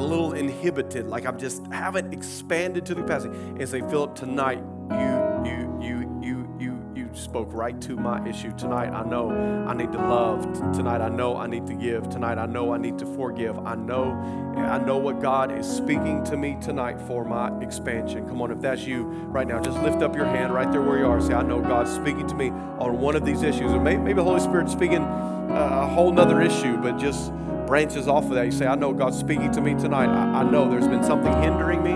a 0.00 0.04
little 0.04 0.32
inhibited, 0.32 1.08
like 1.08 1.26
I'm 1.26 1.38
just 1.38 1.66
haven't 1.66 2.12
expanded 2.12 2.86
to 2.86 2.94
the 2.94 3.02
capacity. 3.02 3.34
And 3.36 3.68
say, 3.68 3.80
Philip, 3.80 4.14
tonight 4.14 4.62
you 4.90 5.42
you 5.44 5.78
you 5.80 6.20
you 6.20 6.56
you 6.58 6.92
you 6.94 7.10
spoke 7.14 7.48
right 7.52 7.80
to 7.82 7.96
my 7.96 8.26
issue. 8.28 8.52
Tonight 8.56 8.90
I 8.90 9.04
know 9.04 9.30
I 9.30 9.74
need 9.74 9.92
to 9.92 9.98
love. 9.98 10.52
Tonight 10.74 11.00
I 11.00 11.08
know 11.08 11.36
I 11.36 11.46
need 11.46 11.66
to 11.66 11.74
give. 11.74 12.08
Tonight 12.08 12.38
I 12.38 12.46
know 12.46 12.72
I 12.72 12.78
need 12.78 12.98
to 12.98 13.06
forgive. 13.06 13.58
I 13.58 13.74
know 13.74 14.12
I 14.56 14.78
know 14.78 14.98
what 14.98 15.20
God 15.20 15.56
is 15.56 15.66
speaking 15.66 16.24
to 16.24 16.36
me 16.36 16.56
tonight 16.60 17.00
for 17.00 17.24
my 17.24 17.58
expansion. 17.60 18.26
Come 18.26 18.40
on, 18.40 18.50
if 18.50 18.60
that's 18.60 18.82
you 18.86 19.04
right 19.04 19.46
now, 19.46 19.60
just 19.60 19.80
lift 19.82 20.02
up 20.02 20.14
your 20.14 20.26
hand 20.26 20.54
right 20.54 20.70
there 20.70 20.82
where 20.82 20.98
you 20.98 21.06
are. 21.06 21.20
Say, 21.20 21.34
I 21.34 21.42
know 21.42 21.60
God's 21.60 21.90
speaking 21.90 22.26
to 22.28 22.34
me 22.34 22.50
on 22.50 22.98
one 22.98 23.16
of 23.16 23.24
these 23.24 23.42
issues. 23.42 23.72
Or 23.72 23.80
maybe, 23.80 24.00
maybe 24.00 24.14
the 24.14 24.24
Holy 24.24 24.40
Spirit's 24.40 24.72
speaking 24.72 25.02
uh, 25.02 25.80
a 25.82 25.86
whole 25.86 26.12
nother 26.12 26.40
issue, 26.40 26.76
but 26.78 26.98
just 26.98 27.32
branches 27.72 28.06
off 28.06 28.24
of 28.24 28.32
that. 28.32 28.44
You 28.44 28.52
say, 28.52 28.66
I 28.66 28.74
know 28.74 28.92
God's 28.92 29.18
speaking 29.18 29.50
to 29.52 29.62
me 29.62 29.72
tonight. 29.72 30.10
I, 30.10 30.40
I 30.40 30.42
know 30.42 30.68
there's 30.68 30.86
been 30.86 31.02
something 31.02 31.32
hindering 31.40 31.82
me, 31.82 31.92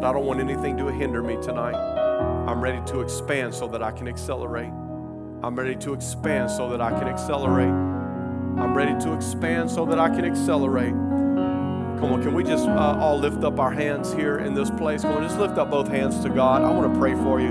but 0.00 0.04
I 0.04 0.12
don't 0.12 0.26
want 0.26 0.40
anything 0.40 0.76
to 0.78 0.88
hinder 0.88 1.22
me 1.22 1.36
tonight. 1.40 1.76
I'm 1.76 2.60
ready 2.60 2.84
to 2.86 3.02
expand 3.02 3.54
so 3.54 3.68
that 3.68 3.84
I 3.84 3.92
can 3.92 4.08
accelerate. 4.08 4.72
I'm 5.44 5.54
ready 5.54 5.76
to 5.76 5.94
expand 5.94 6.50
so 6.50 6.70
that 6.70 6.80
I 6.80 6.90
can 6.90 7.06
accelerate. 7.06 7.68
I'm 7.68 8.74
ready 8.74 9.00
to 9.04 9.14
expand 9.14 9.70
so 9.70 9.86
that 9.86 10.00
I 10.00 10.08
can 10.08 10.24
accelerate. 10.24 10.90
Come 10.90 12.12
on, 12.12 12.22
can 12.24 12.34
we 12.34 12.42
just 12.42 12.66
uh, 12.66 12.98
all 12.98 13.16
lift 13.16 13.44
up 13.44 13.60
our 13.60 13.70
hands 13.70 14.12
here 14.12 14.40
in 14.40 14.54
this 14.54 14.72
place? 14.72 15.02
Come 15.02 15.12
on, 15.12 15.22
just 15.22 15.38
lift 15.38 15.56
up 15.56 15.70
both 15.70 15.86
hands 15.86 16.18
to 16.24 16.30
God. 16.30 16.62
I 16.62 16.70
want 16.72 16.92
to 16.92 16.98
pray 16.98 17.14
for 17.14 17.40
you. 17.40 17.50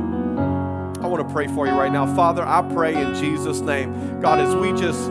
I 1.02 1.08
want 1.08 1.26
to 1.26 1.34
pray 1.34 1.48
for 1.48 1.68
you 1.68 1.72
right 1.72 1.90
now. 1.90 2.06
Father, 2.18 2.46
I 2.46 2.70
pray 2.74 3.02
in 3.02 3.16
Jesus' 3.16 3.62
name. 3.62 4.20
God, 4.20 4.42
as 4.42 4.54
we 4.58 4.74
just 4.74 5.10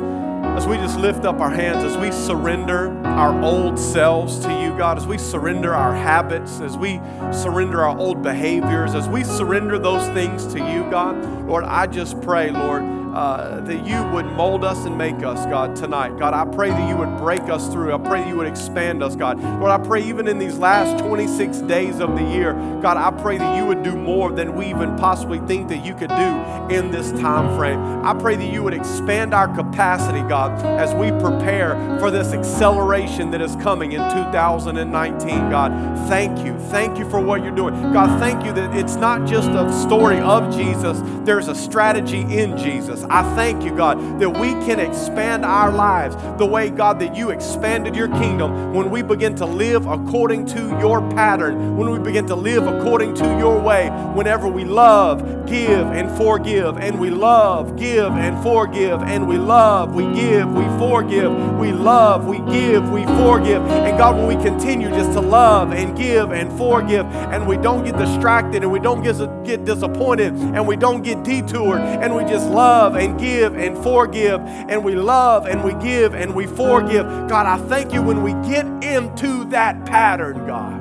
as 0.58 0.66
we 0.66 0.76
just 0.76 0.98
lift 0.98 1.24
up 1.24 1.38
our 1.38 1.50
hands, 1.50 1.84
as 1.84 1.96
we 1.96 2.10
surrender 2.10 2.90
our 3.04 3.40
old 3.44 3.78
selves 3.78 4.40
to 4.40 4.48
you, 4.60 4.76
God, 4.76 4.98
as 4.98 5.06
we 5.06 5.16
surrender 5.16 5.72
our 5.72 5.94
habits, 5.94 6.58
as 6.58 6.76
we 6.76 7.00
surrender 7.32 7.84
our 7.84 7.96
old 7.96 8.24
behaviors, 8.24 8.92
as 8.92 9.08
we 9.08 9.22
surrender 9.22 9.78
those 9.78 10.04
things 10.14 10.52
to 10.52 10.58
you, 10.58 10.82
God, 10.90 11.16
Lord, 11.46 11.62
I 11.62 11.86
just 11.86 12.20
pray, 12.22 12.50
Lord 12.50 12.82
uh, 13.18 13.60
that 13.62 13.84
you 13.84 14.00
would 14.12 14.26
mold 14.26 14.64
us 14.64 14.86
and 14.86 14.96
make 14.96 15.24
us, 15.24 15.44
God, 15.46 15.74
tonight. 15.74 16.16
God, 16.18 16.34
I 16.34 16.44
pray 16.54 16.70
that 16.70 16.88
you 16.88 16.96
would 16.96 17.16
break 17.18 17.40
us 17.48 17.66
through. 17.66 17.92
I 17.92 17.98
pray 17.98 18.20
that 18.20 18.28
you 18.28 18.36
would 18.36 18.46
expand 18.46 19.02
us, 19.02 19.16
God. 19.16 19.42
Lord, 19.58 19.72
I 19.72 19.84
pray 19.84 20.04
even 20.04 20.28
in 20.28 20.38
these 20.38 20.56
last 20.56 21.02
26 21.02 21.58
days 21.62 21.98
of 21.98 22.14
the 22.16 22.22
year, 22.22 22.52
God, 22.80 22.96
I 22.96 23.10
pray 23.20 23.36
that 23.38 23.56
you 23.56 23.66
would 23.66 23.82
do 23.82 23.96
more 23.96 24.30
than 24.30 24.54
we 24.54 24.66
even 24.66 24.96
possibly 24.96 25.40
think 25.40 25.68
that 25.70 25.84
you 25.84 25.96
could 25.96 26.10
do 26.10 26.68
in 26.72 26.92
this 26.92 27.10
time 27.20 27.58
frame. 27.58 27.80
I 28.04 28.14
pray 28.14 28.36
that 28.36 28.52
you 28.52 28.62
would 28.62 28.72
expand 28.72 29.34
our 29.34 29.52
capacity, 29.52 30.20
God, 30.28 30.64
as 30.64 30.94
we 30.94 31.10
prepare 31.20 31.98
for 31.98 32.12
this 32.12 32.32
acceleration 32.32 33.32
that 33.32 33.40
is 33.40 33.56
coming 33.56 33.92
in 33.92 33.98
2019, 33.98 35.50
God. 35.50 35.72
Thank 36.08 36.46
you. 36.46 36.56
Thank 36.70 36.96
you 36.98 37.10
for 37.10 37.18
what 37.18 37.42
you're 37.42 37.50
doing. 37.50 37.74
God, 37.92 38.20
thank 38.20 38.44
you 38.44 38.52
that 38.52 38.76
it's 38.76 38.94
not 38.94 39.26
just 39.26 39.48
a 39.50 39.72
story 39.82 40.20
of 40.20 40.54
Jesus, 40.54 41.00
there's 41.24 41.48
a 41.48 41.54
strategy 41.54 42.20
in 42.20 42.56
Jesus. 42.56 43.04
I 43.10 43.22
thank 43.34 43.64
you, 43.64 43.74
God, 43.74 44.20
that 44.20 44.30
we 44.30 44.50
can 44.66 44.78
expand 44.78 45.44
our 45.44 45.72
lives 45.72 46.16
the 46.38 46.44
way, 46.44 46.68
God, 46.68 46.98
that 47.00 47.16
you 47.16 47.30
expanded 47.30 47.96
your 47.96 48.08
kingdom 48.08 48.74
when 48.74 48.90
we 48.90 49.02
begin 49.02 49.34
to 49.36 49.46
live 49.46 49.86
according 49.86 50.46
to 50.46 50.78
your 50.80 51.00
pattern, 51.12 51.76
when 51.76 51.90
we 51.90 51.98
begin 51.98 52.26
to 52.26 52.34
live 52.34 52.66
according 52.66 53.14
to 53.14 53.24
your 53.38 53.58
way, 53.58 53.88
whenever 54.14 54.46
we 54.46 54.64
love, 54.64 55.46
give, 55.46 55.86
and 55.86 56.14
forgive, 56.18 56.76
and 56.76 57.00
we 57.00 57.08
love, 57.08 57.76
give, 57.76 58.12
and 58.12 58.42
forgive, 58.42 59.00
and 59.02 59.26
we 59.26 59.38
love, 59.38 59.94
we 59.94 60.04
give, 60.14 60.50
we 60.50 60.64
forgive, 60.78 61.32
we 61.58 61.72
love, 61.72 62.26
we 62.26 62.38
give, 62.52 62.90
we 62.90 63.04
forgive. 63.06 63.62
And 63.62 63.96
God, 63.96 64.16
when 64.16 64.26
we 64.26 64.42
continue 64.44 64.90
just 64.90 65.12
to 65.12 65.20
love 65.20 65.72
and 65.72 65.96
give 65.96 66.32
and 66.32 66.56
forgive, 66.58 67.06
and 67.06 67.46
we 67.46 67.56
don't 67.56 67.84
get 67.84 67.96
distracted 67.96 68.62
and 68.62 68.70
we 68.70 68.80
don't 68.80 69.02
get, 69.02 69.16
get 69.44 69.64
disappointed 69.64 70.34
and 70.34 70.66
we 70.66 70.76
don't 70.76 71.02
get 71.02 71.22
detoured 71.24 71.80
and 71.80 72.14
we 72.14 72.22
just 72.24 72.48
love 72.48 72.96
and 72.98 73.18
give 73.18 73.54
and 73.54 73.76
forgive 73.78 74.40
and 74.40 74.84
we 74.84 74.94
love 74.94 75.46
and 75.46 75.62
we 75.64 75.72
give 75.82 76.14
and 76.14 76.34
we 76.34 76.46
forgive. 76.46 77.06
God, 77.28 77.46
I 77.46 77.58
thank 77.68 77.92
you 77.92 78.02
when 78.02 78.22
we 78.22 78.32
get 78.48 78.66
into 78.82 79.44
that 79.50 79.86
pattern, 79.86 80.46
God, 80.46 80.78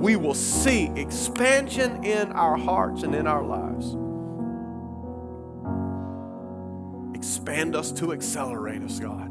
we 0.00 0.16
will 0.16 0.34
see 0.34 0.86
expansion 0.96 2.04
in 2.04 2.32
our 2.32 2.56
hearts 2.56 3.02
and 3.02 3.14
in 3.14 3.26
our 3.26 3.44
lives. 3.44 3.96
Expand 7.16 7.76
us 7.76 7.92
to 7.92 8.12
accelerate 8.12 8.82
us, 8.82 8.98
God. 8.98 9.30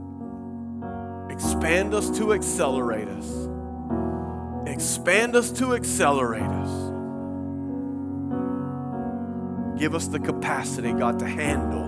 Expand 1.29 1.93
us 1.93 2.09
to 2.17 2.33
accelerate 2.33 3.07
us. 3.07 3.49
Expand 4.65 5.35
us 5.35 5.51
to 5.51 5.75
accelerate 5.75 6.43
us. 6.43 6.90
Give 9.81 9.95
us 9.95 10.05
the 10.05 10.19
capacity, 10.19 10.93
God, 10.93 11.17
to 11.17 11.25
handle 11.25 11.87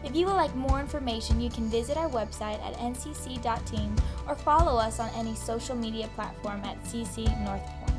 If 0.06 0.14
you 0.14 0.24
would 0.26 0.34
like 0.34 0.54
more 0.54 0.78
information, 0.78 1.40
you 1.40 1.50
can 1.50 1.68
visit 1.68 1.96
our 1.96 2.08
website 2.08 2.62
at 2.62 2.74
ncc.team 2.78 3.96
or 4.28 4.36
follow 4.36 4.78
us 4.78 5.00
on 5.00 5.10
any 5.16 5.34
social 5.34 5.74
media 5.74 6.06
platform 6.14 6.62
at 6.64 6.80
CC 6.84 7.26
North 7.44 7.66
Point. 7.80 7.95